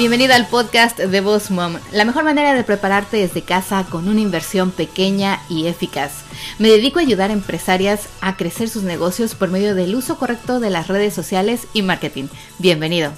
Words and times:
Bienvenido 0.00 0.32
al 0.32 0.46
podcast 0.46 0.98
de 0.98 1.20
Boss 1.20 1.50
Mom, 1.50 1.74
la 1.92 2.06
mejor 2.06 2.24
manera 2.24 2.54
de 2.54 2.64
prepararte 2.64 3.18
desde 3.18 3.42
casa 3.42 3.84
con 3.84 4.08
una 4.08 4.22
inversión 4.22 4.70
pequeña 4.70 5.42
y 5.50 5.66
eficaz. 5.66 6.22
Me 6.58 6.68
dedico 6.68 6.98
a 6.98 7.02
ayudar 7.02 7.28
a 7.28 7.34
empresarias 7.34 8.08
a 8.22 8.38
crecer 8.38 8.70
sus 8.70 8.82
negocios 8.82 9.34
por 9.34 9.50
medio 9.50 9.74
del 9.74 9.94
uso 9.94 10.16
correcto 10.16 10.58
de 10.58 10.70
las 10.70 10.88
redes 10.88 11.12
sociales 11.12 11.66
y 11.74 11.82
marketing. 11.82 12.28
Bienvenido. 12.58 13.12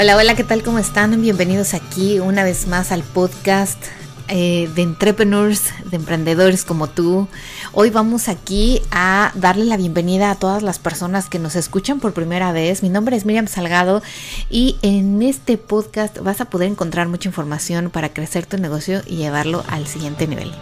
Hola, 0.00 0.16
hola, 0.16 0.34
¿qué 0.34 0.44
tal? 0.44 0.62
¿Cómo 0.62 0.78
están? 0.78 1.20
Bienvenidos 1.20 1.74
aquí 1.74 2.20
una 2.20 2.42
vez 2.42 2.66
más 2.66 2.90
al 2.90 3.02
podcast 3.02 3.84
eh, 4.28 4.70
de 4.74 4.82
entrepreneurs, 4.82 5.70
de 5.90 5.96
emprendedores 5.96 6.64
como 6.64 6.88
tú. 6.88 7.28
Hoy 7.72 7.90
vamos 7.90 8.28
aquí 8.28 8.80
a 8.90 9.32
darle 9.34 9.64
la 9.64 9.76
bienvenida 9.76 10.30
a 10.30 10.34
todas 10.34 10.62
las 10.62 10.78
personas 10.78 11.28
que 11.28 11.38
nos 11.38 11.56
escuchan 11.56 12.00
por 12.00 12.12
primera 12.12 12.52
vez. 12.52 12.82
Mi 12.82 12.88
nombre 12.88 13.16
es 13.16 13.24
Miriam 13.24 13.46
Salgado 13.46 14.02
y 14.50 14.76
en 14.82 15.22
este 15.22 15.58
podcast 15.58 16.18
vas 16.18 16.40
a 16.40 16.46
poder 16.46 16.68
encontrar 16.68 17.08
mucha 17.08 17.28
información 17.28 17.90
para 17.90 18.10
crecer 18.10 18.46
tu 18.46 18.58
negocio 18.58 19.02
y 19.06 19.16
llevarlo 19.16 19.64
al 19.68 19.86
siguiente 19.86 20.26
nivel. 20.26 20.52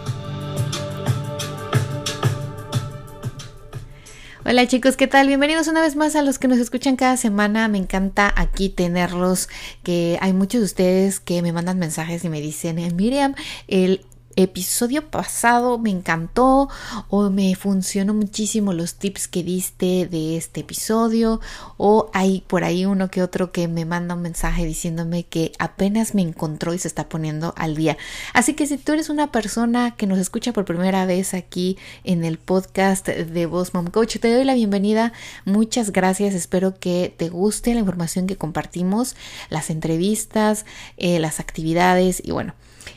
Hola 4.43 4.65
chicos, 4.67 4.97
¿qué 4.97 5.05
tal? 5.05 5.27
Bienvenidos 5.27 5.67
una 5.67 5.81
vez 5.81 5.95
más 5.95 6.15
a 6.15 6.23
los 6.23 6.39
que 6.39 6.47
nos 6.47 6.57
escuchan 6.57 6.95
cada 6.95 7.15
semana. 7.15 7.67
Me 7.67 7.77
encanta 7.77 8.33
aquí 8.35 8.69
tenerlos, 8.69 9.49
que 9.83 10.17
hay 10.19 10.33
muchos 10.33 10.61
de 10.61 10.65
ustedes 10.65 11.19
que 11.19 11.43
me 11.43 11.53
mandan 11.53 11.77
mensajes 11.77 12.25
y 12.25 12.29
me 12.29 12.41
dicen, 12.41 12.79
eh, 12.79 12.91
Miriam, 12.91 13.35
el 13.67 14.03
episodio 14.35 15.09
pasado 15.09 15.77
me 15.77 15.89
encantó 15.89 16.69
o 17.09 17.29
me 17.29 17.55
funcionó 17.55 18.13
muchísimo 18.13 18.73
los 18.73 18.95
tips 18.95 19.27
que 19.27 19.43
diste 19.43 20.07
de 20.07 20.37
este 20.37 20.61
episodio 20.61 21.41
o 21.77 22.09
hay 22.13 22.43
por 22.47 22.63
ahí 22.63 22.85
uno 22.85 23.09
que 23.09 23.23
otro 23.23 23.51
que 23.51 23.67
me 23.67 23.85
manda 23.85 24.15
un 24.15 24.21
mensaje 24.21 24.65
diciéndome 24.65 25.23
que 25.23 25.51
apenas 25.59 26.15
me 26.15 26.21
encontró 26.21 26.73
y 26.73 26.79
se 26.79 26.87
está 26.87 27.09
poniendo 27.09 27.53
al 27.57 27.75
día. 27.75 27.97
Así 28.33 28.53
que 28.53 28.67
si 28.67 28.77
tú 28.77 28.93
eres 28.93 29.09
una 29.09 29.31
persona 29.31 29.95
que 29.95 30.07
nos 30.07 30.19
escucha 30.19 30.53
por 30.53 30.65
primera 30.65 31.05
vez 31.05 31.33
aquí 31.33 31.77
en 32.03 32.23
el 32.23 32.37
podcast 32.37 33.07
de 33.07 33.45
Boss 33.45 33.73
Mom 33.73 33.87
Coach, 33.87 34.17
te 34.17 34.33
doy 34.33 34.43
la 34.43 34.53
bienvenida. 34.53 35.13
Muchas 35.45 35.91
gracias. 35.91 36.33
Espero 36.33 36.79
que 36.79 37.13
te 37.15 37.29
guste 37.29 37.73
la 37.73 37.79
información 37.79 38.27
que 38.27 38.37
compartimos, 38.37 39.15
las 39.49 39.69
entrevistas, 39.69 40.65
eh, 40.97 41.19
las 41.19 41.39
actividades 41.39 42.21
y 42.23 42.31
bueno. 42.31 42.53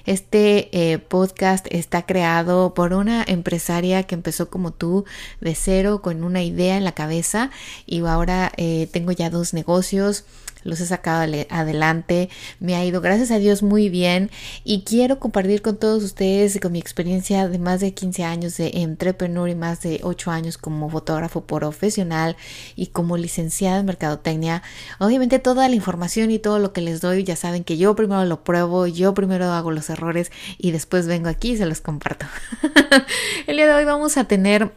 Este 0.06 0.92
eh, 0.92 0.98
podcast 0.98 1.66
está 1.70 2.06
creado 2.06 2.74
por 2.74 2.92
una 2.92 3.24
empresaria 3.26 4.02
que 4.04 4.14
empezó 4.14 4.50
como 4.50 4.72
tú 4.72 5.04
de 5.40 5.54
cero 5.54 6.02
con 6.02 6.24
una 6.24 6.42
idea 6.42 6.76
en 6.76 6.84
la 6.84 6.92
cabeza 6.92 7.50
y 7.86 8.04
ahora 8.04 8.52
eh, 8.56 8.88
tengo 8.92 9.12
ya 9.12 9.30
dos 9.30 9.54
negocios 9.54 10.24
los 10.64 10.80
he 10.80 10.86
sacado 10.86 11.30
adelante, 11.50 12.28
me 12.58 12.74
ha 12.74 12.84
ido 12.84 13.00
gracias 13.00 13.30
a 13.30 13.38
Dios 13.38 13.62
muy 13.62 13.88
bien 13.88 14.30
y 14.64 14.82
quiero 14.82 15.20
compartir 15.20 15.62
con 15.62 15.76
todos 15.76 16.02
ustedes 16.02 16.58
con 16.60 16.72
mi 16.72 16.78
experiencia 16.78 17.48
de 17.48 17.58
más 17.58 17.80
de 17.80 17.94
15 17.94 18.24
años 18.24 18.56
de 18.56 18.70
entrepreneur 18.74 19.48
y 19.48 19.54
más 19.54 19.82
de 19.82 20.00
8 20.02 20.30
años 20.30 20.58
como 20.58 20.88
fotógrafo 20.88 21.42
profesional 21.42 22.36
y 22.76 22.88
como 22.88 23.16
licenciada 23.16 23.80
en 23.80 23.86
mercadotecnia. 23.86 24.62
Obviamente 24.98 25.38
toda 25.38 25.68
la 25.68 25.74
información 25.74 26.30
y 26.30 26.38
todo 26.38 26.58
lo 26.58 26.72
que 26.72 26.80
les 26.80 27.00
doy 27.00 27.24
ya 27.24 27.36
saben 27.36 27.64
que 27.64 27.76
yo 27.76 27.94
primero 27.94 28.24
lo 28.24 28.42
pruebo, 28.42 28.86
yo 28.86 29.14
primero 29.14 29.52
hago 29.52 29.70
los 29.70 29.90
errores 29.90 30.32
y 30.58 30.70
después 30.70 31.06
vengo 31.06 31.28
aquí 31.28 31.52
y 31.52 31.56
se 31.56 31.66
los 31.66 31.80
comparto. 31.80 32.26
El 33.46 33.56
día 33.56 33.66
de 33.66 33.74
hoy 33.74 33.84
vamos 33.84 34.16
a 34.16 34.24
tener 34.24 34.72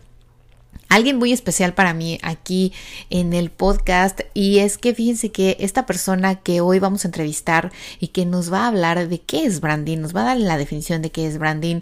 alguien 0.89 1.17
muy 1.17 1.33
especial 1.33 1.73
para 1.73 1.93
mí 1.93 2.19
aquí 2.21 2.73
en 3.09 3.33
el 3.33 3.49
podcast 3.49 4.21
y 4.33 4.59
es 4.59 4.77
que 4.77 4.93
fíjense 4.93 5.31
que 5.31 5.57
esta 5.59 5.85
persona 5.85 6.35
que 6.35 6.61
hoy 6.61 6.79
vamos 6.79 7.05
a 7.05 7.07
entrevistar 7.07 7.71
y 7.99 8.09
que 8.09 8.25
nos 8.25 8.51
va 8.51 8.63
a 8.63 8.67
hablar 8.67 9.07
de 9.07 9.19
qué 9.19 9.45
es 9.45 9.59
branding, 9.59 9.99
nos 9.99 10.15
va 10.15 10.21
a 10.21 10.25
dar 10.25 10.37
la 10.37 10.57
definición 10.57 11.01
de 11.01 11.11
qué 11.11 11.27
es 11.27 11.37
branding 11.37 11.81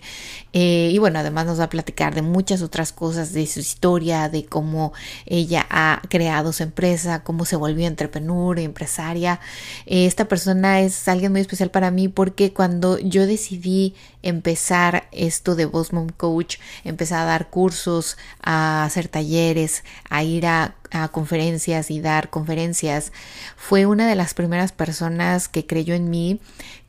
eh, 0.57 0.89
y 0.93 0.97
bueno, 0.99 1.19
además 1.19 1.45
nos 1.45 1.59
va 1.59 1.65
a 1.65 1.69
platicar 1.69 2.15
de 2.15 2.21
muchas 2.21 2.61
otras 2.61 2.93
cosas, 2.93 3.33
de 3.33 3.45
su 3.45 3.59
historia, 3.59 4.29
de 4.29 4.45
cómo 4.45 4.93
ella 5.25 5.65
ha 5.69 6.01
creado 6.07 6.53
su 6.53 6.63
empresa, 6.63 7.25
cómo 7.25 7.43
se 7.43 7.57
volvió 7.57 7.85
entrepreneur, 7.85 8.57
empresaria. 8.59 9.41
Eh, 9.85 10.05
esta 10.05 10.29
persona 10.29 10.79
es 10.79 11.09
alguien 11.09 11.33
muy 11.33 11.41
especial 11.41 11.71
para 11.71 11.91
mí 11.91 12.07
porque 12.07 12.53
cuando 12.53 12.97
yo 12.99 13.27
decidí 13.27 13.95
empezar 14.23 15.09
esto 15.11 15.55
de 15.55 15.65
Boss 15.65 15.89
Coach, 16.15 16.55
empecé 16.85 17.15
a 17.15 17.25
dar 17.25 17.49
cursos, 17.49 18.17
a 18.41 18.85
hacer 18.85 19.09
talleres, 19.09 19.83
a 20.09 20.23
ir 20.23 20.47
a, 20.47 20.75
a, 20.95 21.07
conferencias 21.09 21.91
y 21.91 21.99
dar 21.99 22.29
conferencias, 22.29 23.11
fue 23.55 23.85
una 23.85 24.07
de 24.07 24.15
las 24.15 24.33
primeras 24.33 24.71
personas 24.71 25.47
que 25.47 25.65
creyó 25.65 25.93
en 25.93 26.09
mí, 26.09 26.39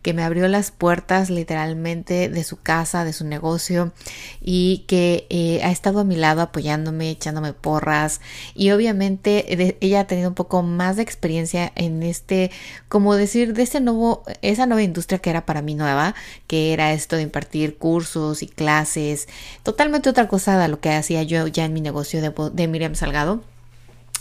que 0.06 0.14
me 0.14 0.22
abrió 0.22 0.46
las 0.46 0.70
puertas 0.70 1.30
literalmente 1.30 2.28
de 2.28 2.44
su 2.44 2.60
casa, 2.60 3.04
de 3.04 3.12
su 3.12 3.24
negocio 3.24 3.92
y 4.40 4.84
que 4.86 5.26
eh, 5.30 5.60
ha 5.64 5.72
estado 5.72 5.98
a 5.98 6.04
mi 6.04 6.14
lado 6.14 6.42
apoyándome, 6.42 7.10
echándome 7.10 7.54
porras 7.54 8.20
y 8.54 8.70
obviamente 8.70 9.76
ella 9.80 9.98
ha 9.98 10.06
tenido 10.06 10.28
un 10.28 10.36
poco 10.36 10.62
más 10.62 10.94
de 10.94 11.02
experiencia 11.02 11.72
en 11.74 12.04
este, 12.04 12.52
como 12.88 13.16
decir, 13.16 13.52
de 13.52 13.64
ese 13.64 13.80
nuevo, 13.80 14.22
esa 14.42 14.66
nueva 14.66 14.84
industria 14.84 15.18
que 15.18 15.30
era 15.30 15.44
para 15.44 15.60
mí 15.60 15.74
nueva, 15.74 16.14
que 16.46 16.72
era 16.72 16.92
esto 16.92 17.16
de 17.16 17.22
impartir 17.22 17.76
cursos 17.76 18.44
y 18.44 18.46
clases, 18.46 19.26
totalmente 19.64 20.08
otra 20.08 20.28
cosa 20.28 20.56
de 20.56 20.68
lo 20.68 20.78
que 20.78 20.92
hacía 20.92 21.24
yo 21.24 21.48
ya 21.48 21.64
en 21.64 21.72
mi 21.72 21.80
negocio 21.80 22.20
de, 22.20 22.32
de 22.52 22.68
Miriam 22.68 22.94
Salgado. 22.94 23.42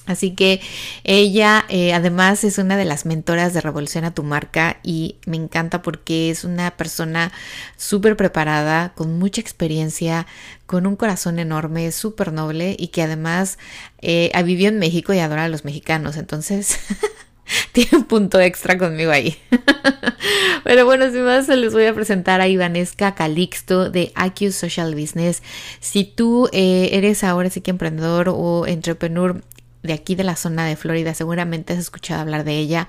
Así 0.06 0.32
que 0.32 0.62
ella 1.04 1.66
eh, 1.70 1.94
además 1.94 2.44
es 2.44 2.58
una 2.58 2.78
de 2.78 2.86
las 2.86 3.06
mentoras 3.06 3.54
de 3.54 3.62
Revolución 3.62 4.06
a 4.06 4.14
tu 4.14 4.24
marca 4.24 4.78
y 4.84 5.18
me 5.26 5.38
encanta 5.38 5.82
porque 5.82 6.30
es 6.30 6.44
una 6.44 6.72
persona 6.78 7.32
súper 7.78 8.16
preparada, 8.16 8.94
con 8.96 9.18
mucha 9.18 9.42
experiencia, 9.42 10.28
con 10.66 10.88
un 10.88 10.96
corazón 10.96 11.40
enorme, 11.40 11.92
súper 11.92 12.34
noble 12.34 12.76
y 12.78 12.88
que 12.90 13.02
además 13.02 13.58
eh, 14.02 14.32
vivió 14.44 14.70
en 14.70 14.80
México 14.80 15.14
y 15.14 15.20
adora 15.20 15.46
a 15.46 15.50
los 15.50 15.66
mexicanos. 15.66 16.18
Entonces... 16.18 16.80
tiene 17.72 17.98
un 17.98 18.04
punto 18.06 18.40
extra 18.40 18.78
conmigo 18.78 19.12
ahí. 19.12 19.38
Pero 20.64 20.86
bueno, 20.86 21.12
sin 21.12 21.24
más, 21.24 21.48
les 21.48 21.74
voy 21.74 21.86
a 21.86 21.94
presentar 21.94 22.42
a 22.42 22.48
Ivanesca 22.48 23.14
Calixto 23.16 23.90
de 23.90 24.12
IQ 24.16 24.52
Social 24.52 24.96
Business. 24.96 25.44
Si 25.80 26.04
tú 26.04 26.50
eh, 26.52 26.90
eres 26.94 27.24
ahora 27.24 27.50
sí 27.50 27.62
que 27.62 27.72
emprendedor 27.72 28.30
o 28.30 28.66
entrepreneur 28.66 29.44
de 29.86 29.94
aquí 29.94 30.16
de 30.16 30.24
la 30.24 30.36
zona 30.36 30.66
de 30.66 30.76
Florida, 30.76 31.14
seguramente 31.14 31.74
has 31.74 31.80
escuchado 31.80 32.22
hablar 32.22 32.44
de 32.44 32.58
ella. 32.58 32.88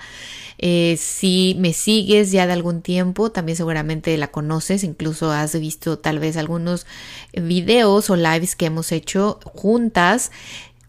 Eh, 0.58 0.96
si 0.98 1.54
me 1.58 1.72
sigues 1.72 2.32
ya 2.32 2.46
de 2.46 2.52
algún 2.52 2.80
tiempo, 2.80 3.30
también 3.30 3.56
seguramente 3.56 4.16
la 4.16 4.28
conoces, 4.28 4.84
incluso 4.84 5.30
has 5.30 5.58
visto 5.58 5.98
tal 5.98 6.18
vez 6.18 6.36
algunos 6.36 6.86
videos 7.34 8.08
o 8.08 8.16
lives 8.16 8.56
que 8.56 8.66
hemos 8.66 8.92
hecho 8.92 9.38
juntas. 9.44 10.30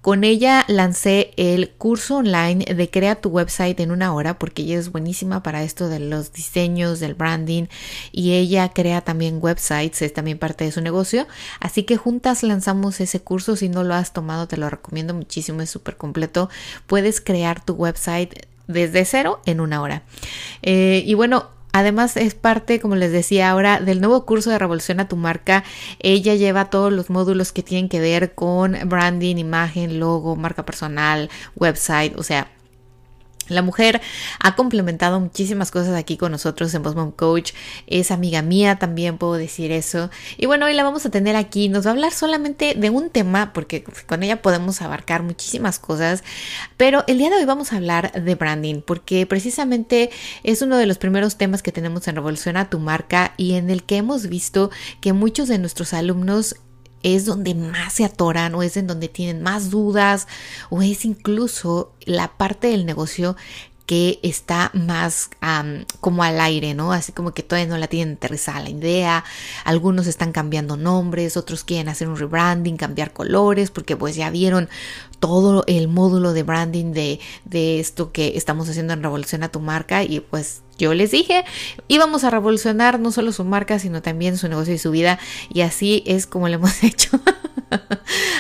Con 0.02 0.24
ella 0.24 0.64
lancé 0.68 1.32
el 1.38 1.72
curso 1.72 2.18
online 2.18 2.64
de 2.64 2.90
Crea 2.90 3.16
tu 3.16 3.30
website 3.30 3.80
en 3.80 3.92
una 3.92 4.14
hora 4.14 4.40
porque 4.40 4.62
ella 4.62 4.78
es 4.78 4.92
buenísima 4.92 5.44
para 5.44 5.64
esto 5.64 5.90
de 5.90 6.00
los 6.00 6.32
diseños, 6.32 7.00
del 7.00 7.14
branding 7.14 7.66
y 8.12 8.34
ella 8.34 8.70
crea 8.70 9.02
también 9.02 9.40
websites, 9.42 10.02
es 10.02 10.14
también 10.14 10.38
parte 10.38 10.64
de 10.64 10.72
su 10.72 10.82
negocio. 10.82 11.28
Así 11.60 11.84
que 11.84 11.98
juntas 11.98 12.44
lanzamos 12.44 13.02
ese 13.02 13.20
curso, 13.20 13.56
si 13.56 13.70
no 13.70 13.84
lo 13.84 13.96
has 13.96 14.14
tomado 14.14 14.48
te 14.48 14.58
lo 14.58 14.70
recomiendo 14.70 15.14
muchísimo, 15.14 15.62
es 15.62 15.70
súper 15.70 15.98
completo. 15.98 16.50
Puedes 16.86 17.20
crear 17.20 17.64
tu 17.64 17.74
website 17.74 18.48
desde 18.68 19.06
cero 19.06 19.42
en 19.46 19.60
una 19.60 19.82
hora. 19.82 20.04
Eh, 20.62 21.04
y 21.06 21.14
bueno, 21.16 21.50
Además 21.72 22.18
es 22.18 22.34
parte, 22.34 22.80
como 22.80 22.96
les 22.96 23.12
decía 23.12 23.50
ahora, 23.50 23.80
del 23.80 24.02
nuevo 24.02 24.26
curso 24.26 24.50
de 24.50 24.58
Revolución 24.58 25.00
a 25.00 25.08
tu 25.08 25.16
marca. 25.16 25.64
Ella 26.00 26.36
lleva 26.36 26.70
todos 26.70 26.92
los 26.92 27.10
módulos 27.10 27.52
que 27.52 27.64
tienen 27.64 27.90
que 27.90 28.00
ver 28.00 28.34
con 28.34 28.78
branding, 28.86 29.36
imagen, 29.38 30.00
logo, 30.00 30.36
marca 30.36 30.66
personal, 30.66 31.30
website, 31.56 32.18
o 32.18 32.24
sea, 32.24 32.50
la 33.50 33.62
mujer 33.62 34.02
ha 34.40 34.56
complementado 34.56 35.20
muchísimas 35.20 35.72
cosas 35.72 35.96
aquí 35.96 36.18
con 36.18 36.32
nosotros 36.32 36.74
en 36.74 36.84
Boss 36.84 36.96
Coach. 37.16 37.54
Es 37.88 38.12
amiga 38.12 38.42
mía, 38.42 38.78
también 38.78 39.18
puedo 39.18 39.34
decir 39.34 39.72
eso. 39.72 40.10
Y 40.38 40.46
bueno, 40.46 40.66
hoy 40.66 40.74
la 40.74 40.84
vamos 40.84 41.06
a 41.06 41.10
tener 41.10 41.36
aquí. 41.36 41.70
Nos 41.70 41.86
va 41.86 41.92
a 41.92 41.94
hablar 41.94 42.12
solamente 42.12 42.76
de 42.76 42.90
un 42.90 43.10
tema, 43.10 43.54
porque 43.54 43.84
con 44.06 44.24
ella 44.24 44.42
podemos 44.42 44.82
abarcar 44.82 45.24
muchísimas 45.24 45.80
cosas. 45.80 46.24
Pero 46.78 47.04
el 47.08 47.18
día 47.18 47.30
de 47.30 47.38
hoy 47.38 47.46
vamos 47.46 47.74
a 47.74 47.78
hablar 47.78 48.12
de 48.12 48.36
branding, 48.36 48.82
porque 48.82 49.26
precisamente 49.26 50.10
es 50.44 50.62
uno 50.62 50.78
de 50.78 50.86
los 50.86 50.98
primeros 50.98 51.38
temas 51.38 51.64
que 51.64 51.72
tenemos 51.72 52.08
en 52.08 52.16
Revolución 52.16 52.58
a 52.58 52.70
tu 52.70 52.80
marca 52.80 53.34
y 53.38 53.54
en 53.54 53.70
el 53.70 53.84
que 53.84 53.98
hemos 53.98 54.28
visto 54.28 54.72
que 55.02 55.14
muchos 55.14 55.48
de 55.48 55.60
nuestros 55.60 55.94
alumnos 55.94 56.56
es 57.04 57.26
donde 57.26 57.56
más 57.56 57.94
se 57.94 58.06
atoran 58.06 58.56
o 58.56 58.64
es 58.64 58.78
en 58.78 58.88
donde 58.88 59.08
tienen 59.08 59.42
más 59.42 59.70
dudas 59.70 60.28
o 60.70 60.82
es 60.82 61.06
incluso 61.06 61.92
la 62.06 62.30
parte 62.30 62.68
del 62.68 62.86
negocio 62.86 63.36
que 63.88 64.20
está 64.22 64.70
más 64.74 65.30
como 66.02 66.22
al 66.22 66.42
aire, 66.42 66.74
¿no? 66.74 66.92
Así 66.92 67.14
como 67.14 67.34
que 67.34 67.42
todavía 67.42 67.70
no 67.70 67.78
la 67.78 67.88
tienen 67.88 68.16
aterrizada 68.16 68.60
la 68.60 68.70
idea. 68.70 69.24
Algunos 69.64 70.08
están 70.08 70.34
cambiando 70.34 70.76
nombres, 70.76 71.38
otros 71.38 71.64
quieren 71.64 71.88
hacer 71.88 72.10
un 72.10 72.18
rebranding, 72.18 72.76
cambiar 72.76 73.14
colores, 73.14 73.72
porque 73.72 73.96
pues 73.96 74.18
ya 74.18 74.30
vieron 74.30 74.68
todo 75.20 75.64
el 75.68 75.88
módulo 75.88 76.34
de 76.34 76.44
branding 76.44 76.92
de, 76.92 77.22
de 77.46 77.80
esto 77.80 78.12
que 78.12 78.34
estamos 78.36 78.68
haciendo 78.70 78.94
en 78.94 79.02
Revolución 79.02 79.42
a 79.44 79.50
tu 79.50 79.62
marca 79.62 80.04
y 80.04 80.20
pues 80.20 80.64
yo 80.78 80.94
les 80.94 81.12
dije, 81.12 81.46
íbamos 81.88 82.26
a 82.26 82.30
revolucionar 82.30 83.00
no 83.00 83.14
solo 83.14 83.32
su 83.32 83.46
marca, 83.46 83.80
sino 83.80 84.02
también 84.02 84.38
su 84.38 84.50
negocio 84.50 84.74
y 84.74 84.78
su 84.78 84.92
vida. 84.92 85.18
Y 85.50 85.62
así 85.62 86.04
es 86.06 86.28
como 86.28 86.50
lo 86.50 86.56
hemos 86.56 86.84
hecho. 86.84 87.20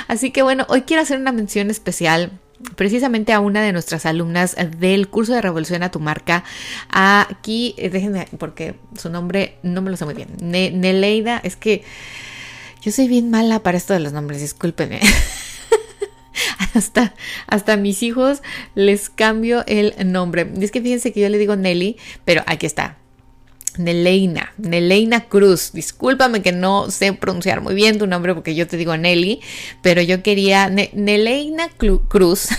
así 0.09 0.31
que 0.31 0.41
bueno, 0.41 0.65
hoy 0.67 0.81
quiero 0.81 1.01
hacer 1.01 1.19
una 1.19 1.31
mención 1.31 1.69
especial 1.69 2.38
precisamente 2.75 3.33
a 3.33 3.39
una 3.39 3.62
de 3.62 3.71
nuestras 3.71 4.06
alumnas 4.06 4.56
del 4.80 5.09
curso 5.09 5.33
de 5.33 5.42
Revolución 5.42 5.83
a 5.83 5.92
tu 5.92 6.00
marca. 6.00 6.44
Aquí, 6.89 7.75
eh, 7.77 7.89
déjenme, 7.89 8.27
porque 8.38 8.75
su 8.98 9.09
nombre 9.09 9.57
no 9.63 9.81
me 9.81 9.92
lo 9.92 9.98
sé 9.98 10.06
muy 10.06 10.13
bien. 10.13 10.30
Neleida, 10.42 11.39
es 11.44 11.56
que 11.56 11.83
yo 12.81 12.92
soy 12.92 13.07
bien 13.07 13.30
mala 13.30 13.63
para 13.63 13.77
esto 13.77 13.94
de 13.94 14.00
los 14.00 14.13
nombres, 14.13 14.42
discúlpenme. 14.42 15.00
hasta, 16.74 17.13
hasta 17.48 17.77
mis 17.77 18.04
hijos 18.04 18.42
les 18.75 19.09
cambio 19.09 19.63
el 19.68 19.94
nombre. 20.12 20.51
es 20.59 20.71
que 20.71 20.81
fíjense 20.81 21.12
que 21.12 21.21
yo 21.21 21.30
le 21.30 21.38
digo 21.38 21.56
Nelly, 21.56 21.98
pero 22.25 22.44
aquí 22.48 22.65
está. 22.65 22.98
Neleina, 23.79 24.53
Neleina 24.57 25.21
Cruz. 25.21 25.71
Discúlpame 25.74 26.41
que 26.41 26.51
no 26.51 26.91
sé 26.91 27.13
pronunciar 27.13 27.62
muy 27.62 27.75
bien 27.75 27.97
tu 27.97 28.07
nombre 28.07 28.33
porque 28.33 28.56
yo 28.56 28.68
te 28.68 28.77
digo 28.77 28.95
Nelly, 28.95 29.41
pero 29.81 30.01
yo 30.01 30.24
quería 30.24 30.69
Neleina 30.69 31.69
Cruz. 32.07 32.50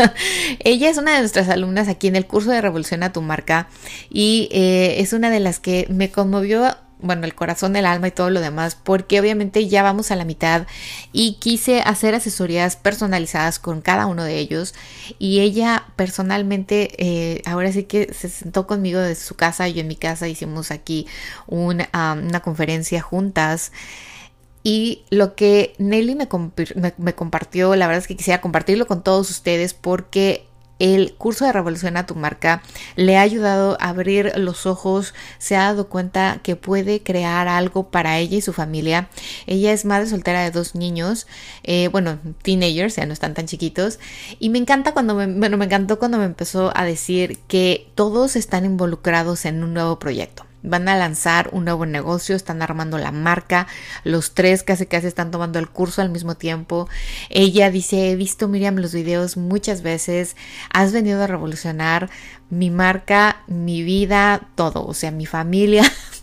Ella 0.60 0.90
es 0.90 0.98
una 0.98 1.14
de 1.14 1.20
nuestras 1.20 1.48
alumnas 1.48 1.88
aquí 1.88 2.08
en 2.08 2.16
el 2.16 2.26
curso 2.26 2.50
de 2.50 2.60
Revolución 2.60 3.02
a 3.02 3.12
tu 3.12 3.22
marca 3.22 3.68
y 4.10 4.48
eh, 4.52 4.96
es 4.98 5.12
una 5.12 5.30
de 5.30 5.40
las 5.40 5.60
que 5.60 5.86
me 5.90 6.10
conmovió 6.10 6.76
bueno, 7.02 7.24
el 7.24 7.34
corazón, 7.34 7.76
el 7.76 7.86
alma 7.86 8.08
y 8.08 8.10
todo 8.10 8.30
lo 8.30 8.40
demás, 8.40 8.76
porque 8.82 9.20
obviamente 9.20 9.68
ya 9.68 9.82
vamos 9.82 10.10
a 10.10 10.16
la 10.16 10.24
mitad 10.24 10.66
y 11.12 11.34
quise 11.34 11.80
hacer 11.80 12.14
asesorías 12.14 12.76
personalizadas 12.76 13.58
con 13.58 13.80
cada 13.80 14.06
uno 14.06 14.24
de 14.24 14.38
ellos 14.38 14.74
y 15.18 15.40
ella 15.40 15.84
personalmente, 15.96 16.90
eh, 16.98 17.42
ahora 17.46 17.72
sí 17.72 17.84
que 17.84 18.12
se 18.12 18.28
sentó 18.28 18.66
conmigo 18.66 19.00
desde 19.00 19.22
su 19.24 19.34
casa, 19.34 19.68
yo 19.68 19.80
en 19.80 19.88
mi 19.88 19.96
casa 19.96 20.28
hicimos 20.28 20.70
aquí 20.70 21.06
una, 21.46 21.88
conferencia 22.42 23.00
juntas. 23.02 23.72
Y 24.62 25.04
lo 25.08 25.36
que 25.36 25.74
Nelly 25.78 26.16
me, 26.16 26.28
me, 26.98 27.14
compartió, 27.14 27.74
la 27.76 27.86
verdad 27.86 28.02
es 28.02 28.08
que 28.08 28.16
quisiera 28.16 28.42
compartirlo 28.42 28.86
con 28.86 29.02
todos 29.02 29.30
ustedes 29.30 29.72
porque 29.72 30.49
el 30.80 31.14
curso 31.14 31.44
de 31.44 31.52
Revolución 31.52 31.96
a 31.96 32.06
tu 32.06 32.16
marca 32.16 32.62
le 32.96 33.16
ha 33.16 33.20
ayudado 33.20 33.76
a 33.80 33.90
abrir 33.90 34.32
los 34.36 34.66
ojos, 34.66 35.14
se 35.38 35.54
ha 35.54 35.64
dado 35.64 35.88
cuenta 35.88 36.40
que 36.42 36.56
puede 36.56 37.02
crear 37.02 37.46
algo 37.46 37.90
para 37.90 38.18
ella 38.18 38.38
y 38.38 38.40
su 38.40 38.52
familia. 38.52 39.08
Ella 39.46 39.72
es 39.72 39.84
madre 39.84 40.08
soltera 40.08 40.42
de 40.42 40.50
dos 40.50 40.74
niños, 40.74 41.28
eh, 41.62 41.88
bueno, 41.88 42.18
teenagers, 42.42 42.96
ya 42.96 43.06
no 43.06 43.12
están 43.12 43.34
tan 43.34 43.46
chiquitos. 43.46 44.00
Y 44.40 44.48
me 44.48 44.58
encanta 44.58 44.92
cuando 44.92 45.14
me, 45.14 45.26
bueno, 45.26 45.56
me 45.56 45.66
encantó 45.66 45.98
cuando 45.98 46.18
me 46.18 46.24
empezó 46.24 46.72
a 46.74 46.84
decir 46.84 47.38
que 47.46 47.90
todos 47.94 48.34
están 48.34 48.64
involucrados 48.64 49.44
en 49.44 49.62
un 49.62 49.74
nuevo 49.74 49.98
proyecto 49.98 50.49
van 50.62 50.88
a 50.88 50.96
lanzar 50.96 51.50
un 51.52 51.64
nuevo 51.64 51.86
negocio, 51.86 52.36
están 52.36 52.62
armando 52.62 52.98
la 52.98 53.12
marca, 53.12 53.66
los 54.04 54.34
tres 54.34 54.62
casi 54.62 54.86
casi 54.86 55.06
están 55.06 55.30
tomando 55.30 55.58
el 55.58 55.68
curso 55.68 56.02
al 56.02 56.10
mismo 56.10 56.34
tiempo. 56.36 56.88
Ella 57.28 57.70
dice, 57.70 58.10
he 58.10 58.16
visto 58.16 58.48
Miriam 58.48 58.76
los 58.76 58.92
videos 58.92 59.36
muchas 59.36 59.82
veces, 59.82 60.36
has 60.72 60.92
venido 60.92 61.22
a 61.22 61.26
revolucionar 61.26 62.10
mi 62.50 62.70
marca, 62.70 63.42
mi 63.46 63.82
vida, 63.82 64.48
todo, 64.54 64.84
o 64.84 64.94
sea, 64.94 65.10
mi 65.10 65.26
familia, 65.26 65.84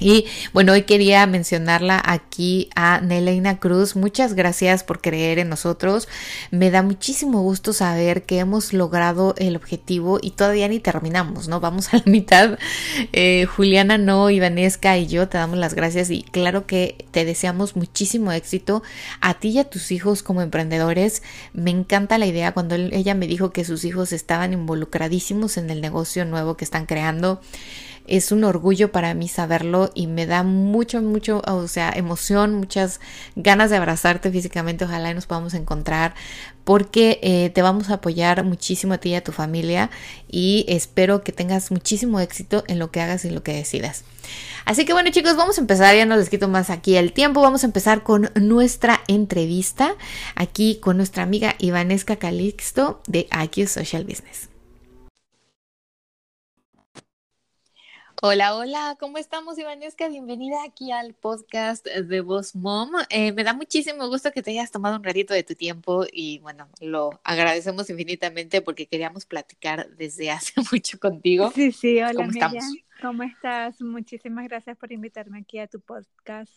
Y 0.00 0.26
bueno, 0.52 0.72
hoy 0.72 0.82
quería 0.82 1.24
mencionarla 1.26 2.02
aquí 2.04 2.68
a 2.74 3.00
Neleina 3.00 3.60
Cruz. 3.60 3.94
Muchas 3.94 4.34
gracias 4.34 4.82
por 4.82 5.00
creer 5.00 5.38
en 5.38 5.48
nosotros. 5.48 6.08
Me 6.50 6.72
da 6.72 6.82
muchísimo 6.82 7.42
gusto 7.42 7.72
saber 7.72 8.24
que 8.24 8.40
hemos 8.40 8.72
logrado 8.72 9.36
el 9.38 9.54
objetivo 9.54 10.18
y 10.20 10.32
todavía 10.32 10.66
ni 10.66 10.80
terminamos, 10.80 11.46
¿no? 11.46 11.60
Vamos 11.60 11.88
a 11.94 11.98
la 11.98 12.02
mitad. 12.06 12.58
Eh, 13.12 13.46
Juliana 13.46 13.96
No, 13.96 14.30
Ivanesca 14.30 14.98
y 14.98 15.06
yo 15.06 15.28
te 15.28 15.38
damos 15.38 15.58
las 15.58 15.74
gracias 15.74 16.10
y 16.10 16.22
claro 16.22 16.66
que 16.66 17.06
te 17.12 17.24
deseamos 17.24 17.76
muchísimo 17.76 18.32
éxito 18.32 18.82
a 19.20 19.34
ti 19.34 19.50
y 19.50 19.58
a 19.60 19.64
tus 19.64 19.92
hijos 19.92 20.24
como 20.24 20.42
emprendedores. 20.42 21.22
Me 21.52 21.70
encanta 21.70 22.18
la 22.18 22.26
idea 22.26 22.52
cuando 22.52 22.74
ella 22.74 23.14
me 23.14 23.28
dijo 23.28 23.52
que 23.52 23.64
sus 23.64 23.84
hijos 23.84 24.12
estaban 24.12 24.52
involucradísimos 24.52 25.56
en 25.56 25.70
el 25.70 25.80
negocio 25.80 26.24
nuevo 26.24 26.56
que 26.56 26.64
están 26.64 26.86
creando 26.86 27.40
es 28.06 28.32
un 28.32 28.44
orgullo 28.44 28.92
para 28.92 29.14
mí 29.14 29.28
saberlo 29.28 29.90
y 29.94 30.06
me 30.06 30.26
da 30.26 30.42
mucho, 30.42 31.00
mucho, 31.00 31.42
o 31.46 31.68
sea, 31.68 31.90
emoción, 31.90 32.54
muchas 32.54 33.00
ganas 33.34 33.70
de 33.70 33.76
abrazarte 33.76 34.30
físicamente. 34.30 34.84
Ojalá 34.84 35.10
y 35.10 35.14
nos 35.14 35.26
podamos 35.26 35.54
encontrar 35.54 36.14
porque 36.64 37.18
eh, 37.22 37.50
te 37.50 37.62
vamos 37.62 37.90
a 37.90 37.94
apoyar 37.94 38.42
muchísimo 38.44 38.94
a 38.94 38.98
ti 38.98 39.10
y 39.10 39.14
a 39.14 39.24
tu 39.24 39.32
familia 39.32 39.90
y 40.30 40.64
espero 40.68 41.22
que 41.22 41.32
tengas 41.32 41.70
muchísimo 41.70 42.20
éxito 42.20 42.64
en 42.66 42.78
lo 42.78 42.90
que 42.90 43.00
hagas 43.00 43.24
y 43.24 43.30
lo 43.30 43.42
que 43.42 43.54
decidas. 43.54 44.04
Así 44.64 44.86
que 44.86 44.94
bueno 44.94 45.10
chicos, 45.10 45.36
vamos 45.36 45.58
a 45.58 45.60
empezar, 45.60 45.94
ya 45.94 46.06
no 46.06 46.16
les 46.16 46.30
quito 46.30 46.48
más 46.48 46.70
aquí 46.70 46.96
el 46.96 47.12
tiempo, 47.12 47.42
vamos 47.42 47.64
a 47.64 47.66
empezar 47.66 48.02
con 48.02 48.30
nuestra 48.34 49.02
entrevista 49.08 49.94
aquí 50.34 50.78
con 50.80 50.96
nuestra 50.96 51.22
amiga 51.22 51.54
Ivanesca 51.58 52.16
Calixto 52.16 53.02
de 53.06 53.28
IQ 53.30 53.68
Social 53.68 54.04
Business. 54.04 54.53
Hola, 58.26 58.56
hola, 58.56 58.96
¿cómo 58.98 59.18
estamos, 59.18 59.58
Ivanesca? 59.58 60.08
Bienvenida 60.08 60.56
aquí 60.66 60.90
al 60.90 61.12
podcast 61.12 61.86
de 61.86 62.22
Voz 62.22 62.56
Mom. 62.56 62.90
Eh, 63.10 63.32
me 63.32 63.44
da 63.44 63.52
muchísimo 63.52 64.08
gusto 64.08 64.32
que 64.32 64.42
te 64.42 64.52
hayas 64.52 64.70
tomado 64.70 64.96
un 64.96 65.04
ratito 65.04 65.34
de 65.34 65.42
tu 65.42 65.54
tiempo 65.54 66.06
y 66.10 66.38
bueno, 66.38 66.70
lo 66.80 67.20
agradecemos 67.22 67.90
infinitamente 67.90 68.62
porque 68.62 68.86
queríamos 68.86 69.26
platicar 69.26 69.90
desde 69.90 70.30
hace 70.30 70.54
mucho 70.72 70.98
contigo. 70.98 71.50
Sí, 71.50 71.70
sí, 71.70 71.98
hola, 71.98 72.14
¿Cómo 72.14 72.30
estamos? 72.30 72.64
¿Cómo 73.02 73.22
estás? 73.24 73.82
Muchísimas 73.82 74.48
gracias 74.48 74.78
por 74.78 74.90
invitarme 74.90 75.40
aquí 75.40 75.58
a 75.58 75.66
tu 75.66 75.82
podcast. 75.82 76.50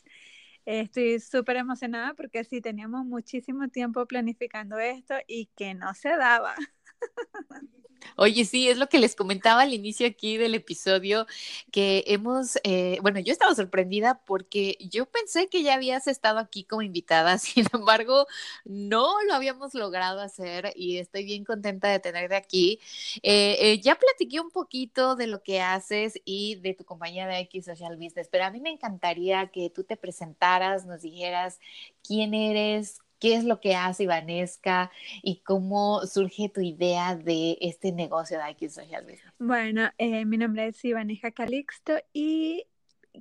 Estoy 0.65 1.19
súper 1.19 1.57
emocionada 1.57 2.13
porque 2.13 2.45
sí, 2.45 2.61
teníamos 2.61 3.03
muchísimo 3.05 3.67
tiempo 3.67 4.05
planificando 4.05 4.79
esto 4.79 5.15
y 5.27 5.47
que 5.47 5.73
no 5.73 5.93
se 5.95 6.15
daba. 6.15 6.55
Oye, 8.15 8.45
sí, 8.45 8.67
es 8.69 8.77
lo 8.77 8.89
que 8.89 8.99
les 8.99 9.15
comentaba 9.15 9.61
al 9.61 9.73
inicio 9.73 10.07
aquí 10.07 10.37
del 10.37 10.55
episodio, 10.55 11.27
que 11.71 12.03
hemos, 12.07 12.57
eh, 12.63 12.97
bueno, 13.01 13.19
yo 13.19 13.31
estaba 13.31 13.53
sorprendida 13.55 14.21
porque 14.25 14.77
yo 14.79 15.05
pensé 15.05 15.47
que 15.47 15.63
ya 15.63 15.75
habías 15.75 16.07
estado 16.07 16.39
aquí 16.39 16.63
como 16.63 16.81
invitada, 16.81 17.37
sin 17.37 17.65
embargo, 17.73 18.27
no 18.65 19.21
lo 19.23 19.33
habíamos 19.33 19.73
logrado 19.73 20.21
hacer 20.21 20.73
y 20.75 20.97
estoy 20.97 21.25
bien 21.25 21.43
contenta 21.45 21.89
de 21.89 21.99
tenerte 21.99 22.35
aquí. 22.35 22.79
Eh, 23.23 23.57
eh, 23.59 23.81
ya 23.81 23.95
platiqué 23.95 24.39
un 24.39 24.51
poquito 24.51 25.15
de 25.15 25.27
lo 25.27 25.43
que 25.43 25.61
haces 25.61 26.19
y 26.25 26.55
de 26.55 26.73
tu 26.73 26.85
compañía 26.85 27.27
de 27.27 27.39
X 27.39 27.65
Social 27.65 27.97
Business, 27.97 28.29
pero 28.31 28.45
a 28.45 28.51
mí 28.51 28.59
me 28.61 28.69
encantaría 28.71 29.47
que 29.47 29.69
tú 29.69 29.83
te 29.83 29.97
presentaras, 29.97 30.85
nos 30.85 31.01
dijeras 31.01 31.59
quién 32.03 32.33
eres, 32.33 32.99
qué 33.19 33.35
es 33.35 33.43
lo 33.43 33.59
que 33.59 33.75
hace 33.75 34.03
Ivanesca 34.03 34.91
y 35.23 35.41
cómo 35.41 36.05
surge 36.05 36.49
tu 36.49 36.61
idea 36.61 37.15
de 37.15 37.57
este 37.61 37.91
negocio 37.91 38.37
de 38.37 38.51
IQ 38.51 38.69
Social 38.69 39.03
Business. 39.03 39.33
Bueno, 39.39 39.89
eh, 39.97 40.25
mi 40.25 40.37
nombre 40.37 40.67
es 40.67 40.83
Ivanesca 40.85 41.31
Calixto 41.31 41.93
y 42.13 42.65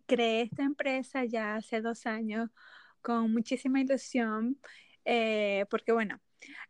creé 0.06 0.42
esta 0.42 0.62
empresa 0.62 1.24
ya 1.24 1.56
hace 1.56 1.80
dos 1.80 2.06
años 2.06 2.50
con 3.02 3.32
muchísima 3.32 3.80
ilusión 3.80 4.58
eh, 5.06 5.66
porque 5.70 5.92
bueno, 5.92 6.20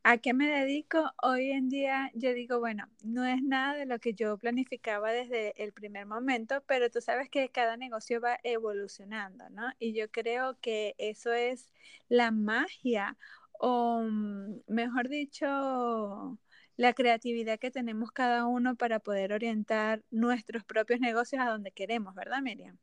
¿A 0.02 0.18
qué 0.18 0.32
me 0.35 0.49
dedico? 0.49 1.12
Hoy 1.23 1.50
en 1.50 1.68
día 1.68 2.11
yo 2.14 2.32
digo, 2.35 2.58
bueno, 2.61 2.88
no 3.04 3.25
es 3.25 3.42
nada 3.42 3.75
de 3.76 3.87
lo 3.87 3.99
que 3.99 4.14
yo 4.14 4.38
planificaba 4.38 5.12
desde 5.12 5.61
el 5.62 5.73
primer 5.73 6.06
momento, 6.06 6.62
pero 6.66 6.90
tú 6.90 7.00
sabes 7.00 7.28
que 7.30 7.49
cada 7.50 7.76
negocio 7.76 8.20
va 8.20 8.38
evolucionando, 8.44 9.49
¿no? 9.50 9.64
Y 9.78 9.94
yo 9.94 10.11
creo 10.11 10.58
que 10.61 10.94
eso 10.99 11.32
es 11.32 11.70
la 12.08 12.30
magia, 12.30 13.16
o 13.52 14.00
mm, 14.02 14.61
mejor 14.68 15.08
dicho, 15.08 16.38
la 16.76 16.92
creatividad 16.94 17.58
que 17.58 17.70
tenemos 17.70 18.12
cada 18.12 18.46
uno 18.46 18.76
para 18.76 19.00
poder 19.00 19.32
orientar 19.32 20.02
nuestros 20.11 20.64
propios 20.64 21.00
negocios 21.00 21.42
a 21.42 21.50
donde 21.50 21.73
queremos, 21.73 22.14
¿verdad, 22.14 22.42
Miriam? 22.42 22.78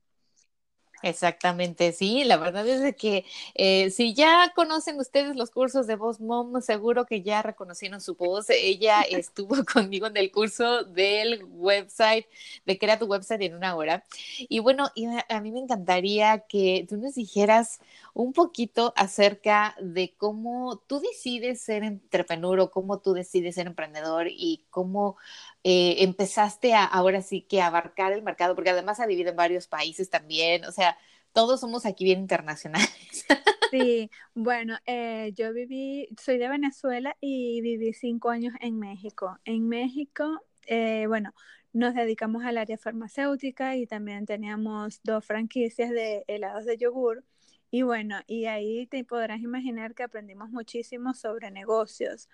Exactamente, 1.03 1.91
sí, 1.91 2.23
la 2.23 2.37
verdad 2.37 2.65
es 2.65 2.95
que 2.95 3.25
eh, 3.55 3.89
si 3.91 4.13
ya 4.13 4.53
conocen 4.55 4.97
ustedes 5.01 5.35
los 5.35 5.51
cursos 5.51 5.85
de 5.85 5.97
Voz 5.97 6.21
Mom, 6.21 6.61
seguro 6.61 7.05
que 7.05 7.21
ya 7.21 7.41
reconocieron 7.41 7.99
su 7.99 8.15
voz. 8.15 8.49
Ella 8.49 9.01
estuvo 9.09 9.55
conmigo 9.73 10.07
en 10.07 10.15
el 10.15 10.31
curso 10.31 10.85
del 10.85 11.43
website, 11.43 12.25
de 12.65 12.77
Crea 12.79 12.97
tu 12.99 13.05
website 13.07 13.41
en 13.41 13.55
una 13.55 13.75
hora. 13.75 14.05
Y 14.47 14.59
bueno, 14.59 14.91
a 15.27 15.41
mí 15.41 15.51
me 15.51 15.59
encantaría 15.59 16.39
que 16.47 16.85
tú 16.87 16.95
nos 16.95 17.15
dijeras 17.15 17.81
un 18.13 18.31
poquito 18.31 18.93
acerca 18.95 19.75
de 19.81 20.13
cómo 20.15 20.77
tú 20.87 21.01
decides 21.01 21.59
ser 21.61 21.83
entrepreneur 21.83 22.61
o 22.61 22.71
cómo 22.71 22.99
tú 22.99 23.13
decides 23.13 23.55
ser 23.55 23.67
emprendedor 23.67 24.27
y 24.29 24.63
cómo 24.69 25.17
eh, 25.63 25.97
empezaste 25.99 26.73
a 26.73 26.83
ahora 26.85 27.21
sí 27.21 27.41
que 27.41 27.61
abarcar 27.61 28.11
el 28.13 28.21
mercado? 28.23 28.55
Porque 28.55 28.69
además 28.71 28.99
ha 28.99 29.05
vivido 29.05 29.31
en 29.31 29.37
varios 29.37 29.67
países 29.67 30.09
también, 30.09 30.65
o 30.65 30.71
sea, 30.71 30.97
todos 31.33 31.59
somos 31.59 31.85
aquí 31.85 32.03
bien 32.05 32.19
internacionales. 32.19 33.25
Sí, 33.73 34.11
bueno, 34.35 34.77
eh, 34.85 35.31
yo 35.33 35.51
viví, 35.51 36.07
soy 36.21 36.37
de 36.37 36.47
Venezuela 36.47 37.17
y 37.19 37.59
viví 37.61 37.91
cinco 37.93 38.29
años 38.29 38.53
en 38.61 38.77
México. 38.77 39.39
En 39.45 39.67
México, 39.67 40.43
eh, 40.67 41.05
bueno, 41.07 41.33
nos 41.73 41.95
dedicamos 41.95 42.45
al 42.45 42.59
área 42.59 42.77
farmacéutica 42.77 43.75
y 43.75 43.87
también 43.87 44.27
teníamos 44.27 45.01
dos 45.03 45.25
franquicias 45.25 45.89
de 45.89 46.23
helados 46.27 46.65
de 46.65 46.77
yogur. 46.77 47.23
Y 47.71 47.81
bueno, 47.81 48.21
y 48.27 48.45
ahí 48.45 48.85
te 48.85 49.03
podrás 49.03 49.41
imaginar 49.41 49.95
que 49.95 50.03
aprendimos 50.03 50.51
muchísimo 50.51 51.15
sobre 51.15 51.49
negocios 51.49 52.29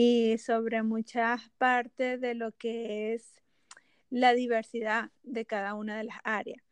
y 0.00 0.38
sobre 0.38 0.84
muchas 0.84 1.50
partes 1.58 2.20
de 2.20 2.36
lo 2.36 2.52
que 2.52 3.14
es 3.14 3.34
la 4.10 4.32
diversidad 4.32 5.10
de 5.24 5.44
cada 5.44 5.74
una 5.74 5.98
de 5.98 6.04
las 6.04 6.18
áreas. 6.22 6.62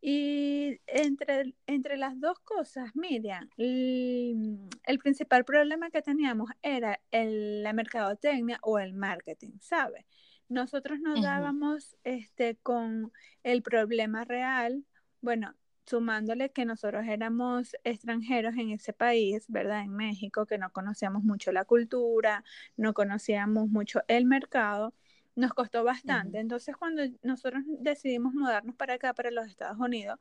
Y 0.00 0.80
entre, 0.86 1.54
entre 1.66 1.98
las 1.98 2.18
dos 2.18 2.38
cosas, 2.38 2.96
Miriam, 2.96 3.50
el, 3.58 4.98
principal 5.02 5.44
problema 5.44 5.90
que 5.90 6.00
teníamos 6.00 6.48
era 6.62 6.98
el, 7.10 7.62
la 7.62 7.74
mercadotecnia 7.74 8.58
o 8.62 8.78
el 8.78 8.94
marketing, 8.94 9.58
¿sabes? 9.60 10.06
Nosotros 10.48 11.00
nos 11.00 11.20
dábamos 11.20 11.98
este, 12.02 12.56
con 12.62 13.12
el 13.42 13.62
problema 13.62 14.24
real, 14.24 14.86
bueno, 15.20 15.54
sumándole 15.86 16.50
que 16.50 16.64
nosotros 16.64 17.04
éramos 17.06 17.76
extranjeros 17.84 18.54
en 18.56 18.70
ese 18.70 18.92
país, 18.92 19.44
¿verdad? 19.48 19.82
En 19.82 19.94
México, 19.94 20.46
que 20.46 20.58
no 20.58 20.70
conocíamos 20.72 21.24
mucho 21.24 21.52
la 21.52 21.64
cultura, 21.64 22.44
no 22.76 22.94
conocíamos 22.94 23.68
mucho 23.68 24.02
el 24.08 24.26
mercado 24.26 24.94
nos 25.40 25.54
costó 25.54 25.84
bastante. 25.84 26.38
Entonces, 26.38 26.76
cuando 26.76 27.02
nosotros 27.22 27.62
decidimos 27.66 28.34
mudarnos 28.34 28.76
para 28.76 28.94
acá, 28.94 29.14
para 29.14 29.30
los 29.30 29.46
Estados 29.46 29.78
Unidos, 29.78 30.18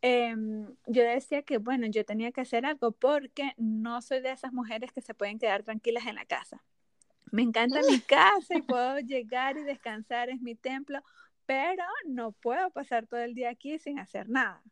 em, 0.00 0.74
yo 0.86 1.02
decía 1.02 1.42
que, 1.42 1.58
bueno, 1.58 1.86
yo 1.88 2.04
tenía 2.04 2.32
que 2.32 2.40
hacer 2.40 2.66
algo 2.66 2.92
porque 2.92 3.52
no 3.56 4.00
soy 4.02 4.20
de 4.20 4.32
esas 4.32 4.52
mujeres 4.52 4.92
que 4.92 5.00
se 5.02 5.14
pueden 5.14 5.38
quedar 5.38 5.62
tranquilas 5.64 6.06
en 6.06 6.16
la 6.16 6.24
casa. 6.24 6.64
Me 7.30 7.42
encanta 7.42 7.80
mi 7.88 8.00
casa 8.00 8.56
y 8.56 8.62
puedo 8.62 8.98
llegar 9.00 9.58
y 9.58 9.62
descansar, 9.64 10.30
es 10.30 10.40
mi 10.40 10.54
templo, 10.54 11.02
pero 11.46 11.84
no 12.06 12.32
puedo 12.32 12.70
pasar 12.70 13.06
todo 13.06 13.20
el 13.20 13.34
día 13.34 13.50
aquí 13.50 13.78
sin 13.78 13.98
hacer 13.98 14.28
nada. 14.28 14.62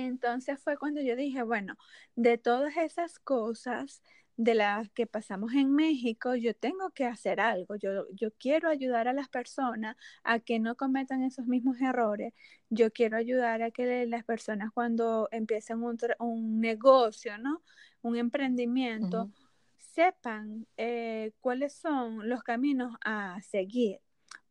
Entonces 0.00 0.60
fue 0.62 0.76
cuando 0.78 1.00
yo 1.00 1.16
dije, 1.16 1.42
bueno, 1.42 1.76
de 2.16 2.38
todas 2.38 2.76
esas 2.76 3.18
cosas, 3.18 4.02
de 4.36 4.54
las 4.54 4.90
que 4.90 5.06
pasamos 5.06 5.52
en 5.54 5.72
México, 5.72 6.34
yo 6.34 6.54
tengo 6.54 6.90
que 6.90 7.04
hacer 7.04 7.40
algo, 7.40 7.76
yo, 7.76 8.06
yo 8.12 8.32
quiero 8.32 8.68
ayudar 8.68 9.06
a 9.06 9.12
las 9.12 9.28
personas 9.28 9.96
a 10.24 10.40
que 10.40 10.58
no 10.58 10.76
cometan 10.76 11.22
esos 11.22 11.46
mismos 11.46 11.80
errores, 11.80 12.32
yo 12.68 12.92
quiero 12.92 13.16
ayudar 13.16 13.62
a 13.62 13.70
que 13.70 14.06
las 14.06 14.24
personas 14.24 14.70
cuando 14.72 15.28
empiecen 15.30 15.82
un, 15.82 16.60
negocio, 16.60 17.38
¿no? 17.38 17.62
Un 18.02 18.16
emprendimiento, 18.16 19.30
sepan 19.78 20.66
eh, 20.76 21.32
cuáles 21.40 21.74
son 21.74 22.28
los 22.28 22.42
caminos 22.42 22.96
a 23.04 23.40
seguir. 23.42 24.00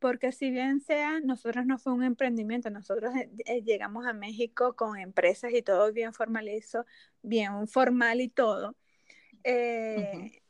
Porque 0.04 0.34
si 0.34 0.52
bien 0.52 0.82
sea, 0.82 1.22
nosotros 1.22 1.66
no 1.66 1.78
fue 1.78 1.94
un 1.94 2.04
emprendimiento, 2.04 2.70
nosotros 2.70 3.16
eh, 3.16 3.30
eh, 3.46 3.62
llegamos 3.62 4.06
a 4.06 4.12
México 4.12 4.76
con 4.76 5.00
empresas 5.00 5.54
y 5.54 5.62
todo 5.62 5.94
bien 5.94 6.14
formalizo, 6.14 6.86
bien 7.22 7.70
formal 7.70 8.20
y 8.20 8.28
todo 8.28 8.76
eh, 9.46 10.42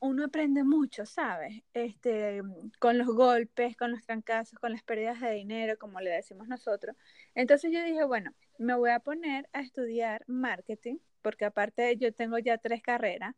uno 0.00 0.24
aprende 0.24 0.64
mucho, 0.64 1.04
¿sabes? 1.04 1.62
Este, 1.74 2.40
con 2.78 2.96
los 2.96 3.08
golpes, 3.08 3.76
con 3.76 3.90
los 3.90 4.02
trancazos, 4.06 4.58
con 4.58 4.72
las 4.72 4.82
pérdidas 4.82 5.20
de 5.20 5.32
dinero, 5.32 5.76
como 5.78 6.00
le 6.00 6.08
decimos 6.08 6.48
nosotros. 6.48 6.96
Entonces 7.34 7.70
yo 7.70 7.84
dije, 7.84 8.04
bueno, 8.04 8.32
me 8.56 8.74
voy 8.74 8.88
a 8.88 9.00
poner 9.00 9.50
a 9.52 9.60
estudiar 9.60 10.24
marketing, 10.26 10.96
porque 11.20 11.44
aparte 11.44 11.94
yo 11.98 12.14
tengo 12.14 12.38
ya 12.38 12.56
tres 12.56 12.80
carreras. 12.80 13.34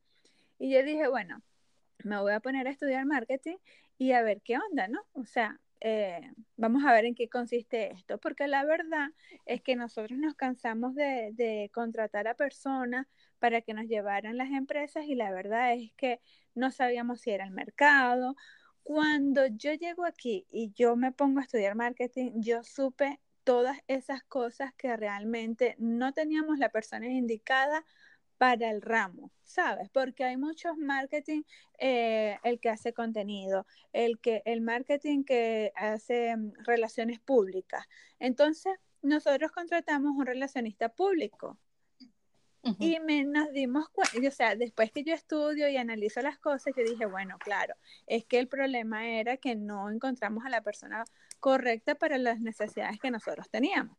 Y 0.60 0.72
yo 0.72 0.84
dije, 0.84 1.08
bueno, 1.08 1.42
me 2.04 2.20
voy 2.20 2.34
a 2.34 2.38
poner 2.38 2.68
a 2.68 2.70
estudiar 2.70 3.04
marketing 3.04 3.56
y 4.00 4.12
a 4.12 4.22
ver 4.22 4.40
qué 4.40 4.56
onda, 4.56 4.88
¿no? 4.88 5.02
O 5.12 5.26
sea, 5.26 5.60
eh, 5.82 6.22
vamos 6.56 6.84
a 6.86 6.92
ver 6.92 7.04
en 7.04 7.14
qué 7.14 7.28
consiste 7.28 7.92
esto, 7.92 8.16
porque 8.16 8.48
la 8.48 8.64
verdad 8.64 9.10
es 9.44 9.60
que 9.60 9.76
nosotros 9.76 10.18
nos 10.18 10.34
cansamos 10.36 10.94
de, 10.94 11.32
de, 11.34 11.70
contratar 11.74 12.26
a 12.26 12.34
personas 12.34 13.06
para 13.38 13.60
que 13.60 13.74
nos 13.74 13.86
llevaran 13.88 14.38
las 14.38 14.50
empresas 14.52 15.04
y 15.04 15.16
la 15.16 15.30
verdad 15.32 15.74
es 15.74 15.92
que 15.98 16.18
no 16.54 16.70
sabíamos 16.70 17.20
si 17.20 17.32
era 17.32 17.44
el 17.44 17.50
mercado. 17.50 18.36
Cuando 18.82 19.46
yo 19.48 19.74
llego 19.74 20.06
aquí 20.06 20.46
y 20.50 20.72
yo 20.72 20.96
me 20.96 21.12
pongo 21.12 21.40
a 21.40 21.42
estudiar 21.42 21.74
marketing, 21.74 22.32
yo 22.36 22.62
supe 22.64 23.20
todas 23.44 23.78
esas 23.86 24.22
cosas 24.24 24.72
que 24.74 24.96
realmente 24.96 25.76
no 25.78 26.14
teníamos 26.14 26.58
la 26.58 26.70
persona 26.70 27.06
indicada 27.06 27.84
para 28.40 28.70
el 28.70 28.80
ramo, 28.80 29.30
¿sabes? 29.44 29.90
Porque 29.90 30.24
hay 30.24 30.38
muchos 30.38 30.74
marketing, 30.78 31.42
eh, 31.78 32.38
el 32.42 32.58
que 32.58 32.70
hace 32.70 32.94
contenido, 32.94 33.66
el, 33.92 34.18
que, 34.18 34.40
el 34.46 34.62
marketing 34.62 35.24
que 35.24 35.74
hace 35.76 36.34
mm, 36.34 36.52
relaciones 36.64 37.20
públicas. 37.20 37.86
Entonces, 38.18 38.72
nosotros 39.02 39.52
contratamos 39.52 40.16
un 40.16 40.24
relacionista 40.24 40.88
público. 40.88 41.58
Y 42.78 42.98
me, 43.00 43.24
nos 43.24 43.52
dimos 43.52 43.90
cuenta, 43.90 44.26
o 44.26 44.30
sea, 44.30 44.56
después 44.56 44.90
que 44.90 45.04
yo 45.04 45.12
estudio 45.12 45.68
y 45.68 45.76
analizo 45.76 46.22
las 46.22 46.38
cosas, 46.38 46.72
yo 46.74 46.82
dije, 46.82 47.04
bueno, 47.04 47.36
claro, 47.38 47.74
es 48.06 48.24
que 48.24 48.38
el 48.38 48.48
problema 48.48 49.06
era 49.06 49.36
que 49.36 49.54
no 49.54 49.90
encontramos 49.90 50.46
a 50.46 50.50
la 50.50 50.62
persona 50.62 51.04
correcta 51.40 51.94
para 51.94 52.16
las 52.16 52.40
necesidades 52.40 52.98
que 53.00 53.10
nosotros 53.10 53.50
teníamos. 53.50 53.98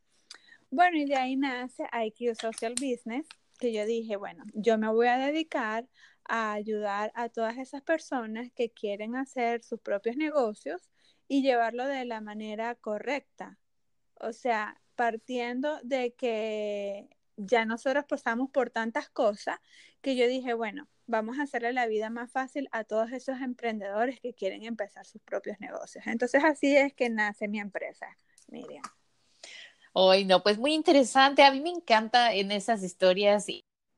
Bueno, 0.72 0.98
y 0.98 1.06
de 1.06 1.16
ahí 1.16 1.36
nace 1.36 1.84
IQ 1.94 2.36
Social 2.36 2.74
Business, 2.80 3.28
que 3.62 3.72
yo 3.72 3.86
dije, 3.86 4.18
bueno, 4.18 4.44
yo 4.53 4.77
me 4.80 4.89
voy 4.89 5.08
a 5.08 5.18
dedicar 5.18 5.88
a 6.25 6.53
ayudar 6.53 7.12
a 7.15 7.30
todas 7.30 7.58
esas 7.60 7.84
personas 7.84 8.51
que 8.53 8.72
quieren 8.72 9.15
hacer 9.15 9.63
sus 9.63 9.80
propios 9.80 10.18
negocios 10.18 10.89
y 11.27 11.44
llevarlo 11.44 11.86
de 11.86 12.03
la 12.06 12.22
manera 12.22 12.74
correcta. 12.75 13.60
O 14.15 14.34
sea, 14.34 14.82
partiendo 14.96 15.80
de 15.84 16.13
que 16.15 17.10
ya 17.38 17.65
nosotros 17.65 18.06
pasamos 18.06 18.50
por 18.50 18.72
tantas 18.72 19.10
cosas 19.10 19.60
que 20.01 20.15
yo 20.15 20.27
dije, 20.27 20.53
bueno, 20.56 20.88
vamos 21.06 21.38
a 21.38 21.44
hacerle 21.44 21.72
la 21.72 21.86
vida 21.86 22.10
más 22.10 22.32
fácil 22.32 22.68
a 22.72 22.84
todos 22.84 23.12
esos 23.12 23.41
emprendedores 23.41 24.20
que 24.20 24.34
quieren 24.34 24.63
empezar 24.63 25.06
sus 25.06 25.22
propios 25.22 25.60
negocios. 25.60 26.08
Entonces 26.08 26.44
así 26.44 26.75
es 26.75 26.94
que 26.94 27.10
nace 27.10 27.48
mi 27.48 27.60
empresa, 27.60 28.08
Miriam. 28.48 28.84
Hoy 29.94 30.26
no, 30.26 30.42
pues 30.44 30.58
muy 30.58 30.74
interesante. 30.74 31.44
A 31.44 31.52
mí 31.52 31.60
me 31.62 31.70
encanta 31.70 32.34
en 32.34 32.52
esas 32.52 32.84
historias 32.84 33.48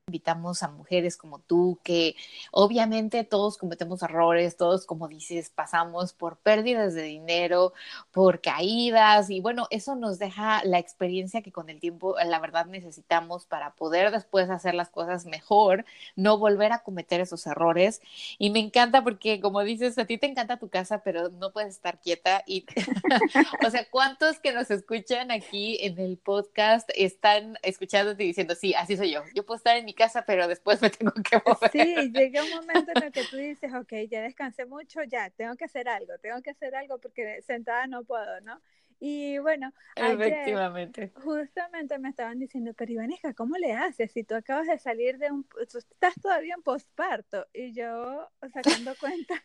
invitamos 0.07 0.63
a 0.63 0.67
mujeres 0.67 1.15
como 1.15 1.39
tú, 1.39 1.79
que 1.81 2.15
obviamente 2.51 3.23
todos 3.23 3.57
cometemos 3.57 4.03
errores, 4.03 4.57
todos, 4.57 4.85
como 4.85 5.07
dices, 5.07 5.49
pasamos 5.49 6.11
por 6.11 6.37
pérdidas 6.37 6.93
de 6.93 7.03
dinero, 7.03 7.73
por 8.11 8.41
caídas, 8.41 9.29
y 9.29 9.39
bueno, 9.39 9.67
eso 9.69 9.95
nos 9.95 10.19
deja 10.19 10.61
la 10.65 10.77
experiencia 10.77 11.41
que 11.41 11.53
con 11.53 11.69
el 11.69 11.79
tiempo, 11.79 12.15
la 12.25 12.39
verdad, 12.39 12.65
necesitamos 12.65 13.45
para 13.45 13.75
poder 13.75 14.11
después 14.11 14.49
hacer 14.49 14.73
las 14.73 14.89
cosas 14.89 15.25
mejor, 15.25 15.85
no 16.17 16.37
volver 16.37 16.73
a 16.73 16.79
cometer 16.79 17.21
esos 17.21 17.47
errores. 17.47 18.01
Y 18.37 18.49
me 18.49 18.59
encanta 18.59 19.03
porque, 19.05 19.39
como 19.39 19.63
dices, 19.63 19.97
a 19.97 20.05
ti 20.05 20.17
te 20.17 20.27
encanta 20.27 20.57
tu 20.57 20.67
casa, 20.67 21.01
pero 21.01 21.29
no 21.29 21.51
puedes 21.53 21.75
estar 21.75 21.99
quieta. 22.01 22.43
Y, 22.45 22.65
o 23.65 23.69
sea, 23.69 23.87
¿cuántos 23.89 24.39
que 24.39 24.51
nos 24.51 24.69
escuchan 24.69 25.31
aquí 25.31 25.77
en 25.81 25.97
el 25.97 26.17
podcast 26.17 26.89
están 26.93 27.57
escuchándote 27.63 28.25
y 28.25 28.27
diciendo, 28.27 28.53
sí, 28.55 28.73
así 28.73 28.97
soy 28.97 29.11
yo? 29.11 29.21
Yo 29.33 29.45
puedo 29.45 29.57
estar 29.57 29.77
en 29.77 29.85
mi 29.85 29.92
casa, 29.93 30.25
pero 30.25 30.47
después 30.47 30.81
me 30.81 30.89
tengo 30.89 31.13
que 31.13 31.41
mover. 31.45 31.71
Sí, 31.71 32.11
llega 32.11 32.43
un 32.43 32.49
momento 32.49 32.91
en 32.95 33.03
el 33.03 33.11
que 33.11 33.23
tú 33.25 33.37
dices, 33.37 33.73
ok, 33.73 33.93
ya 34.09 34.21
descansé 34.21 34.65
mucho, 34.65 35.03
ya, 35.03 35.29
tengo 35.29 35.55
que 35.55 35.65
hacer 35.65 35.87
algo, 35.87 36.17
tengo 36.19 36.41
que 36.41 36.51
hacer 36.51 36.75
algo 36.75 36.99
porque 36.99 37.41
sentada 37.41 37.87
no 37.87 38.03
puedo, 38.03 38.41
¿no? 38.41 38.61
Y 38.99 39.37
bueno, 39.39 39.73
efectivamente. 39.95 41.11
justamente 41.15 41.99
me 41.99 42.07
estaban 42.07 42.39
diciendo, 42.39 42.73
pero 42.73 42.93
Ivanesca, 42.93 43.33
¿cómo 43.33 43.57
le 43.57 43.73
haces 43.73 44.11
si 44.13 44.23
tú 44.23 44.33
acabas 44.33 44.67
de 44.67 44.77
salir 44.79 45.17
de 45.17 45.29
un, 45.29 45.45
estás 45.61 46.13
todavía 46.21 46.53
en 46.55 46.63
posparto? 46.63 47.45
Y 47.53 47.73
yo 47.73 48.29
sacando 48.53 48.93
cuenta. 48.99 49.35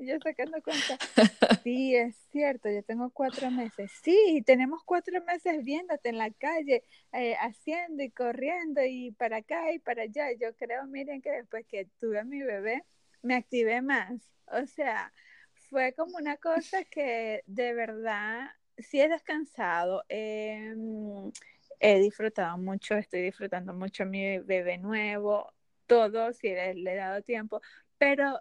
Yo 0.06 0.18
sacando 0.22 0.62
cuenta, 0.62 0.98
sí, 1.62 1.94
es 1.94 2.16
cierto, 2.30 2.70
yo 2.70 2.82
tengo 2.82 3.10
cuatro 3.10 3.50
meses. 3.50 3.90
Sí, 4.02 4.42
tenemos 4.46 4.82
cuatro 4.84 5.22
meses 5.24 5.62
viéndote 5.62 6.08
en 6.08 6.18
la 6.18 6.30
calle, 6.30 6.84
eh, 7.12 7.36
haciendo 7.40 8.02
y 8.02 8.10
corriendo 8.10 8.82
y 8.84 9.12
para 9.12 9.38
acá 9.38 9.72
y 9.72 9.78
para 9.78 10.02
allá. 10.02 10.32
Yo 10.40 10.54
creo, 10.56 10.86
miren, 10.86 11.20
que 11.20 11.30
después 11.30 11.66
que 11.66 11.86
tuve 11.98 12.18
a 12.18 12.24
mi 12.24 12.40
bebé, 12.40 12.84
me 13.22 13.34
activé 13.34 13.82
más. 13.82 14.12
O 14.46 14.66
sea, 14.66 15.12
fue 15.68 15.92
como 15.92 16.16
una 16.16 16.36
cosa 16.38 16.84
que 16.84 17.42
de 17.46 17.74
verdad 17.74 18.48
sí 18.78 19.00
he 19.00 19.08
descansado. 19.08 20.02
Em, 20.08 21.30
he 21.78 21.98
disfrutado 21.98 22.56
mucho, 22.58 22.96
estoy 22.96 23.22
disfrutando 23.22 23.74
mucho 23.74 24.04
a 24.04 24.06
mi 24.06 24.38
bebé 24.38 24.78
nuevo, 24.78 25.52
todo, 25.86 26.32
si 26.32 26.48
le 26.48 26.92
he 26.92 26.96
dado 26.96 27.22
tiempo, 27.22 27.60
pero 27.98 28.40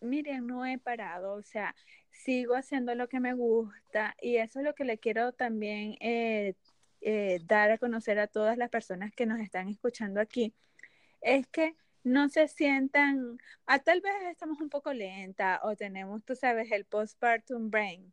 Miriam, 0.00 0.46
no 0.46 0.66
he 0.66 0.78
parado, 0.78 1.34
o 1.34 1.42
sea, 1.42 1.74
sigo 2.10 2.54
haciendo 2.54 2.94
lo 2.94 3.08
que 3.08 3.20
me 3.20 3.34
gusta 3.34 4.16
y 4.20 4.36
eso 4.36 4.60
es 4.60 4.64
lo 4.64 4.74
que 4.74 4.84
le 4.84 4.98
quiero 4.98 5.32
también 5.32 5.96
eh, 6.00 6.54
eh, 7.00 7.40
dar 7.44 7.70
a 7.70 7.78
conocer 7.78 8.18
a 8.18 8.26
todas 8.26 8.56
las 8.56 8.70
personas 8.70 9.12
que 9.12 9.26
nos 9.26 9.40
están 9.40 9.68
escuchando 9.68 10.20
aquí, 10.20 10.54
es 11.20 11.46
que 11.48 11.76
no 12.02 12.28
se 12.28 12.46
sientan, 12.48 13.38
a 13.66 13.74
ah, 13.74 13.78
tal 13.80 14.00
vez 14.00 14.14
estamos 14.30 14.60
un 14.60 14.70
poco 14.70 14.92
lenta 14.92 15.60
o 15.64 15.74
tenemos, 15.74 16.24
tú 16.24 16.36
sabes, 16.36 16.70
el 16.70 16.84
postpartum 16.84 17.70
brain, 17.70 18.12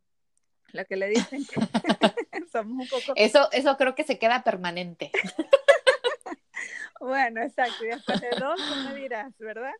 lo 0.72 0.84
que 0.84 0.96
le 0.96 1.08
dicen 1.08 1.44
que 1.44 1.54
somos 2.52 2.82
un 2.82 2.88
poco... 2.88 3.12
Eso, 3.14 3.48
eso 3.52 3.76
creo 3.76 3.94
que 3.94 4.02
se 4.02 4.18
queda 4.18 4.42
permanente. 4.42 5.12
bueno, 7.00 7.40
exacto, 7.42 7.84
y 7.84 7.88
después 7.88 8.20
de 8.20 8.30
dos, 8.30 8.56
tú 8.56 8.88
me 8.88 8.94
dirás, 9.00 9.32
¿verdad? 9.38 9.74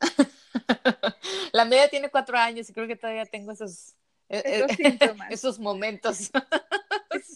La 1.52 1.64
media 1.64 1.88
tiene 1.88 2.10
cuatro 2.10 2.36
años 2.36 2.68
y 2.68 2.72
creo 2.72 2.86
que 2.86 2.96
todavía 2.96 3.26
tengo 3.26 3.52
esos, 3.52 3.94
e, 4.28 4.38
e, 4.38 4.96
esos, 5.30 5.58
momentos. 5.58 6.30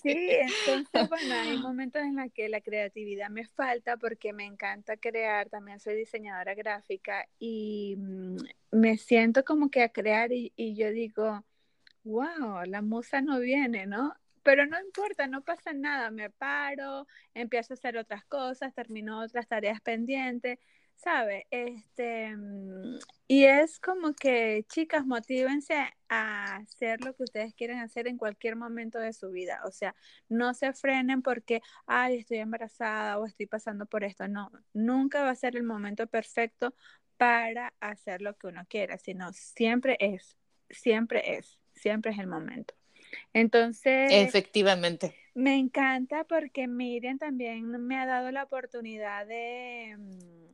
Sí, 0.03 0.31
entonces, 0.31 1.09
bueno, 1.09 1.35
hay 1.35 1.59
momentos 1.59 2.01
en 2.01 2.17
los 2.17 2.33
que 2.33 2.49
la 2.49 2.61
creatividad 2.63 3.29
me 3.29 3.47
falta 3.47 3.99
porque 3.99 4.33
me 4.33 4.47
encanta 4.47 4.97
crear, 4.97 5.51
también 5.51 5.81
soy 5.81 5.97
diseñadora 5.97 6.55
gráfica 6.55 7.29
y 7.39 7.95
mm, 7.99 8.37
me 8.71 8.97
siento 8.97 9.45
como 9.45 9.71
que 9.71 9.83
a 9.83 9.91
crear 9.91 10.33
y, 10.33 10.53
y 10.57 10.77
yo 10.77 10.91
digo, 10.91 11.45
wow, 12.05 12.65
la 12.65 12.81
musa 12.81 13.21
no 13.21 13.39
viene, 13.39 13.87
¿no? 13.87 14.15
Pero 14.43 14.65
no 14.65 14.81
importa, 14.81 15.27
no 15.27 15.43
pasa 15.43 15.73
nada, 15.73 16.11
me 16.11 16.31
paro, 16.31 17.07
empiezo 17.35 17.75
a 17.75 17.77
hacer 17.77 17.99
otras 17.99 18.25
cosas, 18.25 18.75
termino 18.75 19.21
otras 19.21 19.47
tareas 19.47 19.81
pendientes 19.83 20.59
¿sabe? 20.97 21.47
Este, 21.51 22.37
mm, 22.37 22.99
y 23.29 23.45
es 23.45 23.79
como 23.81 24.15
que, 24.15 24.65
chicas, 24.69 25.07
motívense 25.07 25.75
a 26.09 26.57
hacer 26.57 27.05
lo 27.05 27.15
que 27.15 27.25
ustedes 27.25 27.55
quieren 27.55 27.79
hacer 27.79 28.09
en 28.09 28.17
cualquier 28.19 28.57
momento 28.57 28.99
de 28.99 29.13
su 29.13 29.31
vida. 29.31 29.61
O 29.65 29.73
sea, 29.73 29.95
no 30.29 30.55
se 30.55 30.73
frenen 30.73 31.23
porque, 31.23 31.61
ay, 31.87 32.19
estoy 32.19 32.39
embarazada 32.39 33.19
o 33.19 33.27
estoy 33.27 33.47
pasando 33.47 33.87
por 33.87 34.05
esto. 34.05 34.27
No, 34.29 34.51
nunca 34.73 35.23
va 35.23 35.31
a 35.31 35.35
ser 35.37 35.57
el 35.57 35.63
momento 35.63 36.07
perfecto 36.07 36.75
para 37.17 37.73
hacer 37.81 38.23
lo 38.23 38.37
que 38.37 38.49
uno 38.49 38.65
quiera, 38.69 38.99
sino 38.99 39.33
siempre 39.33 39.97
es, 40.01 40.37
siempre 40.71 41.37
es, 41.37 41.59
siempre 41.75 42.13
es 42.13 42.19
el 42.19 42.27
momento. 42.27 42.75
Entonces. 43.33 44.11
Efectivamente. 44.13 45.15
Me 45.35 45.57
encanta 45.57 46.25
porque 46.25 46.67
Miriam 46.67 47.19
también 47.19 47.69
me 47.87 47.99
ha 47.99 48.07
dado 48.07 48.31
la 48.31 48.45
oportunidad 48.45 49.27
de 49.27 49.95
mm, 49.99 50.47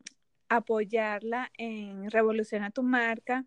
apoyarla 0.57 1.51
en 1.57 2.11
Revoluciona 2.11 2.71
tu 2.71 2.83
marca, 2.83 3.47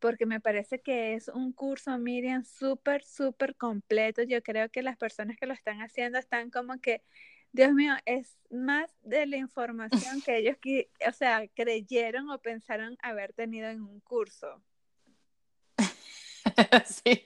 porque 0.00 0.26
me 0.26 0.40
parece 0.40 0.80
que 0.80 1.14
es 1.14 1.28
un 1.28 1.52
curso, 1.52 1.96
Miriam, 1.98 2.44
súper, 2.44 3.02
súper 3.02 3.56
completo. 3.56 4.22
Yo 4.22 4.42
creo 4.42 4.68
que 4.68 4.82
las 4.82 4.96
personas 4.96 5.36
que 5.36 5.46
lo 5.46 5.54
están 5.54 5.80
haciendo 5.80 6.18
están 6.18 6.50
como 6.50 6.78
que, 6.80 7.02
Dios 7.52 7.72
mío, 7.72 7.94
es 8.04 8.36
más 8.50 8.90
de 9.02 9.26
la 9.26 9.36
información 9.36 10.20
que 10.22 10.38
ellos, 10.38 10.56
o 11.08 11.12
sea, 11.12 11.46
creyeron 11.54 12.28
o 12.30 12.38
pensaron 12.40 12.96
haber 13.00 13.32
tenido 13.32 13.68
en 13.68 13.82
un 13.82 14.00
curso. 14.00 14.62
sí. 16.86 17.22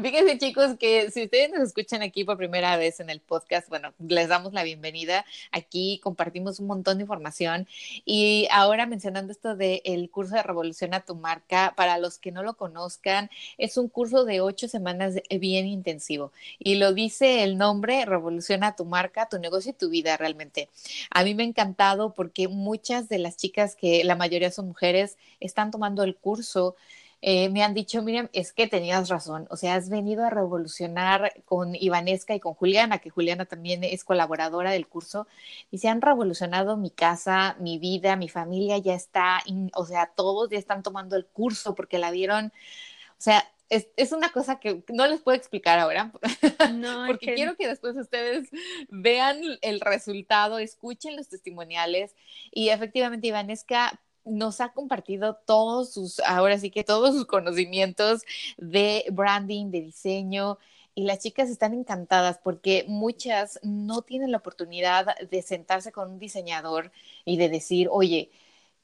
Fíjense 0.00 0.38
chicos 0.38 0.76
que 0.78 1.10
si 1.10 1.24
ustedes 1.24 1.50
nos 1.50 1.60
escuchan 1.60 2.02
aquí 2.02 2.24
por 2.24 2.36
primera 2.36 2.76
vez 2.76 3.00
en 3.00 3.10
el 3.10 3.20
podcast, 3.20 3.68
bueno, 3.68 3.92
les 3.98 4.28
damos 4.28 4.52
la 4.52 4.62
bienvenida. 4.62 5.24
Aquí 5.52 6.00
compartimos 6.02 6.60
un 6.60 6.66
montón 6.66 6.98
de 6.98 7.04
información 7.04 7.66
y 8.04 8.48
ahora 8.50 8.86
mencionando 8.86 9.32
esto 9.32 9.56
del 9.56 10.10
curso 10.10 10.34
de 10.34 10.42
Revolución 10.42 10.94
a 10.94 11.00
tu 11.00 11.14
marca, 11.14 11.74
para 11.76 11.98
los 11.98 12.18
que 12.18 12.32
no 12.32 12.42
lo 12.42 12.54
conozcan, 12.54 13.30
es 13.58 13.76
un 13.76 13.88
curso 13.88 14.24
de 14.24 14.40
ocho 14.40 14.68
semanas 14.68 15.14
bien 15.30 15.66
intensivo 15.66 16.32
y 16.58 16.76
lo 16.76 16.92
dice 16.92 17.42
el 17.44 17.58
nombre, 17.58 18.04
Revoluciona 18.04 18.76
tu 18.76 18.84
marca, 18.84 19.28
tu 19.28 19.38
negocio 19.38 19.70
y 19.70 19.74
tu 19.74 19.88
vida 19.90 20.16
realmente. 20.16 20.68
A 21.10 21.24
mí 21.24 21.34
me 21.34 21.42
ha 21.42 21.46
encantado 21.46 22.14
porque 22.14 22.48
muchas 22.48 23.08
de 23.08 23.18
las 23.18 23.36
chicas 23.36 23.76
que 23.76 24.04
la 24.04 24.16
mayoría 24.16 24.50
son 24.50 24.68
mujeres 24.68 25.16
están 25.40 25.70
tomando 25.70 26.02
el 26.02 26.16
curso 26.16 26.76
eh, 27.22 27.48
me 27.48 27.62
han 27.62 27.74
dicho, 27.74 28.02
Miriam, 28.02 28.28
es 28.32 28.52
que 28.52 28.66
tenías 28.66 29.08
razón, 29.08 29.46
o 29.50 29.56
sea, 29.56 29.74
has 29.74 29.88
venido 29.88 30.24
a 30.24 30.30
revolucionar 30.30 31.32
con 31.44 31.74
Ivanesca 31.74 32.34
y 32.34 32.40
con 32.40 32.54
Juliana, 32.54 32.98
que 32.98 33.10
Juliana 33.10 33.46
también 33.46 33.84
es 33.84 34.04
colaboradora 34.04 34.70
del 34.70 34.86
curso, 34.86 35.26
y 35.70 35.78
se 35.78 35.88
han 35.88 36.02
revolucionado 36.02 36.76
mi 36.76 36.90
casa, 36.90 37.56
mi 37.58 37.78
vida, 37.78 38.16
mi 38.16 38.28
familia 38.28 38.78
ya 38.78 38.94
está, 38.94 39.42
o 39.74 39.86
sea, 39.86 40.06
todos 40.14 40.50
ya 40.50 40.58
están 40.58 40.82
tomando 40.82 41.16
el 41.16 41.26
curso 41.26 41.74
porque 41.74 41.98
la 41.98 42.10
vieron, 42.10 42.46
o 42.46 43.20
sea, 43.22 43.44
es, 43.68 43.88
es, 43.96 44.12
una 44.12 44.30
cosa 44.30 44.60
que 44.60 44.84
no 44.92 45.06
les 45.06 45.20
puedo 45.20 45.36
explicar 45.36 45.78
ahora, 45.78 46.12
no, 46.74 47.06
porque 47.06 47.34
quiero 47.34 47.56
que 47.56 47.66
después 47.66 47.96
ustedes 47.96 48.48
vean 48.88 49.40
el 49.62 49.80
resultado, 49.80 50.58
escuchen 50.58 51.16
los 51.16 51.28
testimoniales 51.28 52.14
y 52.52 52.68
efectivamente 52.68 53.26
Ivanesca 53.26 54.00
nos 54.26 54.60
ha 54.60 54.72
compartido 54.72 55.34
todos 55.46 55.92
sus, 55.92 56.20
ahora 56.20 56.58
sí 56.58 56.70
que 56.70 56.84
todos 56.84 57.14
sus 57.14 57.26
conocimientos 57.26 58.22
de 58.58 59.04
branding, 59.12 59.70
de 59.70 59.80
diseño, 59.82 60.58
y 60.94 61.04
las 61.04 61.18
chicas 61.18 61.50
están 61.50 61.74
encantadas 61.74 62.38
porque 62.42 62.84
muchas 62.88 63.60
no 63.62 64.02
tienen 64.02 64.32
la 64.32 64.38
oportunidad 64.38 65.14
de 65.18 65.42
sentarse 65.42 65.92
con 65.92 66.10
un 66.12 66.18
diseñador 66.18 66.90
y 67.26 67.36
de 67.36 67.50
decir, 67.50 67.88
oye, 67.90 68.30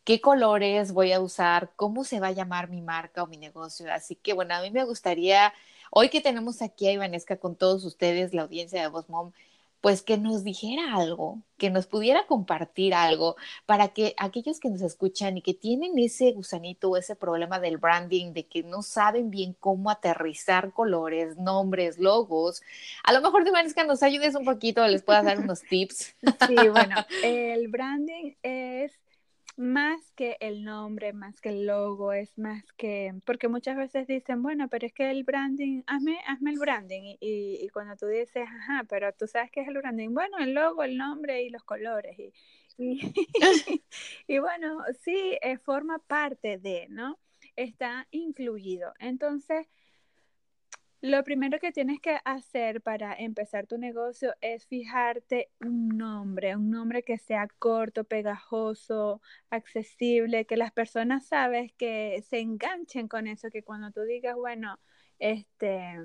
¿qué 0.04 0.20
colores 0.20 0.92
voy 0.92 1.12
a 1.12 1.20
usar? 1.20 1.72
¿Cómo 1.76 2.04
se 2.04 2.20
va 2.20 2.28
a 2.28 2.32
llamar 2.32 2.68
mi 2.68 2.82
marca 2.82 3.22
o 3.22 3.26
mi 3.26 3.38
negocio? 3.38 3.92
Así 3.92 4.14
que 4.16 4.34
bueno, 4.34 4.54
a 4.54 4.62
mí 4.62 4.70
me 4.70 4.84
gustaría, 4.84 5.54
hoy 5.90 6.10
que 6.10 6.20
tenemos 6.20 6.60
aquí 6.62 6.86
a 6.86 6.92
Ivanesca 6.92 7.38
con 7.38 7.56
todos 7.56 7.84
ustedes, 7.84 8.34
la 8.34 8.42
audiencia 8.42 8.82
de 8.82 8.88
Voz 8.88 9.08
Mom, 9.08 9.32
pues 9.82 10.00
que 10.02 10.16
nos 10.16 10.44
dijera 10.44 10.94
algo, 10.94 11.42
que 11.58 11.68
nos 11.68 11.88
pudiera 11.88 12.24
compartir 12.26 12.94
algo 12.94 13.36
para 13.66 13.88
que 13.88 14.14
aquellos 14.16 14.60
que 14.60 14.70
nos 14.70 14.80
escuchan 14.80 15.36
y 15.36 15.42
que 15.42 15.54
tienen 15.54 15.98
ese 15.98 16.30
gusanito 16.32 16.90
o 16.90 16.96
ese 16.96 17.16
problema 17.16 17.58
del 17.58 17.78
branding, 17.78 18.32
de 18.32 18.46
que 18.46 18.62
no 18.62 18.82
saben 18.82 19.28
bien 19.30 19.54
cómo 19.58 19.90
aterrizar 19.90 20.72
colores, 20.72 21.36
nombres, 21.36 21.98
logos, 21.98 22.62
a 23.02 23.12
lo 23.12 23.20
mejor 23.20 23.44
de 23.44 23.50
que 23.74 23.84
nos 23.84 24.04
ayudes 24.04 24.36
un 24.36 24.44
poquito, 24.44 24.86
les 24.86 25.02
puedas 25.02 25.24
dar 25.24 25.40
unos 25.40 25.62
tips. 25.62 26.14
Sí, 26.46 26.54
bueno, 26.70 26.96
el 27.24 27.66
branding 27.66 28.34
es 28.42 29.01
más 29.56 30.12
que 30.12 30.36
el 30.40 30.64
nombre, 30.64 31.12
más 31.12 31.40
que 31.40 31.50
el 31.50 31.66
logo, 31.66 32.12
es 32.12 32.36
más 32.38 32.64
que, 32.76 33.14
porque 33.26 33.48
muchas 33.48 33.76
veces 33.76 34.06
dicen, 34.06 34.42
bueno, 34.42 34.68
pero 34.68 34.86
es 34.86 34.92
que 34.92 35.10
el 35.10 35.24
branding, 35.24 35.82
hazme, 35.86 36.18
hazme 36.26 36.52
el 36.52 36.58
branding, 36.58 37.16
y, 37.20 37.58
y, 37.60 37.68
cuando 37.70 37.96
tú 37.96 38.06
dices, 38.06 38.46
ajá, 38.48 38.84
pero 38.88 39.12
tú 39.12 39.26
sabes 39.26 39.50
qué 39.50 39.60
es 39.60 39.68
el 39.68 39.78
branding, 39.78 40.10
bueno, 40.14 40.38
el 40.38 40.54
logo, 40.54 40.82
el 40.82 40.96
nombre 40.96 41.42
y 41.42 41.50
los 41.50 41.64
colores, 41.64 42.18
y, 42.18 42.32
y, 42.78 43.00
y 44.26 44.38
bueno, 44.38 44.78
sí, 45.00 45.38
eh, 45.42 45.58
forma 45.58 45.98
parte 45.98 46.58
de, 46.58 46.86
¿no? 46.88 47.18
Está 47.56 48.06
incluido. 48.10 48.94
Entonces, 48.98 49.66
lo 51.02 51.24
primero 51.24 51.58
que 51.58 51.72
tienes 51.72 52.00
que 52.00 52.18
hacer 52.24 52.80
para 52.80 53.12
empezar 53.14 53.66
tu 53.66 53.76
negocio 53.76 54.34
es 54.40 54.66
fijarte 54.66 55.50
un 55.60 55.88
nombre, 55.88 56.54
un 56.56 56.70
nombre 56.70 57.02
que 57.02 57.18
sea 57.18 57.48
corto, 57.58 58.04
pegajoso, 58.04 59.20
accesible, 59.50 60.46
que 60.46 60.56
las 60.56 60.70
personas 60.72 61.26
sabes 61.26 61.72
que 61.76 62.22
se 62.28 62.38
enganchen 62.38 63.08
con 63.08 63.26
eso, 63.26 63.50
que 63.50 63.64
cuando 63.64 63.90
tú 63.90 64.02
digas, 64.02 64.36
bueno, 64.36 64.78
este, 65.18 65.96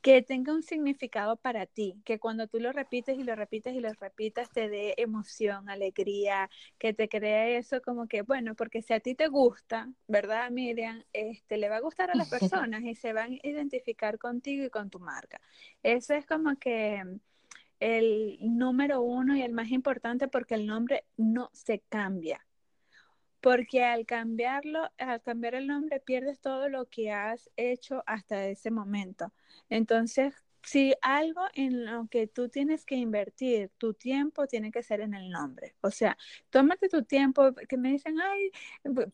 que 0.00 0.22
tenga 0.22 0.52
un 0.54 0.62
significado 0.62 1.36
para 1.36 1.66
ti, 1.66 2.00
que 2.04 2.18
cuando 2.18 2.46
tú 2.46 2.60
lo 2.60 2.72
repites 2.72 3.18
y 3.18 3.24
lo 3.24 3.34
repites 3.34 3.74
y 3.74 3.80
lo 3.80 3.92
repitas 3.94 4.50
te 4.50 4.68
dé 4.68 4.94
emoción, 4.96 5.68
alegría, 5.68 6.48
que 6.78 6.94
te 6.94 7.08
cree 7.08 7.58
eso 7.58 7.82
como 7.82 8.06
que, 8.06 8.22
bueno, 8.22 8.54
porque 8.54 8.80
si 8.82 8.92
a 8.94 9.00
ti 9.00 9.14
te 9.14 9.28
gusta, 9.28 9.92
¿verdad, 10.06 10.50
Miriam? 10.50 11.04
Este, 11.12 11.58
le 11.58 11.68
va 11.68 11.76
a 11.76 11.80
gustar 11.80 12.10
a 12.10 12.14
las 12.14 12.28
personas 12.30 12.82
y 12.84 12.94
se 12.94 13.12
van 13.12 13.32
a 13.32 13.46
identificar 13.48 14.18
contigo 14.18 14.64
y 14.64 14.70
con 14.70 14.88
tu 14.90 15.00
marca. 15.00 15.40
Eso 15.82 16.14
es 16.14 16.26
como 16.26 16.56
que 16.56 17.02
el 17.80 18.38
número 18.40 19.02
uno 19.02 19.36
y 19.36 19.42
el 19.42 19.52
más 19.52 19.70
importante 19.70 20.28
porque 20.28 20.54
el 20.54 20.66
nombre 20.66 21.04
no 21.16 21.50
se 21.52 21.80
cambia 21.88 22.47
porque 23.40 23.84
al 23.84 24.06
cambiarlo, 24.06 24.90
al 24.98 25.22
cambiar 25.22 25.54
el 25.54 25.66
nombre, 25.66 26.00
pierdes 26.00 26.40
todo 26.40 26.68
lo 26.68 26.86
que 26.86 27.12
has 27.12 27.50
hecho 27.56 28.02
hasta 28.06 28.46
ese 28.46 28.70
momento. 28.70 29.32
Entonces, 29.70 30.47
si 30.62 30.94
algo 31.02 31.42
en 31.54 31.86
lo 31.86 32.08
que 32.08 32.26
tú 32.26 32.48
tienes 32.48 32.84
que 32.84 32.96
invertir 32.96 33.70
tu 33.78 33.94
tiempo 33.94 34.46
tiene 34.46 34.70
que 34.70 34.82
ser 34.82 35.00
en 35.00 35.14
el 35.14 35.30
nombre. 35.30 35.74
O 35.80 35.90
sea, 35.90 36.16
tómate 36.50 36.88
tu 36.88 37.04
tiempo, 37.04 37.54
que 37.68 37.76
me 37.76 37.90
dicen, 37.90 38.20
ay, 38.20 38.50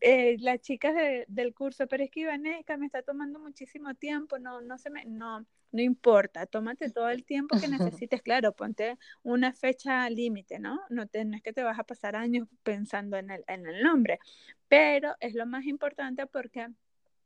eh, 0.01 0.37
las 0.39 0.59
chicas 0.61 0.93
del 1.27 1.53
curso, 1.53 1.87
pero 1.87 2.03
es 2.03 2.11
que 2.11 2.21
Ivanesca 2.21 2.77
me 2.77 2.85
está 2.85 3.01
tomando 3.01 3.39
muchísimo 3.39 3.93
tiempo, 3.95 4.39
no, 4.39 4.61
no 4.61 4.77
se 4.77 4.89
me, 4.89 5.05
no, 5.05 5.45
no 5.71 5.81
importa, 5.81 6.45
tómate 6.45 6.89
todo 6.89 7.09
el 7.09 7.25
tiempo 7.25 7.57
que 7.59 7.67
necesites, 7.99 8.21
claro, 8.21 8.53
ponte 8.53 8.97
una 9.23 9.53
fecha 9.53 10.09
límite, 10.09 10.59
¿no? 10.59 10.81
No, 10.89 11.07
te, 11.07 11.25
no 11.25 11.35
es 11.35 11.43
que 11.43 11.53
te 11.53 11.63
vas 11.63 11.79
a 11.79 11.83
pasar 11.83 12.15
años 12.15 12.47
pensando 12.63 13.17
en 13.17 13.29
el, 13.31 13.43
en 13.47 13.65
el 13.67 13.83
nombre, 13.83 14.19
pero 14.67 15.15
es 15.19 15.33
lo 15.35 15.45
más 15.45 15.65
importante 15.65 16.25
porque 16.27 16.67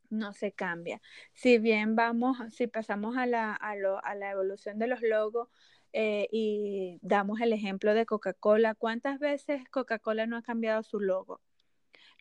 no 0.10 0.34
se 0.34 0.52
cambia. 0.52 1.02
Si 1.34 1.58
bien 1.58 1.96
vamos, 1.96 2.38
si 2.54 2.68
pasamos 2.68 3.18
a 3.18 3.26
la, 3.26 3.54
a, 3.54 3.72
a 4.04 4.16
la 4.16 4.32
evolución 4.32 4.80
de 4.80 4.88
los 4.88 5.02
logos 5.02 5.50
eh, 5.94 6.28
y 6.32 7.00
damos 7.02 7.42
el 7.42 7.54
ejemplo 7.54 7.94
de 7.94 8.06
Coca-Cola, 8.06 8.76
¿cuántas 8.76 9.20
veces 9.20 9.64
Coca-Cola 9.70 10.26
no 10.28 10.38
ha 10.38 10.42
cambiado 10.44 10.84
su 10.84 11.00
logo? 11.00 11.42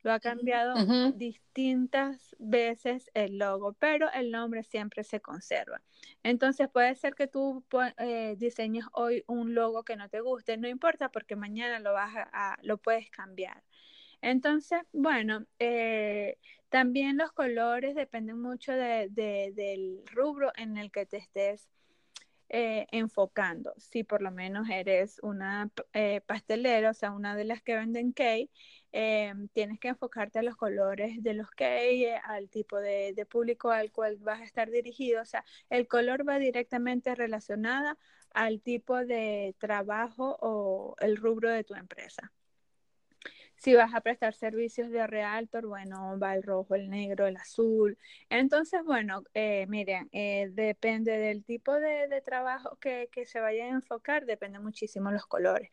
Lo 0.02 0.12
ha 0.12 0.20
cambiado 0.20 0.86
distintas 1.10 2.36
veces 2.38 3.10
el 3.14 3.38
logo, 3.38 3.72
pero 3.74 4.10
el 4.12 4.30
nombre 4.30 4.62
siempre 4.62 5.02
se 5.02 5.20
conserva. 5.20 5.82
Entonces 6.22 6.68
puede 6.68 6.94
ser 6.94 7.14
que 7.14 7.26
tú 7.26 7.64
eh, 7.98 8.36
diseñes 8.38 8.84
hoy 8.92 9.24
un 9.26 9.54
logo 9.54 9.82
que 9.82 9.96
no 9.96 10.08
te 10.08 10.20
guste, 10.20 10.56
no 10.56 10.68
importa 10.68 11.08
porque 11.10 11.34
mañana 11.34 11.80
lo 11.80 11.92
vas 11.92 12.14
a, 12.16 12.56
lo 12.62 12.78
puedes 12.78 13.10
cambiar. 13.10 13.64
Entonces, 14.20 14.80
bueno, 14.92 15.46
eh, 15.58 16.36
también 16.68 17.16
los 17.16 17.32
colores 17.32 17.94
dependen 17.94 18.40
mucho 18.40 18.72
del 18.72 20.02
rubro 20.12 20.52
en 20.56 20.76
el 20.76 20.90
que 20.90 21.06
te 21.06 21.18
estés 21.18 21.68
eh, 22.48 22.86
enfocando. 22.92 23.74
Si 23.78 24.04
por 24.04 24.22
lo 24.22 24.30
menos 24.30 24.68
eres 24.70 25.18
una 25.22 25.70
eh, 25.92 26.20
pastelera, 26.26 26.90
o 26.90 26.94
sea, 26.94 27.12
una 27.12 27.36
de 27.36 27.44
las 27.44 27.62
que 27.62 27.76
venden 27.76 28.12
cake, 28.12 28.50
tienes 29.52 29.78
que 29.80 29.88
enfocarte 29.88 30.38
a 30.38 30.42
los 30.42 30.56
colores 30.56 31.22
de 31.22 31.34
los 31.34 31.50
cake, 31.50 32.20
al 32.24 32.48
tipo 32.48 32.78
de, 32.78 33.12
de, 33.14 33.26
público 33.26 33.70
al 33.70 33.92
cual 33.92 34.16
vas 34.18 34.40
a 34.40 34.44
estar 34.44 34.70
dirigido. 34.70 35.22
O 35.22 35.26
sea, 35.26 35.44
el 35.70 35.86
color 35.88 36.28
va 36.28 36.38
directamente 36.38 37.14
relacionado 37.14 37.96
al 38.32 38.60
tipo 38.62 38.96
de 39.04 39.54
trabajo 39.58 40.36
o 40.40 40.96
el 41.00 41.16
rubro 41.16 41.50
de 41.50 41.64
tu 41.64 41.74
empresa. 41.74 42.32
Si 43.58 43.74
vas 43.74 43.92
a 43.92 44.00
prestar 44.00 44.34
servicios 44.34 44.90
de 44.90 45.06
Realtor, 45.06 45.66
bueno, 45.66 46.18
va 46.18 46.34
el 46.34 46.44
rojo, 46.44 46.76
el 46.76 46.88
negro, 46.88 47.26
el 47.26 47.36
azul. 47.36 47.98
Entonces, 48.30 48.82
bueno, 48.84 49.24
eh, 49.34 49.66
miren, 49.68 50.08
eh, 50.12 50.48
depende 50.52 51.18
del 51.18 51.44
tipo 51.44 51.74
de, 51.74 52.22
trabajo 52.24 52.76
que, 52.80 53.08
se 53.26 53.40
vaya 53.40 53.64
a 53.64 53.68
enfocar, 53.68 54.26
depende 54.26 54.60
muchísimo 54.60 55.10
los 55.10 55.26
colores 55.26 55.70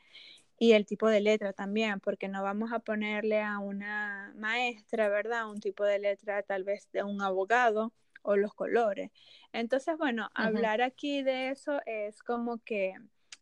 y 0.58 0.72
el 0.74 0.86
tipo 0.86 1.10
de 1.10 1.22
letra 1.22 1.54
también, 1.54 2.00
porque 2.00 2.28
no 2.28 2.42
vamos 2.42 2.72
a 2.72 2.80
ponerle 2.80 3.42
a 3.42 3.60
una 3.60 4.34
maestra, 4.36 5.10
¿verdad? 5.10 5.50
Un 5.50 5.60
tipo 5.60 5.84
de 5.84 6.00
letra 6.00 6.44
tal 6.44 6.64
vez 6.64 6.90
de 6.92 7.04
un 7.04 7.22
abogado 7.22 7.94
o 8.24 8.36
los 8.36 8.54
colores. 8.54 9.12
Entonces, 9.54 9.98
bueno, 9.98 10.30
hablar 10.34 10.82
aquí 10.82 11.24
de 11.24 11.50
eso 11.50 11.82
es 11.86 12.24
como 12.24 12.58
que 12.60 12.96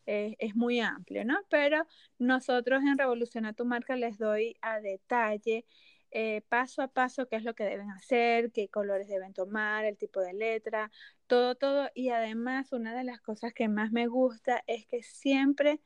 es 0.06 0.56
muy 0.56 0.80
amplio, 0.80 1.26
¿no? 1.26 1.38
Pero 1.50 1.86
nosotros 2.20 2.84
en 2.84 2.98
Revoluciona 2.98 3.54
tu 3.54 3.66
marca 3.66 3.96
les 3.96 4.18
doy 4.18 4.56
a 4.62 4.80
detalle, 4.80 5.66
eh, 6.12 6.42
paso 6.48 6.84
a 6.84 6.88
paso, 6.90 7.28
qué 7.28 7.38
es 7.38 7.44
lo 7.44 7.56
que 7.56 7.64
deben 7.64 7.90
hacer, 7.90 8.52
qué 8.52 8.70
colores 8.70 9.08
deben 9.08 9.34
tomar, 9.34 9.86
el 9.86 9.98
tipo 9.98 10.20
de 10.22 10.34
letra, 10.34 10.92
todo, 11.28 11.56
todo. 11.56 11.90
Y 11.96 12.10
además, 12.10 12.72
una 12.72 12.96
de 12.96 13.04
las 13.04 13.20
cosas 13.20 13.52
que 13.54 13.68
más 13.68 13.92
me 13.92 14.08
gusta 14.08 14.64
es 14.68 14.86
que 14.86 15.02
siempre 15.02 15.82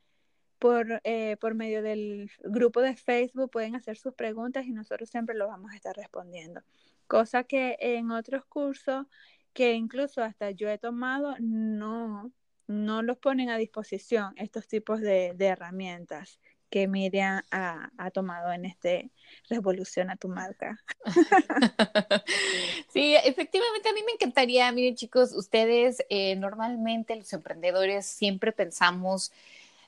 por, 0.59 1.01
eh, 1.05 1.37
por 1.39 1.55
medio 1.55 1.81
del 1.81 2.29
grupo 2.43 2.81
de 2.81 2.95
Facebook 2.95 3.51
pueden 3.51 3.75
hacer 3.75 3.97
sus 3.97 4.13
preguntas 4.15 4.65
y 4.65 4.73
nosotros 4.73 5.09
siempre 5.09 5.35
lo 5.35 5.47
vamos 5.47 5.71
a 5.71 5.75
estar 5.75 5.95
respondiendo. 5.95 6.61
Cosa 7.07 7.43
que 7.45 7.77
en 7.79 8.11
otros 8.11 8.45
cursos 8.45 9.05
que 9.53 9.73
incluso 9.73 10.21
hasta 10.23 10.51
yo 10.51 10.69
he 10.69 10.77
tomado, 10.77 11.35
no, 11.39 12.31
no 12.97 13.03
los 13.03 13.17
ponen 13.17 13.49
a 13.51 13.57
disposición 13.57 14.33
estos 14.37 14.67
tipos 14.67 15.01
de, 15.01 15.35
herramientas 15.39 16.39
que 16.71 16.87
Miriam 16.87 17.43
ha, 17.51 18.11
tomado 18.11 18.51
en 18.51 18.65
este 18.65 19.11
Revolución 19.49 20.09
a 20.09 20.17
tu 20.17 20.27
marca. 20.27 20.83
Sí, 22.89 23.15
efectivamente, 23.15 23.89
a 23.89 23.93
mí 23.93 23.99
me 24.03 24.13
encantaría, 24.13 24.71
miren 24.71 24.95
chicos, 24.95 25.31
ustedes 25.33 26.03
eh, 26.09 26.35
normalmente 26.35 27.15
los 27.15 27.31
emprendedores 27.31 28.07
siempre 28.07 28.51
pensamos 28.51 29.31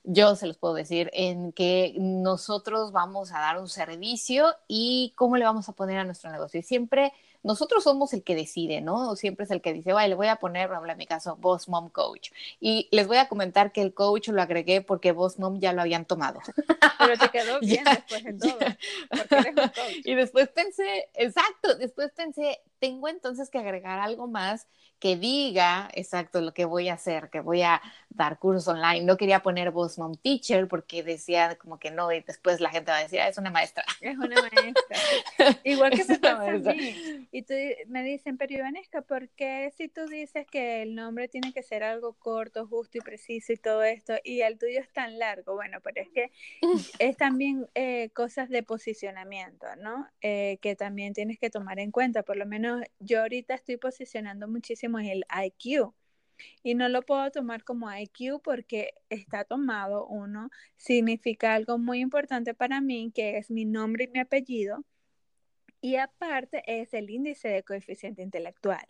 yo 0.03 0.35
se 0.35 0.47
los 0.47 0.57
puedo 0.57 0.75
decir, 0.75 1.09
en 1.13 1.51
que 1.51 1.93
nosotros 1.97 2.91
vamos 2.91 3.31
a 3.31 3.39
dar 3.39 3.59
un 3.59 3.67
servicio 3.67 4.55
y 4.67 5.13
cómo 5.15 5.37
le 5.37 5.45
vamos 5.45 5.67
a 5.67 5.73
poner 5.73 5.97
a 5.97 6.05
nuestro 6.05 6.31
negocio. 6.31 6.59
Y 6.59 6.63
siempre 6.63 7.11
nosotros 7.43 7.83
somos 7.83 8.13
el 8.13 8.23
que 8.23 8.35
decide, 8.35 8.81
¿no? 8.81 9.15
Siempre 9.15 9.45
es 9.45 9.51
el 9.51 9.61
que 9.61 9.73
dice, 9.73 9.93
vale, 9.93 10.09
le 10.09 10.15
voy 10.15 10.27
a 10.27 10.37
poner, 10.37 10.71
habla 10.71 10.93
en 10.93 10.97
mi 10.97 11.05
caso, 11.05 11.37
Boss 11.37 11.69
Mom 11.69 11.89
Coach. 11.89 12.31
Y 12.59 12.87
les 12.91 13.07
voy 13.07 13.17
a 13.17 13.27
comentar 13.27 13.71
que 13.71 13.81
el 13.81 13.93
coach 13.93 14.29
lo 14.29 14.41
agregué 14.41 14.81
porque 14.81 15.11
Boss 15.11 15.39
Mom 15.39 15.59
ya 15.59 15.73
lo 15.73 15.81
habían 15.81 16.05
tomado. 16.05 16.39
Pero 16.97 17.17
te 17.17 17.29
quedó 17.29 17.59
bien 17.61 17.83
después 17.85 18.25
en 18.25 18.39
todo, 18.39 18.57
porque 19.09 19.35
eres 19.35 19.55
un 19.55 19.55
coach. 19.55 20.05
Y 20.05 20.15
después 20.15 20.49
pensé, 20.49 21.09
exacto, 21.13 21.75
después 21.75 22.11
pensé, 22.13 22.61
tengo 22.79 23.07
entonces 23.07 23.49
que 23.49 23.59
agregar 23.59 23.99
algo 23.99 24.27
más 24.27 24.67
que 24.99 25.15
diga 25.15 25.89
exacto 25.93 26.41
lo 26.41 26.53
que 26.53 26.65
voy 26.65 26.89
a 26.89 26.93
hacer, 26.93 27.29
que 27.29 27.39
voy 27.39 27.61
a 27.61 27.81
dar 28.09 28.37
cursos 28.37 28.67
online. 28.67 29.05
No 29.05 29.15
quería 29.15 29.41
poner 29.41 29.71
Boss 29.71 29.97
Mom 29.97 30.15
Teacher 30.15 30.67
porque 30.67 31.03
decía 31.03 31.55
como 31.55 31.79
que 31.79 31.89
no, 31.89 32.11
y 32.11 32.19
después 32.21 32.59
la 32.59 32.69
gente 32.69 32.91
va 32.91 32.97
a 32.97 33.03
decir, 33.03 33.21
ah, 33.21 33.29
es 33.29 33.37
una 33.37 33.49
maestra. 33.49 33.85
Es 34.01 34.17
una 34.17 34.35
maestra. 34.35 34.97
Igual 35.63 35.91
que 35.91 36.03
me 36.03 36.19
pasa 36.19 36.71
a 36.71 36.73
mí. 36.73 37.27
Y 37.31 37.43
tú, 37.43 37.53
me 37.87 38.03
dicen, 38.03 38.37
pero 38.37 38.53
Ivanesca, 38.53 39.01
¿por 39.01 39.29
qué 39.29 39.71
si 39.77 39.87
tú 39.87 40.05
dices 40.07 40.45
que 40.47 40.81
el 40.81 40.95
nombre 40.95 41.29
tiene 41.29 41.53
que 41.53 41.63
ser 41.63 41.83
algo 41.83 42.13
corto, 42.13 42.67
justo 42.67 42.97
y 42.97 43.01
preciso 43.01 43.53
y 43.53 43.57
todo 43.57 43.83
esto, 43.83 44.15
y 44.23 44.41
el 44.41 44.57
tuyo 44.57 44.81
es 44.81 44.91
tan 44.91 45.17
largo? 45.17 45.55
Bueno, 45.55 45.79
pero 45.81 46.01
es 46.01 46.09
que 46.09 46.31
es 46.99 47.15
también 47.15 47.67
eh, 47.73 48.09
cosas 48.13 48.49
de 48.49 48.63
posicionamiento, 48.63 49.67
¿no? 49.77 50.07
Eh, 50.21 50.57
que 50.61 50.75
también 50.75 51.13
tienes 51.13 51.39
que 51.39 51.49
tomar 51.49 51.79
en 51.79 51.91
cuenta. 51.91 52.23
Por 52.23 52.35
lo 52.35 52.45
menos 52.45 52.68
yo 52.99 53.21
ahorita 53.21 53.53
estoy 53.55 53.77
posicionando 53.77 54.47
muchísimo 54.47 54.99
en 54.99 55.07
el 55.07 55.25
IQ. 55.45 55.93
Y 56.63 56.75
no 56.75 56.87
lo 56.87 57.01
puedo 57.01 57.29
tomar 57.31 57.65
como 57.65 57.93
IQ 57.93 58.41
porque 58.41 58.93
está 59.09 59.43
tomado 59.43 60.07
uno, 60.07 60.49
significa 60.77 61.53
algo 61.53 61.77
muy 61.77 61.99
importante 61.99 62.53
para 62.53 62.79
mí, 62.79 63.11
que 63.13 63.37
es 63.37 63.51
mi 63.51 63.65
nombre 63.65 64.05
y 64.05 64.07
mi 64.07 64.19
apellido 64.19 64.85
y 65.81 65.95
aparte 65.95 66.63
es 66.65 66.93
el 66.93 67.09
índice 67.09 67.49
de 67.49 67.63
coeficiente 67.63 68.21
intelectual. 68.21 68.85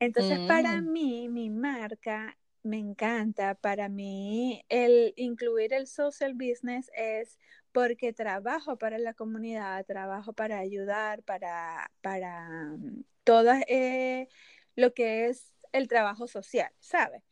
Entonces, 0.00 0.38
para 0.46 0.80
mm. 0.80 0.92
mí, 0.92 1.28
mi 1.28 1.50
marca 1.50 2.36
me 2.62 2.78
encanta. 2.78 3.54
Para 3.54 3.88
mí, 3.88 4.64
el 4.68 5.12
incluir 5.16 5.72
el 5.72 5.86
social 5.86 6.34
business 6.34 6.90
es 6.94 7.38
porque 7.78 8.12
trabajo 8.12 8.76
para 8.76 8.98
la 8.98 9.14
comunidad, 9.14 9.86
trabajo 9.86 10.32
para 10.32 10.58
ayudar, 10.58 11.22
para, 11.22 11.88
para 12.00 12.74
mm, 12.76 13.04
todo 13.22 13.52
eh, 13.68 14.26
lo 14.74 14.92
que 14.94 15.26
es 15.26 15.52
el 15.70 15.86
trabajo 15.86 16.26
social, 16.26 16.72
¿sabes? 16.80 17.22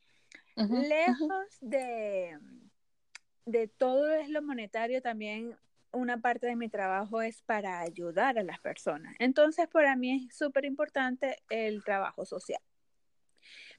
Lejos 0.55 1.59
de, 1.61 2.39
de 3.45 3.67
todo 3.67 4.13
es 4.13 4.29
lo 4.29 4.41
monetario, 4.41 5.03
también 5.03 5.57
una 5.91 6.19
parte 6.19 6.47
de 6.47 6.55
mi 6.55 6.69
trabajo 6.69 7.23
es 7.23 7.43
para 7.43 7.81
ayudar 7.81 8.39
a 8.39 8.45
las 8.45 8.61
personas. 8.61 9.17
Entonces, 9.19 9.67
para 9.67 9.97
mí 9.97 10.29
es 10.29 10.37
súper 10.37 10.65
importante 10.65 11.39
el 11.51 11.83
trabajo 11.83 12.25
social. 12.25 12.61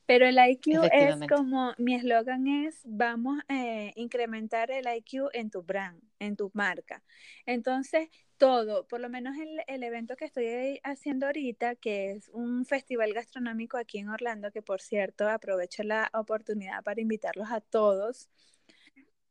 Pero 0.08 0.26
el 0.26 0.38
IQ 0.40 0.84
es 0.92 1.16
como, 1.28 1.74
mi 1.78 1.94
eslogan 1.94 2.48
es, 2.48 2.82
vamos 2.86 3.42
a 3.50 3.92
incrementar 3.96 4.72
el 4.72 4.88
IQ 4.88 5.30
en 5.34 5.52
tu 5.52 5.62
brand, 5.62 6.02
en 6.18 6.38
tu 6.38 6.50
marca. 6.54 7.04
Entonces, 7.46 8.10
todo, 8.38 8.88
por 8.88 9.02
lo 9.02 9.10
menos 9.10 9.36
el, 9.38 9.62
el, 9.68 9.84
evento 9.84 10.16
que 10.16 10.26
estoy 10.26 10.80
haciendo 10.84 11.26
ahorita, 11.26 11.76
que 11.76 12.12
es 12.12 12.30
un 12.30 12.66
festival 12.66 13.14
gastronómico 13.14 13.78
aquí 13.78 13.98
en 13.98 14.08
Orlando, 14.08 14.52
que 14.52 14.62
por 14.62 14.82
cierto 14.82 15.28
aprovecho 15.28 15.84
la 15.84 16.10
oportunidad 16.14 16.84
para 16.84 17.02
invitarlos 17.02 17.52
a 17.52 17.60
todos. 17.60 18.30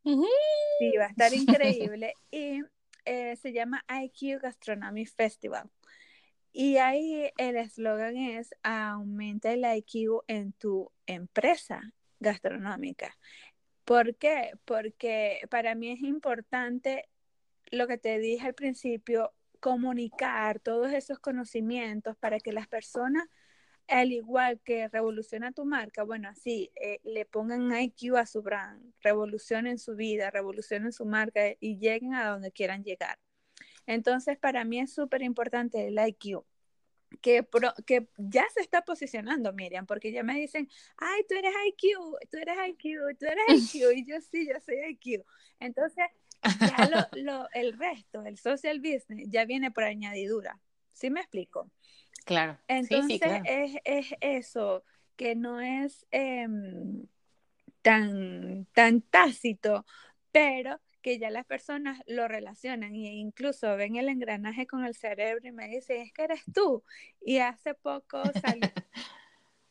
Sí, 0.04 0.96
va 0.98 1.06
a 1.06 1.08
estar 1.08 1.32
increíble. 1.34 2.14
y 2.30 2.60
eh, 3.06 3.36
se 3.36 3.52
llama 3.52 3.84
IQ 3.88 4.42
Gastronomy 4.42 5.06
Festival. 5.06 5.70
Y 6.58 6.78
ahí 6.78 7.30
el 7.36 7.56
eslogan 7.58 8.16
es 8.16 8.54
aumenta 8.62 9.52
el 9.52 9.62
IQ 9.62 10.22
en 10.26 10.54
tu 10.54 10.90
empresa 11.04 11.82
gastronómica. 12.18 13.14
¿Por 13.84 14.16
qué? 14.16 14.52
Porque 14.64 15.42
para 15.50 15.74
mí 15.74 15.90
es 15.92 16.00
importante 16.00 17.10
lo 17.70 17.86
que 17.86 17.98
te 17.98 18.18
dije 18.18 18.46
al 18.46 18.54
principio, 18.54 19.34
comunicar 19.60 20.58
todos 20.60 20.94
esos 20.94 21.18
conocimientos 21.18 22.16
para 22.16 22.40
que 22.40 22.54
las 22.54 22.68
personas 22.68 23.28
al 23.86 24.12
igual 24.12 24.58
que 24.64 24.88
revoluciona 24.88 25.52
tu 25.52 25.66
marca, 25.66 26.04
bueno, 26.04 26.30
así 26.30 26.72
eh, 26.76 27.00
le 27.04 27.26
pongan 27.26 27.70
IQ 27.78 28.16
a 28.16 28.24
su 28.24 28.40
brand, 28.40 28.94
revolucionen 29.02 29.78
su 29.78 29.94
vida, 29.94 30.30
revolucionen 30.30 30.90
su 30.92 31.04
marca 31.04 31.42
y 31.60 31.76
lleguen 31.78 32.14
a 32.14 32.30
donde 32.30 32.50
quieran 32.50 32.82
llegar. 32.82 33.18
Entonces, 33.86 34.38
para 34.38 34.64
mí 34.64 34.80
es 34.80 34.92
súper 34.92 35.22
importante 35.22 35.86
el 35.86 35.98
IQ. 35.98 36.44
Que, 37.20 37.46
que 37.86 38.08
ya 38.18 38.44
se 38.52 38.60
está 38.60 38.82
posicionando, 38.82 39.52
Miriam, 39.52 39.86
porque 39.86 40.10
ya 40.12 40.22
me 40.22 40.34
dicen, 40.34 40.68
ay, 40.96 41.22
tú 41.28 41.36
eres 41.36 41.54
IQ, 41.68 42.18
tú 42.30 42.36
eres 42.36 42.56
IQ, 42.68 43.18
tú 43.18 43.26
eres 43.26 43.74
IQ, 43.74 43.92
y 43.94 44.04
yo 44.04 44.20
sí, 44.20 44.46
yo 44.46 44.58
soy 44.60 44.76
IQ. 44.90 45.24
Entonces, 45.60 46.04
ya 46.42 47.06
lo, 47.16 47.48
el 47.52 47.78
resto, 47.78 48.22
el 48.22 48.36
social 48.38 48.80
business, 48.80 49.28
ya 49.28 49.44
viene 49.44 49.70
por 49.70 49.84
añadidura. 49.84 50.58
¿Sí 50.92 51.10
me 51.10 51.20
explico? 51.20 51.70
Claro. 52.24 52.58
Entonces 52.68 53.20
Es, 53.44 53.76
es, 53.84 54.14
eso, 54.20 54.84
que 55.16 55.36
no 55.36 55.60
es 55.60 56.06
em, 56.10 57.06
tan, 57.82 58.66
tan 58.72 59.00
tácito, 59.02 59.86
pero 60.32 60.80
que 61.06 61.20
ya 61.20 61.30
las 61.30 61.46
personas 61.46 62.02
lo 62.08 62.26
relacionan 62.26 62.92
e 62.96 63.14
incluso 63.14 63.76
ven 63.76 63.94
el 63.94 64.08
engranaje 64.08 64.66
con 64.66 64.84
el 64.84 64.96
cerebro 64.96 65.46
y 65.46 65.52
me 65.52 65.68
dicen, 65.68 66.02
es 66.02 66.12
que 66.12 66.24
eres 66.24 66.42
tú. 66.52 66.82
Y 67.24 67.38
hace 67.38 67.74
poco 67.74 68.20
salí 68.42 68.58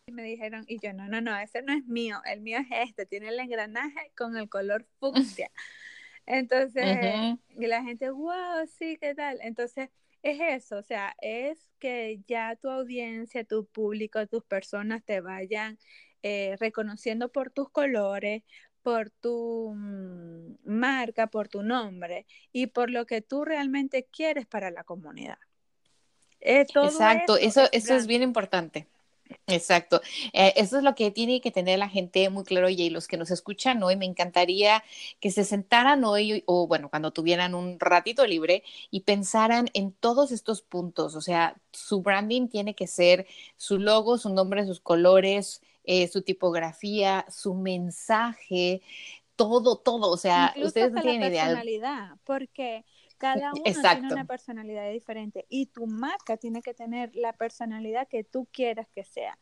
y 0.08 0.14
me 0.14 0.24
dijeron, 0.24 0.64
y 0.66 0.80
yo, 0.80 0.94
no, 0.94 1.10
no, 1.10 1.20
no, 1.20 1.38
ese 1.38 1.62
no 1.62 1.74
es 1.74 1.86
mío, 1.88 2.22
el 2.24 2.40
mío 2.40 2.60
es 2.60 2.88
este, 2.88 3.06
tiene 3.06 3.28
el 3.28 3.40
engranaje 3.42 4.14
con 4.16 4.38
el 4.38 4.48
color 4.48 4.88
fucsia. 4.98 5.52
Entonces, 6.26 7.38
y 7.50 7.68
la 7.68 7.84
gente, 7.84 8.12
wow, 8.12 8.66
sí, 8.80 8.98
¿qué 9.02 9.14
tal? 9.14 9.38
Entonces, 9.42 9.90
es 10.24 10.40
eso, 10.40 10.78
o 10.78 10.84
sea, 10.84 11.18
es 11.20 11.70
que 11.80 12.22
ya 12.30 12.56
tu 12.56 12.70
audiencia, 12.70 13.44
tu 13.44 13.66
público, 13.66 14.26
tus 14.28 14.46
personas 14.46 15.04
te 15.04 15.20
vayan 15.20 15.80
eh, 16.24 16.56
reconociendo 16.62 17.30
por 17.30 17.52
tus 17.52 17.70
colores, 17.70 18.44
por 18.86 19.10
tu 19.10 19.74
mm, 19.76 20.58
marca, 20.64 21.26
por 21.26 21.48
tu 21.48 21.64
nombre 21.64 22.28
y 22.54 22.68
por 22.68 22.92
lo 22.92 23.08
que 23.08 23.20
tú 23.20 23.44
realmente 23.44 24.06
quieres 24.12 24.46
para 24.46 24.70
la 24.70 24.84
comunidad. 24.84 25.40
Eh, 26.40 26.68
Exacto, 26.70 27.36
eso, 27.36 27.62
eso, 27.62 27.70
eso 27.72 27.96
es 27.96 28.06
bien 28.06 28.22
importante. 28.22 28.86
Exacto. 29.48 30.02
Eh, 30.34 30.54
eso 30.56 30.78
es 30.78 30.84
lo 30.84 30.94
que 30.94 31.10
tiene 31.10 31.42
que 31.42 31.50
tener 31.50 31.80
la 31.80 31.90
gente 31.90 32.30
muy 32.30 32.44
claro 32.44 32.70
y 32.70 32.92
los 32.92 33.08
que 33.08 33.18
nos 33.18 33.32
escuchan 33.32 33.82
hoy, 33.82 33.96
me 33.96 34.06
encantaría 34.06 34.84
que 35.20 35.32
se 35.32 35.46
sentaran 35.46 36.04
hoy 36.04 36.44
o 36.46 36.68
bueno, 36.68 36.92
cuando 36.92 37.10
tuvieran 37.10 37.56
un 37.56 37.80
ratito 37.80 38.28
libre 38.28 38.62
y 38.92 39.00
pensaran 39.00 39.68
en 39.74 39.94
todos 39.94 40.32
estos 40.32 40.62
puntos. 40.62 41.16
O 41.16 41.22
sea, 41.22 41.56
su 41.72 42.04
branding 42.04 42.50
tiene 42.50 42.76
que 42.76 42.86
ser 42.86 43.26
su 43.58 43.80
logo, 43.80 44.20
su 44.20 44.30
nombre, 44.30 44.64
sus 44.68 44.80
colores, 44.80 45.64
eh, 45.86 46.08
su 46.08 46.22
tipografía, 46.22 47.26
su 47.30 47.54
mensaje, 47.54 48.82
todo, 49.36 49.78
todo. 49.78 50.12
O 50.12 50.18
sea, 50.18 50.54
ustedes 50.62 50.92
no 50.92 51.02
tienen 51.02 51.32
idea. 51.32 51.46
personalidad, 51.46 52.18
porque 52.24 52.86
cada 53.18 53.52
uno 53.54 53.64
tiene 53.64 54.14
una 54.14 54.26
personalidad 54.26 54.92
diferente 54.92 55.46
y 55.50 55.68
tu 55.68 55.88
marca 55.88 56.38
tiene 56.38 56.62
que 56.62 56.74
tener 56.74 57.16
la 57.16 57.34
personalidad 57.34 58.08
que 58.08 58.24
tú 58.24 58.48
quieras 58.52 58.88
que 58.94 59.04
sea. 59.04 59.38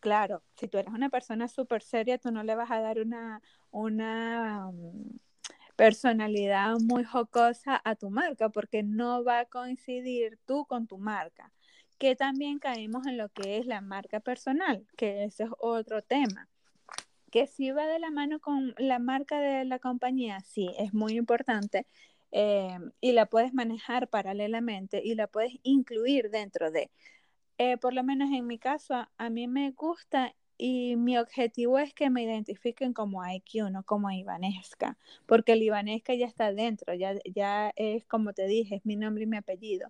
claro, 0.00 0.42
si 0.54 0.68
tú 0.68 0.78
eres 0.78 0.92
una 0.94 1.08
persona 1.08 1.48
súper 1.48 1.82
seria, 1.82 2.18
tú 2.18 2.30
no 2.30 2.44
le 2.44 2.54
vas 2.54 2.70
a 2.70 2.80
dar 2.80 3.00
una, 3.00 3.42
una 3.72 4.68
um, 4.68 5.18
personalidad 5.74 6.76
muy 6.80 7.02
jocosa 7.04 7.80
a 7.84 7.96
tu 7.96 8.10
marca 8.10 8.48
porque 8.48 8.82
no 8.82 9.24
va 9.24 9.40
a 9.40 9.44
coincidir 9.46 10.38
tú 10.46 10.66
con 10.66 10.86
tu 10.86 10.98
marca. 10.98 11.52
Que 11.98 12.16
también 12.16 12.58
caemos 12.58 13.06
en 13.06 13.18
lo 13.18 13.28
que 13.28 13.58
es 13.58 13.66
la 13.66 13.80
marca 13.80 14.20
personal, 14.20 14.86
que 14.96 15.24
ese 15.24 15.44
es 15.44 15.50
otro 15.58 16.02
tema 16.02 16.48
que 17.30 17.46
sí 17.46 17.70
va 17.70 17.86
de 17.86 17.98
la 17.98 18.10
mano 18.10 18.40
con 18.40 18.74
la 18.78 18.98
marca 18.98 19.40
de 19.40 19.64
la 19.64 19.78
compañía, 19.78 20.40
sí, 20.40 20.70
es 20.78 20.94
muy 20.94 21.12
importante, 21.16 21.86
eh, 22.32 22.78
y 23.00 23.12
la 23.12 23.26
puedes 23.26 23.54
manejar 23.54 24.08
paralelamente 24.08 25.00
y 25.04 25.14
la 25.14 25.26
puedes 25.26 25.54
incluir 25.62 26.30
dentro 26.30 26.70
de. 26.70 26.90
Eh, 27.58 27.76
por 27.78 27.92
lo 27.92 28.04
menos 28.04 28.30
en 28.32 28.46
mi 28.46 28.58
caso, 28.58 28.94
a, 29.16 29.30
mí 29.30 29.48
me 29.48 29.72
gusta 29.72 30.34
y 30.56 30.96
mi 30.96 31.18
objetivo 31.18 31.78
es 31.78 31.92
que 31.94 32.10
me 32.10 32.22
identifiquen 32.22 32.92
como 32.92 33.24
IQ, 33.26 33.70
no 33.70 33.82
como 33.82 34.10
Ivanesca, 34.10 34.96
porque 35.26 35.52
el 35.52 35.62
Ivanesca 35.62 36.14
ya 36.14 36.26
está 36.26 36.52
dentro, 36.52 36.94
ya, 36.94 37.14
ya 37.24 37.72
es 37.76 38.04
como 38.06 38.32
te 38.32 38.46
dije, 38.46 38.76
es 38.76 38.86
mi 38.86 38.96
nombre 38.96 39.24
y 39.24 39.26
mi 39.26 39.36
apellido. 39.36 39.88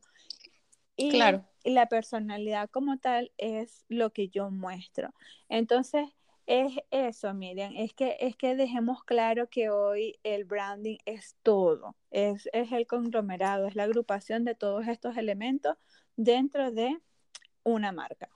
Claro. 0.96 1.44
Y 1.68 1.70
la 1.70 1.86
personalidad 1.86 2.70
como 2.70 2.96
tal 2.96 3.30
es 3.36 3.84
lo 3.88 4.10
que 4.10 4.30
yo 4.30 4.50
muestro. 4.50 5.12
Entonces, 5.50 6.08
es 6.46 6.72
eso, 6.90 7.34
Miriam, 7.34 7.74
es 7.76 7.92
que, 7.92 8.16
es 8.20 8.36
que 8.36 8.56
dejemos 8.56 9.04
claro 9.04 9.50
que 9.50 9.68
hoy 9.68 10.18
el 10.22 10.46
branding 10.46 10.96
es 11.04 11.36
todo, 11.42 11.94
es, 12.10 12.48
es 12.54 12.72
el 12.72 12.86
conglomerado, 12.86 13.66
es 13.66 13.74
la 13.74 13.82
agrupación 13.82 14.46
de 14.46 14.54
todos 14.54 14.88
estos 14.88 15.18
elementos 15.18 15.76
dentro 16.16 16.72
de 16.72 16.96
una 17.64 17.92
marca. 17.92 18.30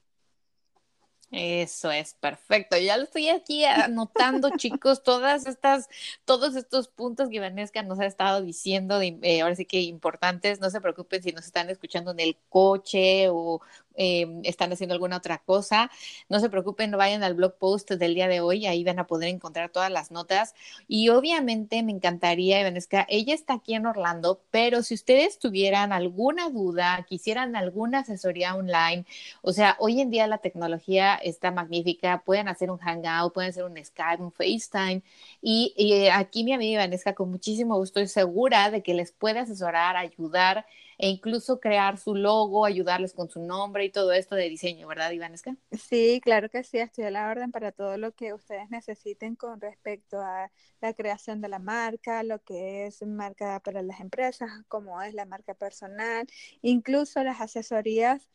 Eso 1.35 1.90
es 1.90 2.12
perfecto. 2.12 2.77
Ya 2.77 2.99
lo 2.99 3.05
estoy 3.05 3.31
aquí 3.31 3.64
anotando, 3.64 4.51
chicos, 4.59 5.03
todas 5.03 5.47
estas, 5.47 5.88
todos 6.27 6.55
estos 6.57 6.88
puntos 6.88 7.31
que 7.31 7.40
Vanesca 7.40 7.83
nos 7.83 8.01
ha 8.01 8.05
estado 8.05 8.42
diciendo, 8.42 9.01
eh, 9.01 9.40
ahora 9.40 9.57
sí 9.57 9.64
que 9.64 9.81
importantes. 9.81 10.61
No 10.61 10.68
se 10.68 10.83
preocupen 10.83 11.23
si 11.23 11.33
nos 11.33 11.47
están 11.47 11.71
escuchando 11.71 12.11
en 12.11 12.21
el 12.21 12.37
coche 12.51 13.31
o 13.31 13.62
eh, 13.96 14.26
están 14.44 14.72
haciendo 14.72 14.94
alguna 14.94 15.18
otra 15.18 15.38
cosa. 15.38 15.90
No 16.28 16.40
se 16.40 16.50
preocupen, 16.50 16.90
no 16.90 16.98
vayan 16.98 17.22
al 17.22 17.35
blog 17.35 17.57
post 17.59 17.90
del 17.92 18.14
día 18.14 18.28
de 18.28 18.40
hoy, 18.40 18.66
ahí 18.66 18.85
van 18.85 18.98
a 18.98 19.07
poder 19.07 19.28
encontrar 19.28 19.70
todas 19.70 19.90
las 19.90 20.11
notas. 20.11 20.55
Y 20.88 21.09
obviamente 21.11 21.83
me 21.83 21.92
encantaría, 21.92 22.62
Vanesca, 22.62 23.07
ella 23.09 23.35
está 23.35 23.55
aquí 23.55 23.74
en 23.74 23.87
Orlando, 23.87 24.42
pero 24.50 24.83
si 24.83 24.94
ustedes 24.94 25.38
tuvieran 25.38 25.92
alguna 25.92 26.48
duda, 26.50 27.05
quisieran 27.09 27.57
alguna 27.57 28.00
asesoría 28.00 28.55
online, 28.55 29.05
o 29.42 29.52
sea, 29.52 29.76
hoy 29.78 30.00
en 30.00 30.11
día 30.11 30.26
la 30.26 30.38
tecnología 30.38 31.14
está 31.14 31.50
magnífica, 31.50 32.22
pueden 32.24 32.48
hacer 32.48 32.70
un 32.70 32.78
hangout, 32.78 33.33
pueden 33.33 33.50
hacer 33.50 33.64
un 33.64 33.83
Skype, 33.83 34.22
un 34.22 34.33
FaceTime. 34.33 35.02
Y, 35.40 35.74
y 35.76 36.09
aquí 36.09 36.44
mi 36.44 36.52
amiga 36.52 36.81
Vanesca, 36.81 37.14
con 37.14 37.31
muchísimo 37.31 37.76
gusto, 37.76 38.00
estoy 38.00 38.22
segura 38.22 38.70
de 38.70 38.83
que 38.83 38.94
les 38.94 39.12
puede 39.12 39.40
asesorar, 39.40 39.96
ayudar 39.96 40.66
e 41.03 41.09
incluso 41.09 41.59
crear 41.59 41.99
su 41.99 42.15
logo, 42.15 42.65
ayudarles 42.65 43.12
con 43.12 43.29
su 43.29 43.41
nombre 43.41 43.85
y 43.85 43.91
todo 43.91 44.12
esto 44.12 44.37
de 44.37 44.49
diseño, 44.49 44.87
¿verdad, 44.87 45.11
Ivanesca? 45.11 45.57
Sí, 45.73 46.21
claro 46.23 46.49
que 46.49 46.62
sí, 46.62 46.79
estoy 46.79 47.03
a 47.03 47.11
la 47.11 47.29
orden 47.29 47.51
para 47.51 47.73
todo 47.73 47.99
lo 47.99 48.12
que 48.12 48.33
ustedes 48.33 48.71
necesiten 48.71 49.35
con 49.35 49.61
respecto 49.61 50.21
a 50.21 50.53
la 50.81 50.95
creación 50.95 51.41
de 51.41 51.49
la 51.49 51.59
marca, 51.59 52.23
lo 52.23 52.38
que 52.45 52.87
es 52.87 53.03
marca 53.05 53.59
para 53.65 53.83
las 53.83 53.99
empresas, 53.99 54.49
como 54.69 55.03
es 55.03 55.12
la 55.12 55.25
marca 55.25 55.55
personal, 55.55 56.25
incluso 56.61 57.25
las 57.25 57.41
asesorías 57.41 58.31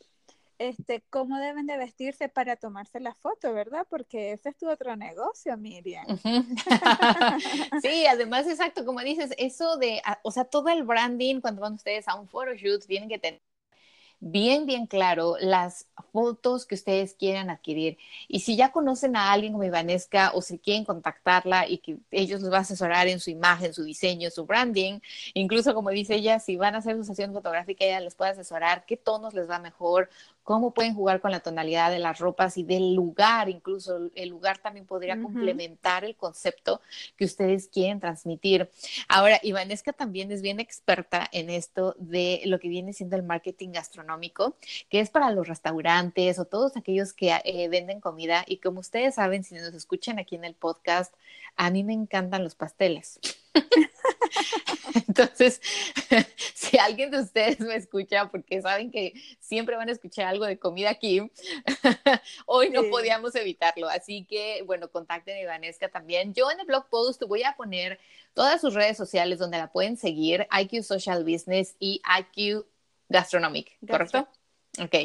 este, 0.60 1.04
cómo 1.10 1.38
deben 1.40 1.68
de 1.68 1.78
vestirse 1.78 2.30
para 2.30 2.56
tomarse 2.56 3.00
la 3.00 3.14
foto, 3.14 3.54
¿verdad? 3.54 3.86
Porque 3.90 4.34
ese 4.34 4.50
es 4.50 4.58
tu 4.58 4.70
otro 4.70 4.96
negocio, 4.96 5.58
Miriam. 5.58 6.06
sí, 7.82 8.06
además, 8.08 8.48
exacto, 8.48 8.86
como 8.86 9.02
dices, 9.02 9.32
eso 9.38 9.78
de, 9.78 10.02
o 10.24 10.32
sea, 10.32 10.46
todo 10.46 10.70
el 10.70 10.84
branding, 10.84 11.42
cuando 11.42 11.62
van 11.62 11.74
ustedes 11.74 12.08
a 12.08 12.16
un 12.16 12.28
photoshoot, 12.28 12.86
tienen 12.86 13.10
que 13.10 13.20
tener 13.20 13.42
bien, 14.20 14.66
bien 14.66 14.88
claro 14.88 15.36
las 15.40 15.88
fotos 16.12 16.66
que 16.66 16.76
ustedes 16.76 17.14
quieran 17.14 17.50
adquirir. 17.50 17.98
Y 18.28 18.40
si 18.40 18.56
ya 18.56 18.72
conocen 18.72 19.16
a 19.16 19.32
alguien 19.32 19.54
como 19.54 19.64
Ivanesca 19.64 20.32
o 20.34 20.42
si 20.42 20.58
quieren 20.60 20.86
contactarla 20.86 21.68
y 21.68 21.80
que 21.80 21.98
ellos 22.12 22.42
les 22.42 22.52
va 22.52 22.58
a 22.58 22.62
asesorar 22.62 23.08
en 23.08 23.20
su 23.20 23.30
imagen, 23.30 23.74
su 23.74 23.84
diseño, 23.84 24.32
su 24.32 24.46
branding, 24.46 25.00
incluso 25.34 25.74
como 25.76 25.90
dice 25.92 26.16
ella, 26.16 26.40
si 26.40 26.56
van 26.58 26.76
a 26.76 26.80
hacer 26.80 26.96
su 26.98 27.04
sesión 27.04 27.34
fotográfica, 27.34 27.86
ella 27.86 28.00
les 28.00 28.16
puede 28.16 28.32
asesorar 28.32 28.86
qué 28.86 28.98
tonos 28.98 29.34
les 29.34 29.50
va 29.50 29.60
mejor, 29.60 30.10
cómo 30.48 30.74
pueden 30.74 30.96
jugar 30.96 31.20
con 31.20 31.32
la 31.32 31.42
tonalidad 31.42 31.92
de 31.92 32.00
las 32.00 32.20
ropas 32.20 32.58
y 32.58 32.64
del 32.64 32.94
lugar, 32.94 33.50
incluso 33.50 34.10
el 34.16 34.30
lugar 34.30 34.60
también 34.60 34.86
podría 34.86 35.22
complementar 35.22 36.06
el 36.06 36.16
concepto 36.16 36.80
que 37.18 37.26
ustedes 37.26 37.68
quieren 37.68 38.00
transmitir. 38.00 38.72
Ahora, 39.10 39.42
Ivanesca 39.44 39.92
también 39.92 40.32
es 40.32 40.42
bien 40.42 40.62
experta 40.62 41.28
en 41.34 41.50
esto 41.50 41.98
de 42.00 42.44
lo 42.46 42.60
que 42.60 42.70
viene 42.70 42.94
siendo 42.94 43.18
el 43.18 43.24
marketing 43.24 43.74
gastronómico, 43.74 44.56
que 44.88 45.02
es 45.02 45.10
para 45.10 45.32
los 45.32 45.50
restaurantes 45.50 46.40
o 46.40 46.46
todos 46.46 46.78
aquellos 46.78 47.12
que 47.12 47.38
eh, 47.44 47.68
venden 47.68 48.00
comida. 48.00 48.46
Y 48.48 48.60
como 48.60 48.80
ustedes 48.80 49.16
saben, 49.16 49.44
si 49.44 49.56
nos 49.56 49.74
escuchan 49.74 50.18
aquí 50.18 50.36
en 50.36 50.46
el 50.46 50.56
podcast, 50.56 51.14
a 51.58 51.70
mí 51.72 51.84
me 51.84 51.92
encantan 51.92 52.46
los 52.46 52.56
pasteles. 52.56 53.20
Entonces, 55.08 55.62
si 56.54 56.78
alguien 56.78 57.12
de 57.12 57.20
ustedes 57.20 57.60
me 57.60 57.76
escucha, 57.76 58.30
porque 58.30 58.62
saben 58.62 58.92
que 58.92 59.14
siempre 59.40 59.76
van 59.76 59.90
a 59.90 59.92
escuchar 59.92 60.26
algo 60.26 60.46
de 60.46 60.60
comida 60.60 60.90
aquí, 60.90 61.22
hoy 62.46 62.70
no 62.70 62.84
podíamos 62.90 63.36
evitarlo. 63.36 63.90
Así 63.90 64.26
que, 64.26 64.64
bueno, 64.66 64.90
contacten 64.90 65.46
a 65.46 65.52
Vanesca 65.52 65.90
también. 65.90 66.34
Yo 66.34 66.50
en 66.52 66.60
el 66.60 66.66
blog 66.66 66.90
post 66.90 67.24
voy 67.28 67.44
a 67.44 67.56
poner 67.56 68.00
todas 68.34 68.62
sus 68.62 68.74
redes 68.74 68.98
sociales 68.98 69.40
donde 69.40 69.58
la 69.58 69.72
pueden 69.72 69.98
seguir, 69.98 70.48
IQ 70.52 70.84
Social 70.84 71.24
Business 71.24 71.76
y 71.80 72.02
IQ 72.20 72.66
Gastronomic, 73.10 73.78
¿correcto? 73.88 74.28
Ok. 74.80 74.96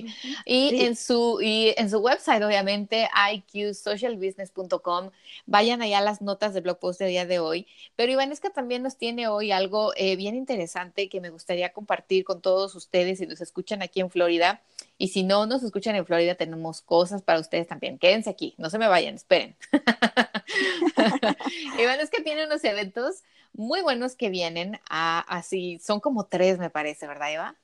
Y, 0.44 0.85
en 0.85 0.96
su, 0.96 1.40
y 1.40 1.74
en 1.76 1.88
su 1.88 1.98
website, 1.98 2.42
obviamente, 2.42 3.08
iqsocialbusiness.com. 3.32 5.11
Vayan 5.46 5.82
allá 5.82 6.00
las 6.00 6.20
notas 6.20 6.54
del 6.54 6.64
blog 6.64 6.78
post 6.78 7.00
del 7.00 7.11
día 7.11 7.26
de 7.26 7.38
hoy. 7.38 7.66
Pero 7.96 8.12
Ivanesca 8.12 8.50
también 8.50 8.82
nos 8.82 8.96
tiene 8.96 9.28
hoy 9.28 9.52
algo 9.52 9.92
eh, 9.96 10.16
bien 10.16 10.35
interesante 10.35 11.08
que 11.08 11.20
me 11.20 11.30
gustaría 11.30 11.72
compartir 11.72 12.24
con 12.24 12.42
todos 12.42 12.74
ustedes 12.74 13.18
si 13.18 13.26
nos 13.26 13.40
escuchan 13.40 13.82
aquí 13.82 14.00
en 14.00 14.11
Florida. 14.11 14.62
Y 14.98 15.08
si 15.08 15.22
no 15.22 15.46
nos 15.46 15.62
escuchan 15.62 15.96
en 15.96 16.06
Florida, 16.06 16.35
tenemos 16.35 16.82
cosas 16.82 17.22
para 17.22 17.40
ustedes 17.40 17.66
también. 17.66 17.98
Quédense 17.98 18.30
aquí, 18.30 18.54
no 18.58 18.70
se 18.70 18.78
me 18.78 18.88
vayan, 18.88 19.14
esperen. 19.14 19.56
Ivanesca 21.78 22.22
tiene 22.22 22.46
unos 22.46 22.62
eventos 22.64 23.22
muy 23.52 23.82
buenos 23.82 24.16
que 24.16 24.30
vienen 24.30 24.80
a, 24.88 25.20
así, 25.20 25.78
son 25.78 26.00
como 26.00 26.26
tres, 26.26 26.58
me 26.58 26.70
parece, 26.70 27.06
¿verdad, 27.06 27.32
Eva? 27.32 27.56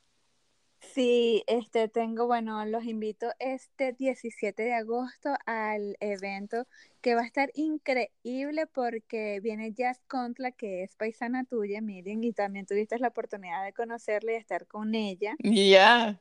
Sí, 0.99 1.45
este 1.47 1.87
tengo, 1.87 2.27
bueno, 2.27 2.65
los 2.67 2.83
invito 2.85 3.29
este 3.39 3.93
17 3.93 4.65
de 4.65 4.75
agosto 4.75 5.31
al 5.47 5.97
evento 6.01 6.67
que 7.01 7.15
va 7.15 7.21
a 7.21 7.25
estar 7.25 7.51
increíble 7.55 8.67
porque 8.67 9.39
viene 9.41 9.73
Jazz 9.73 10.01
Contla, 10.09 10.51
que 10.51 10.83
es 10.83 10.97
paisana 10.97 11.45
tuya, 11.45 11.81
miren, 11.83 12.25
y 12.25 12.33
también 12.33 12.67
tuviste 12.67 12.99
la 12.99 13.09
oportunidad 13.09 13.65
de 13.65 13.73
conocerla 13.73 14.33
y 14.33 14.37
estar 14.37 14.67
con 14.67 14.97
ella. 14.97 15.39
Ya. 15.39 16.21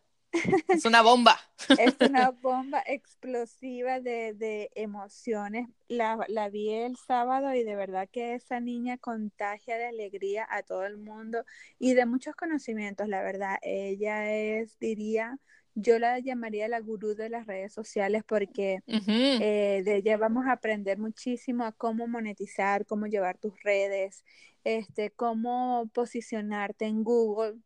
Es 0.67 0.85
una 0.85 1.01
bomba. 1.01 1.37
es 1.77 1.95
una 1.99 2.31
bomba 2.41 2.83
explosiva 2.85 3.99
de, 3.99 4.69
emociones. 4.75 5.69
La, 5.87 6.19
la, 6.27 6.49
vi 6.49 6.69
el 6.73 6.97
sábado 6.97 7.53
y 7.53 7.63
de 7.63 7.75
verdad 7.75 8.09
que 8.11 8.35
esa 8.35 8.59
niña 8.59 8.97
contagia 8.97 9.77
de 9.77 9.87
alegría 9.87 10.47
a 10.49 10.63
todo 10.63 10.85
el 10.85 10.97
mundo 10.97 11.43
y 11.79 11.93
de 11.93 12.05
muchos 12.05 12.35
conocimientos, 12.35 13.07
la 13.07 13.23
verdad. 13.23 13.57
Ella 13.61 14.31
es, 14.33 14.77
diría, 14.79 15.39
yo 15.79 15.99
la 15.99 16.17
llamaría 16.19 16.67
la 16.67 16.79
gurú 16.79 17.13
de 17.13 17.29
las 17.29 17.45
redes 17.45 17.71
sociales 17.71 18.23
porque 18.27 18.79
eh, 18.87 19.83
de 19.85 19.95
ella 19.95 20.17
vamos 20.17 20.47
a 20.47 20.53
aprender 20.53 20.97
muchísimo 20.97 21.65
a 21.65 21.71
cómo 21.71 22.07
monetizar, 22.07 22.85
cómo 22.87 23.05
llevar 23.05 23.37
tus 23.37 23.61
redes, 23.61 24.25
este, 24.63 25.11
cómo 25.11 25.87
posicionarte 25.93 26.85
en 26.85 27.03
Google. 27.03 27.59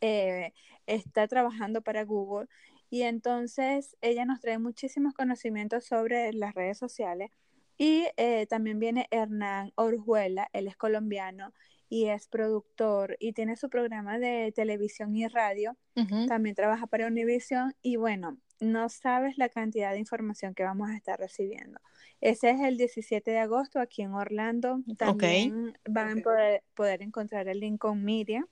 Eh, 0.00 0.54
está 0.86 1.26
trabajando 1.28 1.82
para 1.82 2.04
Google 2.04 2.48
y 2.90 3.02
entonces 3.02 3.96
ella 4.00 4.24
nos 4.24 4.40
trae 4.40 4.58
muchísimos 4.58 5.14
conocimientos 5.14 5.84
sobre 5.84 6.32
las 6.32 6.54
redes 6.54 6.78
sociales 6.78 7.30
y 7.76 8.06
eh, 8.16 8.46
también 8.46 8.78
viene 8.78 9.08
Hernán 9.10 9.72
Orjuela, 9.74 10.48
él 10.52 10.68
es 10.68 10.76
colombiano 10.76 11.52
y 11.88 12.06
es 12.06 12.28
productor 12.28 13.16
y 13.18 13.32
tiene 13.32 13.56
su 13.56 13.68
programa 13.68 14.18
de 14.18 14.52
televisión 14.54 15.14
y 15.16 15.26
radio, 15.28 15.76
también 16.28 16.54
trabaja 16.54 16.86
para 16.86 17.06
Univision 17.06 17.74
y 17.82 17.96
bueno, 17.96 18.38
no 18.60 18.88
sabes 18.88 19.38
la 19.38 19.48
cantidad 19.48 19.92
de 19.92 19.98
información 19.98 20.54
que 20.54 20.62
vamos 20.62 20.88
a 20.88 20.96
estar 20.96 21.18
recibiendo. 21.18 21.80
Ese 22.20 22.50
es 22.50 22.60
el 22.60 22.76
17 22.78 23.30
de 23.30 23.38
agosto 23.38 23.80
aquí 23.80 24.02
en 24.02 24.14
Orlando. 24.14 24.80
También 24.96 25.76
van 25.88 26.18
a 26.18 26.22
poder, 26.22 26.62
poder, 26.74 27.02
encontrar 27.02 27.48
el 27.48 27.60
link 27.60 27.78
con 27.78 28.02
Miriam. 28.02 28.46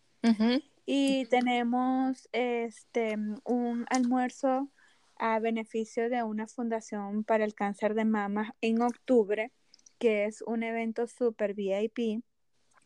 Y 0.85 1.27
tenemos 1.27 2.29
este 2.33 3.17
un 3.45 3.87
almuerzo 3.89 4.69
a 5.17 5.39
beneficio 5.39 6.11
de 6.11 6.23
una 6.25 6.49
fundación 6.49 7.23
para 7.23 7.45
el 7.45 7.55
cáncer 7.55 7.95
de 7.95 8.05
mama 8.05 8.57
en 8.61 8.83
octubre, 8.83 9.53
que 9.99 10.25
es 10.25 10.43
un 10.43 10.65
evento 10.65 11.07
super 11.07 11.55
VIP, 11.55 12.25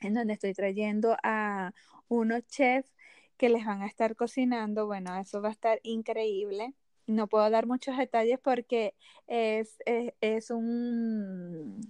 en 0.00 0.14
donde 0.14 0.35
estoy 0.35 0.52
trayendo 0.52 1.16
a 1.22 1.72
unos 2.09 2.46
chefs 2.46 2.94
que 3.38 3.48
les 3.48 3.64
van 3.64 3.82
a 3.82 3.87
estar 3.87 4.16
cocinando. 4.16 4.87
Bueno, 4.87 5.16
eso 5.16 5.40
va 5.40 5.48
a 5.48 5.52
estar 5.52 5.80
increíble. 5.82 6.74
No 7.06 7.26
puedo 7.26 7.48
dar 7.48 7.66
muchos 7.66 7.96
detalles 7.96 8.38
porque 8.38 8.94
es, 9.26 9.78
es, 9.87 10.50
un, 10.50 11.80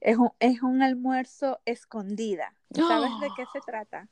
es, 0.00 0.18
un, 0.18 0.30
es 0.40 0.62
un 0.62 0.82
almuerzo 0.82 1.60
escondida. 1.64 2.54
¿Sabes 2.74 3.10
de 3.20 3.28
qué 3.36 3.44
se 3.52 3.60
trata? 3.60 4.08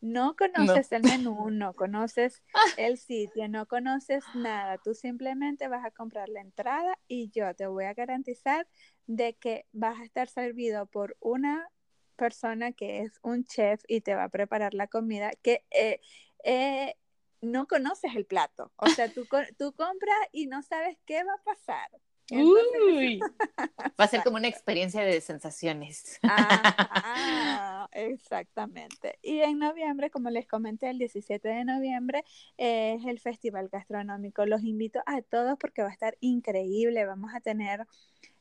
No 0.00 0.34
conoces 0.34 0.90
el 0.92 1.02
menú, 1.02 1.50
no 1.50 1.74
conoces 1.74 2.42
el 2.76 2.96
sitio, 2.98 3.48
no 3.48 3.66
conoces 3.66 4.24
nada. 4.34 4.78
Tú 4.78 4.94
simplemente 4.94 5.68
vas 5.68 5.84
a 5.84 5.90
comprar 5.90 6.28
la 6.28 6.40
entrada 6.40 6.98
y 7.06 7.30
yo 7.30 7.54
te 7.54 7.66
voy 7.66 7.84
a 7.84 7.94
garantizar 7.94 8.66
de 9.06 9.34
que 9.34 9.66
vas 9.72 9.98
a 10.00 10.04
estar 10.04 10.28
servido 10.28 10.86
por 10.86 11.16
una 11.20 11.68
persona 12.16 12.72
que 12.72 13.00
es 13.00 13.18
un 13.22 13.44
chef 13.44 13.82
y 13.88 14.00
te 14.00 14.14
va 14.14 14.24
a 14.24 14.28
preparar 14.28 14.74
la 14.74 14.86
comida 14.86 15.30
que 15.42 15.64
eh, 15.70 16.00
eh, 16.44 16.94
no 17.40 17.66
conoces 17.66 18.14
el 18.14 18.26
plato. 18.26 18.72
O 18.76 18.86
sea, 18.88 19.12
tú, 19.12 19.26
tú 19.58 19.72
compras 19.72 20.18
y 20.32 20.46
no 20.46 20.62
sabes 20.62 20.98
qué 21.06 21.24
va 21.24 21.32
a 21.32 21.42
pasar. 21.42 21.90
Uy, 22.30 23.20
va 24.00 24.04
a 24.04 24.08
ser 24.08 24.22
como 24.22 24.36
una 24.36 24.48
experiencia 24.48 25.02
de 25.02 25.20
sensaciones. 25.20 26.18
Ah, 26.22 27.88
exactamente. 27.92 29.18
Y 29.22 29.40
en 29.40 29.58
noviembre, 29.58 30.10
como 30.10 30.30
les 30.30 30.46
comenté, 30.46 30.90
el 30.90 30.98
17 30.98 31.48
de 31.48 31.64
noviembre 31.64 32.24
es 32.56 33.04
el 33.04 33.20
Festival 33.20 33.68
Gastronómico. 33.68 34.46
Los 34.46 34.62
invito 34.62 35.00
a 35.06 35.22
todos 35.22 35.58
porque 35.58 35.82
va 35.82 35.88
a 35.88 35.92
estar 35.92 36.16
increíble. 36.20 37.06
Vamos 37.06 37.32
a 37.34 37.40
tener 37.40 37.86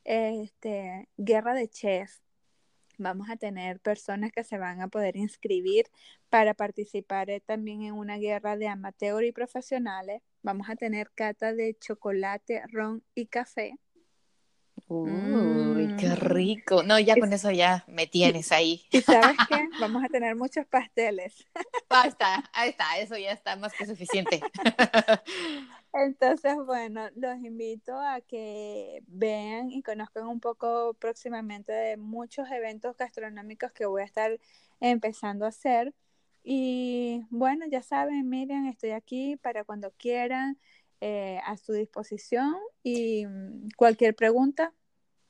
este, 0.03 1.07
guerra 1.17 1.53
de 1.53 1.69
chefs. 1.69 2.21
Vamos 2.99 3.29
a 3.29 3.37
tener 3.37 3.79
personas 3.79 4.31
que 4.33 4.43
se 4.43 4.57
van 4.57 4.81
a 4.81 4.89
poder 4.89 5.15
inscribir 5.15 5.85
para 6.29 6.53
participar 6.53 7.29
eh, 7.29 7.39
también 7.39 7.81
en 7.81 7.93
una 7.93 8.17
guerra 8.17 8.57
de 8.57 8.67
amateur 8.67 9.23
y 9.23 9.31
profesionales. 9.31 10.21
Vamos 10.43 10.69
a 10.69 10.75
tener 10.75 11.09
cata 11.15 11.53
de 11.53 11.77
chocolate, 11.79 12.61
ron 12.71 13.01
y 13.15 13.27
café. 13.27 13.75
Uy, 14.87 15.95
qué 15.97 16.09
mm. 16.09 16.15
rico. 16.15 16.83
No, 16.83 16.99
ya 16.99 17.15
con 17.17 17.31
eso 17.31 17.51
ya 17.51 17.85
me 17.87 18.07
tienes 18.07 18.51
ahí. 18.51 18.85
¿Y 18.91 19.01
sabes 19.01 19.37
qué? 19.47 19.67
Vamos 19.79 20.03
a 20.03 20.07
tener 20.07 20.35
muchos 20.35 20.65
pasteles. 20.65 21.45
Ahí 21.89 22.09
está, 22.09 22.49
ahí 22.53 22.69
está, 22.69 22.97
eso 22.99 23.17
ya 23.17 23.31
está 23.31 23.55
más 23.55 23.73
que 23.73 23.85
suficiente. 23.85 24.41
Entonces, 25.93 26.55
bueno, 26.65 27.09
los 27.15 27.37
invito 27.43 27.99
a 27.99 28.21
que 28.21 29.01
vean 29.07 29.71
y 29.71 29.81
conozcan 29.81 30.27
un 30.27 30.39
poco 30.39 30.93
próximamente 30.95 31.71
de 31.71 31.97
muchos 31.97 32.49
eventos 32.51 32.95
gastronómicos 32.95 33.71
que 33.71 33.85
voy 33.87 34.03
a 34.03 34.05
estar 34.05 34.39
empezando 34.79 35.45
a 35.45 35.49
hacer. 35.49 35.93
Y 36.43 37.25
bueno, 37.31 37.65
ya 37.67 37.81
saben, 37.81 38.29
miren, 38.29 38.67
estoy 38.67 38.91
aquí 38.91 39.35
para 39.37 39.63
cuando 39.63 39.91
quieran, 39.93 40.59
eh, 41.01 41.39
a 41.45 41.57
su 41.57 41.73
disposición 41.73 42.55
y 42.83 43.25
mm, 43.25 43.69
cualquier 43.77 44.15
pregunta, 44.15 44.73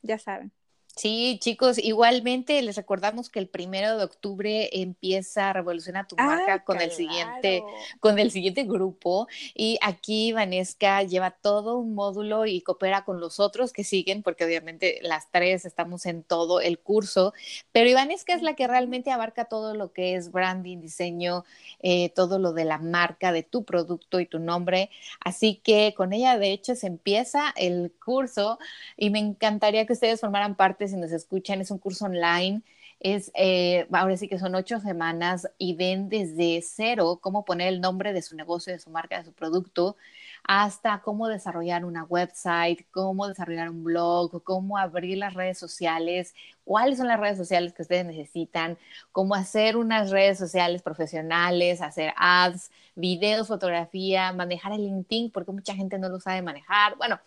ya 0.02 0.20
saben. 0.20 0.59
Sí, 1.00 1.38
chicos, 1.40 1.78
igualmente 1.78 2.62
les 2.62 2.76
recordamos 2.76 3.30
que 3.30 3.40
el 3.40 3.48
primero 3.48 3.98
de 3.98 4.04
octubre 4.04 4.70
empieza 4.82 5.54
Revoluciona 5.54 6.06
tu 6.06 6.18
marca 6.18 6.56
ah, 6.56 6.64
con 6.66 6.82
el 6.82 6.92
siguiente, 6.92 7.64
con 8.02 8.20
el 8.20 8.32
siguiente 8.32 8.66
grupo. 8.66 9.30
Y 9.56 9.80
aquí 9.82 10.34
Vanesca 10.34 11.02
lleva 11.04 11.32
todo 11.32 11.78
un 11.78 11.96
módulo 11.96 12.46
y 12.46 12.60
coopera 12.64 13.06
con 13.06 13.22
los 13.22 13.40
otros 13.40 13.72
que 13.72 13.86
siguen, 13.86 14.24
porque 14.24 14.44
obviamente 14.44 15.00
las 15.02 15.32
tres 15.32 15.64
estamos 15.64 16.06
en 16.06 16.22
todo 16.22 16.60
el 16.60 16.80
curso. 16.80 17.34
Pero 17.72 17.94
Vanesca 17.94 18.34
es 18.34 18.42
la 18.42 18.56
que 18.56 18.68
realmente 18.68 19.12
abarca 19.12 19.46
todo 19.46 19.76
lo 19.76 19.94
que 19.94 20.16
es 20.16 20.34
branding, 20.34 20.82
diseño, 20.82 21.46
eh, 21.82 22.10
todo 22.10 22.40
lo 22.40 22.52
de 22.52 22.66
la 22.66 22.78
marca, 22.78 23.32
de 23.32 23.44
tu 23.44 23.64
producto 23.64 24.20
y 24.20 24.26
tu 24.26 24.40
nombre. 24.40 24.90
Así 25.22 25.62
que 25.64 25.94
con 25.96 26.12
ella, 26.12 26.38
de 26.38 26.52
hecho, 26.52 26.76
se 26.76 26.88
empieza 26.88 27.54
el 27.56 27.94
curso 28.04 28.60
y 28.98 29.12
me 29.12 29.20
encantaría 29.20 29.86
que 29.86 29.94
ustedes 29.94 30.20
formaran 30.20 30.56
parte 30.56 30.89
si 30.90 30.98
nos 30.98 31.12
escuchan, 31.12 31.62
es 31.62 31.72
un 31.72 31.78
curso 31.78 32.06
online. 32.06 32.62
Es, 33.00 33.32
eh, 33.34 33.88
ahora 33.94 34.18
sí 34.18 34.28
que 34.28 34.40
son 34.40 34.56
ocho 34.56 34.80
semanas 34.82 35.48
y 35.58 35.74
ven 35.76 36.10
desde 36.10 36.62
cero 36.62 37.20
cómo 37.22 37.46
poner 37.46 37.70
el 37.70 37.80
nombre 37.80 38.12
de 38.12 38.22
su 38.22 38.36
negocio, 38.36 38.74
de 38.74 38.80
su 38.80 38.90
marca, 38.90 39.18
de 39.18 39.24
su 39.24 39.32
producto, 39.32 39.96
hasta 40.44 41.02
cómo 41.02 41.28
desarrollar 41.28 41.86
una 41.86 42.04
website, 42.04 42.86
cómo 42.92 43.28
desarrollar 43.28 43.70
un 43.70 43.84
blog, 43.84 44.44
cómo 44.44 44.78
abrir 44.78 45.18
las 45.18 45.34
redes 45.34 45.58
sociales, 45.58 46.34
cuáles 46.66 46.98
son 46.98 47.08
las 47.08 47.20
redes 47.20 47.38
sociales 47.38 47.74
que 47.74 47.84
ustedes 47.84 48.06
necesitan, 48.06 48.78
cómo 49.12 49.36
hacer 49.36 49.78
unas 49.78 50.12
redes 50.12 50.38
sociales 50.38 50.82
profesionales, 50.82 51.82
hacer 51.82 52.14
ads, 52.18 52.72
videos, 52.96 53.48
fotografía, 53.48 54.34
manejar 54.34 54.74
el 54.74 54.84
LinkedIn, 54.84 55.32
porque 55.32 55.52
mucha 55.52 55.74
gente 55.74 55.98
no 55.98 56.10
lo 56.10 56.20
sabe 56.20 56.42
manejar. 56.42 56.98
Bueno, 56.98 57.20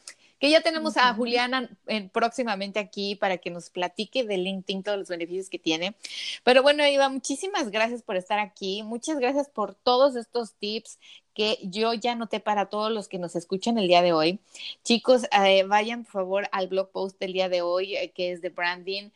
que 0.42 0.50
ya 0.50 0.60
tenemos 0.60 0.96
a 0.96 1.14
Juliana 1.14 1.70
próximamente 2.10 2.80
aquí 2.80 3.14
para 3.14 3.38
que 3.38 3.48
nos 3.48 3.70
platique 3.70 4.24
de 4.24 4.38
LinkedIn 4.38 4.82
todos 4.82 4.98
los 4.98 5.08
beneficios 5.08 5.48
que 5.48 5.60
tiene. 5.60 5.94
Pero 6.42 6.64
bueno, 6.64 6.82
Eva, 6.82 7.08
muchísimas 7.08 7.70
gracias 7.70 8.02
por 8.02 8.16
estar 8.16 8.40
aquí. 8.40 8.82
Muchas 8.82 9.20
gracias 9.20 9.48
por 9.48 9.76
todos 9.76 10.16
estos 10.16 10.54
tips 10.54 10.98
que 11.32 11.58
yo 11.62 11.94
ya 11.94 12.16
noté 12.16 12.40
para 12.40 12.66
todos 12.66 12.90
los 12.90 13.06
que 13.06 13.20
nos 13.20 13.36
escuchan 13.36 13.78
el 13.78 13.86
día 13.86 14.02
de 14.02 14.12
hoy. 14.12 14.40
Chicos, 14.82 15.28
eh, 15.46 15.62
vayan 15.62 16.02
por 16.02 16.12
favor 16.12 16.48
al 16.50 16.66
blog 16.66 16.90
post 16.90 17.20
del 17.20 17.34
día 17.34 17.48
de 17.48 17.62
hoy, 17.62 17.94
eh, 17.94 18.10
que 18.10 18.32
es 18.32 18.40
de 18.42 18.48
branding 18.48 19.10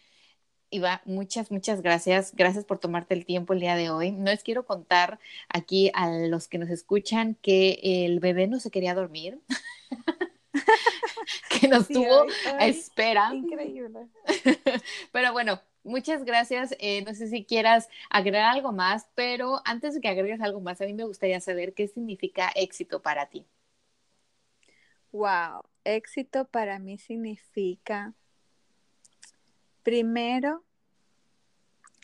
Iva, 0.70 1.02
muchas, 1.06 1.50
muchas 1.50 1.82
gracias. 1.82 2.32
Gracias 2.36 2.64
por 2.64 2.78
tomarte 2.78 3.14
el 3.14 3.26
tiempo 3.26 3.52
el 3.52 3.58
día 3.58 3.74
de 3.74 3.90
hoy. 3.90 4.12
No 4.12 4.30
les 4.30 4.44
quiero 4.44 4.64
contar 4.64 5.18
aquí 5.48 5.90
a 5.92 6.08
los 6.08 6.46
que 6.46 6.58
nos 6.58 6.70
escuchan 6.70 7.34
que 7.42 7.80
el 7.82 8.20
bebé 8.20 8.46
no 8.46 8.60
se 8.60 8.70
quería 8.70 8.94
dormir. 8.94 9.40
que 11.60 11.68
nos 11.68 11.88
tuvo 11.88 12.26
a 12.58 12.66
espera. 12.66 13.34
Increíble. 13.34 14.08
Pero 15.12 15.32
bueno, 15.32 15.60
muchas 15.84 16.24
gracias. 16.24 16.74
Eh, 16.78 17.02
no 17.02 17.14
sé 17.14 17.28
si 17.28 17.44
quieras 17.44 17.88
agregar 18.10 18.44
algo 18.44 18.72
más, 18.72 19.08
pero 19.14 19.60
antes 19.64 19.94
de 19.94 20.00
que 20.00 20.08
agregues 20.08 20.40
algo 20.40 20.60
más, 20.60 20.80
a 20.80 20.84
mí 20.84 20.92
me 20.92 21.04
gustaría 21.04 21.40
saber 21.40 21.74
qué 21.74 21.88
significa 21.88 22.50
éxito 22.54 23.00
para 23.00 23.26
ti. 23.26 23.46
Wow, 25.12 25.62
éxito 25.84 26.46
para 26.46 26.78
mí 26.78 26.98
significa, 26.98 28.12
primero, 29.82 30.65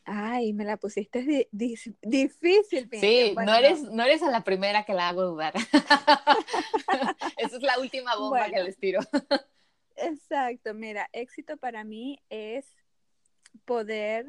ay, 0.05 0.53
me 0.53 0.65
la 0.65 0.77
pusiste 0.77 1.49
difícil. 1.51 2.89
Sí, 2.93 3.35
no, 3.35 3.55
eres, 3.55 3.83
no 3.83 4.03
eres 4.03 4.23
a 4.23 4.31
la 4.31 4.45
primera 4.45 4.85
que 4.85 4.95
la 4.95 5.09
hago 5.09 5.23
dudar. 5.23 5.55
Esa 7.37 7.57
es 7.57 7.63
la 7.63 7.79
última 7.79 8.17
bomba 8.17 8.51
que 8.51 8.63
les 8.63 8.77
tiro. 8.77 9.01
exacto, 9.97 10.75
mira, 10.75 11.09
éxito 11.13 11.57
para 11.57 11.85
mí 11.85 12.19
es 12.31 12.67
poder 13.65 14.27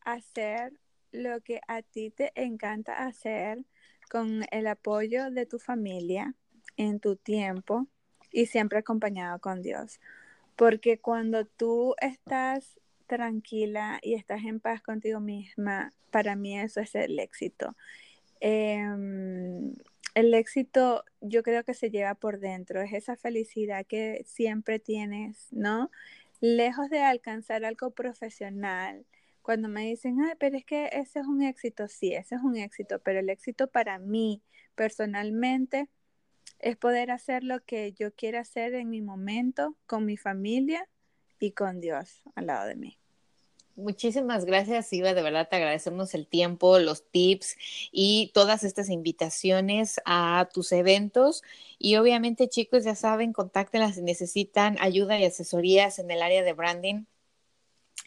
hacer 0.00 0.72
lo 1.12 1.40
que 1.40 1.60
a 1.68 1.82
ti 1.82 2.10
te 2.10 2.32
encanta 2.34 3.06
hacer 3.06 3.64
con 4.10 4.44
el 4.50 4.66
apoyo 4.66 5.30
de 5.30 5.46
tu 5.46 5.58
familia 5.58 6.34
en 6.76 7.00
tu 7.00 7.16
tiempo 7.16 7.86
y 8.30 8.46
siempre 8.46 8.80
acompañado 8.80 9.38
con 9.38 9.62
Dios. 9.62 10.00
Porque 10.56 10.98
cuando 10.98 11.46
tú 11.46 11.94
estás 11.98 12.78
tranquila 13.06 13.98
y 14.02 14.14
estás 14.14 14.44
en 14.44 14.60
paz 14.60 14.82
contigo 14.82 15.20
misma, 15.20 15.92
para 16.10 16.36
mí 16.36 16.58
eso 16.58 16.80
es 16.80 16.94
el 16.94 17.18
éxito. 17.18 17.76
Em, 18.40 19.72
el 20.14 20.34
éxito 20.34 21.04
yo 21.20 21.42
creo 21.42 21.64
que 21.64 21.74
se 21.74 21.90
lleva 21.90 22.14
por 22.14 22.38
dentro, 22.40 22.80
es 22.82 22.92
esa 22.92 23.16
felicidad 23.16 23.86
que 23.86 24.22
siempre 24.26 24.78
tienes, 24.78 25.48
¿no? 25.52 25.90
Lejos 26.40 26.90
de 26.90 27.02
alcanzar 27.02 27.64
algo 27.64 27.90
profesional, 27.92 29.06
cuando 29.42 29.68
me 29.68 29.82
dicen, 29.86 30.20
ay, 30.22 30.34
pero 30.38 30.56
es 30.56 30.64
que 30.64 30.88
ese 30.92 31.20
es 31.20 31.26
un 31.26 31.42
éxito, 31.42 31.88
sí, 31.88 32.14
ese 32.14 32.36
es 32.36 32.42
un 32.42 32.56
éxito, 32.56 33.00
pero 33.00 33.20
el 33.20 33.28
éxito 33.30 33.68
para 33.68 33.98
mí 33.98 34.42
personalmente 34.74 35.88
es 36.60 36.76
poder 36.76 37.10
hacer 37.10 37.44
lo 37.44 37.62
que 37.64 37.92
yo 37.92 38.14
quiera 38.14 38.40
hacer 38.40 38.74
en 38.74 38.88
mi 38.90 39.02
momento, 39.02 39.76
con 39.86 40.06
mi 40.06 40.16
familia 40.16 40.88
y 41.44 41.52
con 41.52 41.80
Dios 41.80 42.22
al 42.34 42.46
lado 42.46 42.66
de 42.66 42.76
mí. 42.76 42.98
Muchísimas 43.76 44.44
gracias, 44.44 44.92
Iva. 44.92 45.14
De 45.14 45.22
verdad 45.22 45.48
te 45.48 45.56
agradecemos 45.56 46.14
el 46.14 46.28
tiempo, 46.28 46.78
los 46.78 47.10
tips 47.10 47.56
y 47.90 48.30
todas 48.32 48.62
estas 48.62 48.88
invitaciones 48.88 50.00
a 50.04 50.48
tus 50.52 50.70
eventos. 50.70 51.42
Y 51.78 51.96
obviamente, 51.96 52.48
chicos, 52.48 52.84
ya 52.84 52.94
saben, 52.94 53.32
contáctenlas 53.32 53.96
si 53.96 54.02
necesitan 54.02 54.76
ayuda 54.80 55.18
y 55.18 55.24
asesorías 55.24 55.98
en 55.98 56.10
el 56.10 56.22
área 56.22 56.44
de 56.44 56.52
branding 56.52 57.04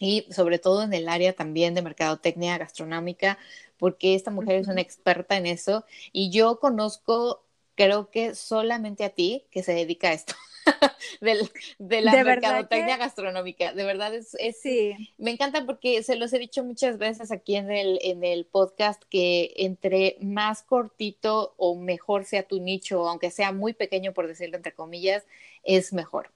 y 0.00 0.26
sobre 0.30 0.58
todo 0.58 0.82
en 0.82 0.94
el 0.94 1.08
área 1.08 1.34
también 1.34 1.74
de 1.74 1.82
mercadotecnia 1.82 2.56
gastronómica, 2.56 3.38
porque 3.76 4.14
esta 4.14 4.30
mujer 4.30 4.56
es 4.56 4.68
una 4.68 4.80
experta 4.80 5.36
en 5.36 5.44
eso. 5.46 5.84
Y 6.12 6.30
yo 6.30 6.60
conozco 6.60 7.44
creo 7.78 8.10
que 8.10 8.34
solamente 8.34 9.04
a 9.04 9.10
ti 9.10 9.46
que 9.50 9.62
se 9.62 9.72
dedica 9.72 10.08
a 10.08 10.12
esto. 10.12 10.34
de 11.78 12.00
la 12.00 12.24
mercadotecnia 12.24 12.96
gastronómica. 12.96 13.72
De 13.72 13.84
verdad 13.84 14.14
es, 14.14 14.36
sí. 14.60 15.14
me 15.18 15.30
encanta 15.30 15.64
porque 15.66 16.02
se 16.02 16.16
los 16.16 16.32
he 16.32 16.38
dicho 16.38 16.64
muchas 16.64 16.98
veces 16.98 17.30
aquí 17.30 17.56
en 17.56 17.70
el, 17.70 17.98
en 18.02 18.24
el 18.24 18.44
podcast 18.46 19.02
que 19.10 19.52
entre 19.56 20.16
más 20.20 20.62
cortito 20.62 21.54
o 21.56 21.76
mejor 21.76 22.24
sea 22.24 22.42
tu 22.42 22.60
nicho, 22.60 23.08
aunque 23.08 23.30
sea 23.30 23.52
muy 23.52 23.72
pequeño 23.72 24.12
por 24.12 24.26
decirlo 24.26 24.56
entre 24.56 24.72
comillas, 24.72 25.24
es 25.64 25.92
mejor. 25.92 26.32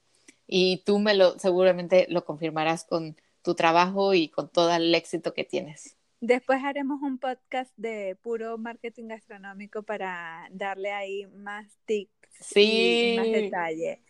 Y 0.47 0.83
tú 0.85 0.99
me 0.99 1.15
lo 1.15 1.39
seguramente 1.39 2.07
lo 2.09 2.25
confirmarás 2.25 2.85
con 2.85 3.17
tu 3.43 3.55
trabajo 3.55 4.15
y 4.15 4.29
con 4.29 4.49
todo 4.49 4.75
el 4.75 4.95
éxito 4.95 5.35
que 5.35 5.45
tienes. 5.45 5.97
Después 6.21 6.63
haremos 6.63 7.03
un 7.03 7.19
podcast 7.19 7.73
de 7.77 8.17
puro 8.23 8.57
marketing 8.57 9.09
gastronómico 9.09 9.83
para 9.83 10.47
darle 10.53 10.93
ahí 10.93 11.27
más 11.27 11.67
tips 11.85 12.57
y 12.57 13.17
más 13.17 13.27
detalle. 13.27 14.01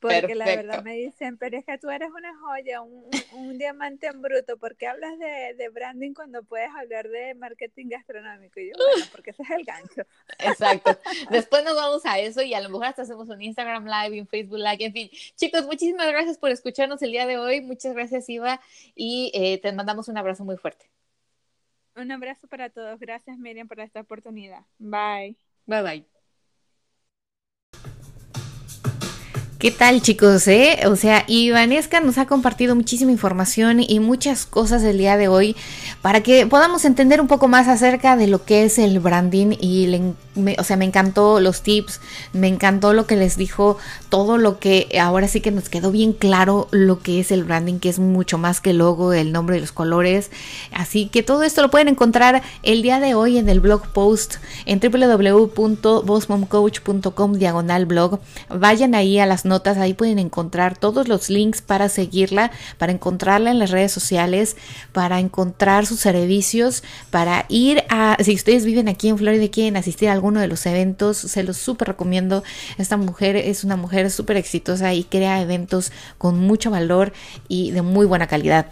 Porque 0.00 0.34
la 0.34 0.44
verdad 0.44 0.84
me 0.84 0.94
dicen, 0.94 1.36
pero 1.38 1.58
es 1.58 1.64
que 1.64 1.76
tú 1.78 1.90
eres 1.90 2.10
una 2.10 2.36
joya, 2.38 2.82
un, 2.82 3.58
diamante 3.58 4.06
en 4.06 4.22
bruto, 4.22 4.56
¿por 4.56 4.76
qué 4.76 4.86
hablas 4.86 5.18
de, 5.18 5.68
branding 5.70 6.14
cuando 6.14 6.44
puedes 6.44 6.70
hablar 6.70 7.08
de 7.08 7.34
marketing 7.34 7.88
gastronómico? 7.88 8.60
Y 8.60 8.68
yo, 8.68 8.74
bueno, 8.76 9.06
porque 9.12 9.30
ese 9.30 9.42
es 9.42 9.50
el 9.50 9.64
gancho. 9.64 10.02
Exacto. 10.38 10.96
Después 11.30 11.64
nos 11.64 11.74
vamos 11.74 12.06
a 12.06 12.18
eso 12.18 12.42
y 12.42 12.54
a 12.54 12.60
lo 12.60 12.68
mejor 12.68 12.86
hasta 12.86 13.02
hacemos 13.02 13.28
un 13.28 13.42
Instagram 13.42 13.86
Live, 13.86 14.20
un 14.20 14.28
Facebook 14.28 14.58
Live, 14.58 14.84
en 14.84 14.92
fin. 14.92 15.10
Chicos, 15.34 15.66
muchísimas 15.66 16.06
gracias 16.08 16.38
por 16.38 16.50
escucharnos 16.50 17.02
el 17.02 17.10
día 17.10 17.26
de 17.26 17.38
hoy. 17.38 17.60
Muchas 17.60 17.94
gracias, 17.94 18.28
Iva, 18.28 18.60
y 18.94 19.32
eh, 19.34 19.58
te 19.58 19.72
mandamos 19.72 20.08
un 20.08 20.16
abrazo 20.16 20.44
muy 20.44 20.56
fuerte. 20.56 20.88
Un 21.96 22.12
abrazo 22.12 22.46
para 22.46 22.70
todos. 22.70 23.00
Gracias, 23.00 23.36
Miriam, 23.38 23.66
por 23.66 23.80
esta 23.80 24.00
oportunidad. 24.00 24.64
Bye. 24.78 25.36
Bye, 25.66 25.82
bye. 25.82 26.17
¿Qué 29.58 29.72
tal 29.72 30.02
chicos? 30.02 30.46
Eh? 30.46 30.82
O 30.86 30.94
sea, 30.94 31.24
Ivanesca 31.26 31.98
nos 31.98 32.16
ha 32.18 32.26
compartido 32.26 32.76
muchísima 32.76 33.10
información 33.10 33.80
y 33.80 33.98
muchas 33.98 34.46
cosas 34.46 34.84
el 34.84 34.98
día 34.98 35.16
de 35.16 35.26
hoy 35.26 35.56
para 36.00 36.22
que 36.22 36.46
podamos 36.46 36.84
entender 36.84 37.20
un 37.20 37.26
poco 37.26 37.48
más 37.48 37.66
acerca 37.66 38.16
de 38.16 38.28
lo 38.28 38.44
que 38.44 38.62
es 38.62 38.78
el 38.78 39.00
branding 39.00 39.56
y 39.58 39.88
le 39.88 40.14
o 40.58 40.64
sea, 40.64 40.76
me 40.76 40.84
encantó 40.84 41.40
los 41.40 41.62
tips, 41.62 42.02
me 42.32 42.48
encantó 42.48 42.92
lo 42.92 43.06
que 43.06 43.14
les 43.16 43.36
dijo, 43.36 43.78
todo 44.08 44.38
lo 44.38 44.58
que 44.58 44.88
ahora 45.00 45.28
sí 45.28 45.40
que 45.40 45.50
nos 45.50 45.68
quedó 45.68 45.90
bien 45.90 46.12
claro 46.12 46.68
lo 46.70 47.00
que 47.00 47.18
es 47.20 47.32
el 47.32 47.44
branding, 47.44 47.80
que 47.80 47.88
es 47.88 47.98
mucho 47.98 48.36
más 48.38 48.60
que 48.60 48.70
el 48.70 48.78
logo, 48.78 49.12
el 49.12 49.32
nombre 49.32 49.56
y 49.56 49.60
los 49.60 49.72
colores. 49.72 50.30
Así 50.72 51.08
que 51.08 51.24
todo 51.24 51.42
esto 51.42 51.62
lo 51.62 51.70
pueden 51.70 51.88
encontrar 51.88 52.42
el 52.62 52.82
día 52.82 53.00
de 53.00 53.14
hoy 53.14 53.38
en 53.38 53.48
el 53.48 53.60
blog 53.60 53.88
post 53.88 54.36
en 54.66 54.80
www.bossmomcoach.com 54.80 57.32
diagonal 57.34 57.86
blog. 57.86 58.20
Vayan 58.48 58.94
ahí 58.94 59.18
a 59.18 59.26
las 59.26 59.44
notas, 59.48 59.76
ahí 59.78 59.94
pueden 59.94 60.20
encontrar 60.20 60.78
todos 60.78 61.08
los 61.08 61.30
links 61.30 61.62
para 61.62 61.88
seguirla, 61.88 62.52
para 62.78 62.92
encontrarla 62.92 63.50
en 63.50 63.58
las 63.58 63.70
redes 63.70 63.90
sociales, 63.90 64.56
para 64.92 65.18
encontrar 65.18 65.84
sus 65.84 65.98
servicios, 65.98 66.84
para 67.10 67.44
ir 67.48 67.82
a, 67.88 68.16
si 68.22 68.34
ustedes 68.34 68.64
viven 68.64 68.88
aquí 68.88 69.08
en 69.08 69.18
Florida 69.18 69.42
y 69.42 69.48
quieren 69.48 69.76
asistir 69.76 70.08
a 70.08 70.12
algún 70.12 70.28
uno 70.28 70.40
de 70.40 70.46
los 70.46 70.66
eventos, 70.66 71.16
se 71.16 71.42
los 71.42 71.56
súper 71.56 71.88
recomiendo. 71.88 72.44
Esta 72.76 72.96
mujer 72.96 73.36
es 73.36 73.64
una 73.64 73.76
mujer 73.76 74.10
súper 74.10 74.36
exitosa 74.36 74.92
y 74.94 75.04
crea 75.04 75.40
eventos 75.40 75.90
con 76.18 76.38
mucho 76.38 76.70
valor 76.70 77.12
y 77.48 77.70
de 77.72 77.82
muy 77.82 78.06
buena 78.06 78.26
calidad. 78.26 78.66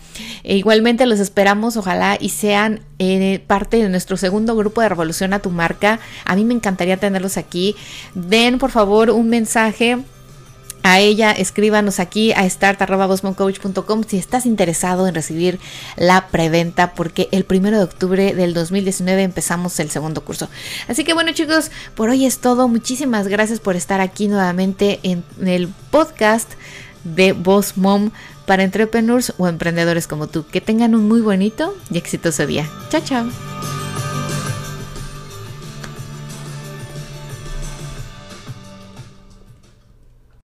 E 0.45 0.57
igualmente 0.57 1.07
los 1.07 1.19
esperamos, 1.19 1.77
ojalá 1.77 2.19
y 2.21 2.29
sean 2.29 2.81
eh, 2.99 3.43
parte 3.47 3.79
de 3.79 3.89
nuestro 3.89 4.17
segundo 4.17 4.55
grupo 4.55 4.83
de 4.83 4.89
Revolución 4.89 5.33
a 5.33 5.41
tu 5.41 5.51
marca. 5.51 5.99
A 6.25 6.37
mí 6.37 6.45
me 6.45 6.55
encantaría 6.55 6.99
tenerlos 6.99 7.37
aquí. 7.37 7.75
Den 8.15 8.59
por 8.59 8.71
favor 8.71 9.11
un 9.11 9.29
mensaje 9.29 9.99
a 10.87 11.01
ella, 11.01 11.33
escríbanos 11.33 11.99
aquí 11.99 12.33
a 12.33 12.49
start.bosmoncoach.com 12.49 14.05
si 14.07 14.19
estás 14.19 14.47
interesado 14.47 15.09
en 15.09 15.15
recibir 15.15 15.59
la 15.97 16.29
preventa, 16.29 16.95
porque 16.95 17.29
el 17.33 17.45
primero 17.45 17.77
de 17.79 17.85
octubre 17.85 18.35
del 18.35 18.55
2019 18.55 19.23
empezamos 19.23 19.79
el 19.81 19.91
segundo 19.91 20.23
curso. 20.23 20.49
Así 20.87 21.03
que 21.03 21.13
bueno, 21.13 21.33
chicos, 21.33 21.73
por 21.97 22.11
hoy 22.11 22.25
es 22.25 22.39
todo. 22.39 22.69
Muchísimas 22.69 23.27
gracias 23.27 23.59
por 23.59 23.75
estar 23.75 24.01
aquí 24.01 24.29
nuevamente 24.29 25.01
en 25.03 25.25
el 25.45 25.69
podcast 25.91 26.53
de 27.03 27.33
Boss 27.33 27.77
Mom 27.77 28.11
para 28.47 28.63
entrepreneurs 28.63 29.35
o 29.39 29.49
emprendedores 29.49 30.07
como 30.07 30.29
tú. 30.29 30.47
Que 30.47 30.61
tengan 30.61 30.95
un 30.95 31.09
muy 31.09 31.21
bonito 31.21 31.77
y 31.91 31.99
exitoso 31.99 32.47
día. 32.47 32.69
Chao, 32.91 33.03
chao. 33.05 33.86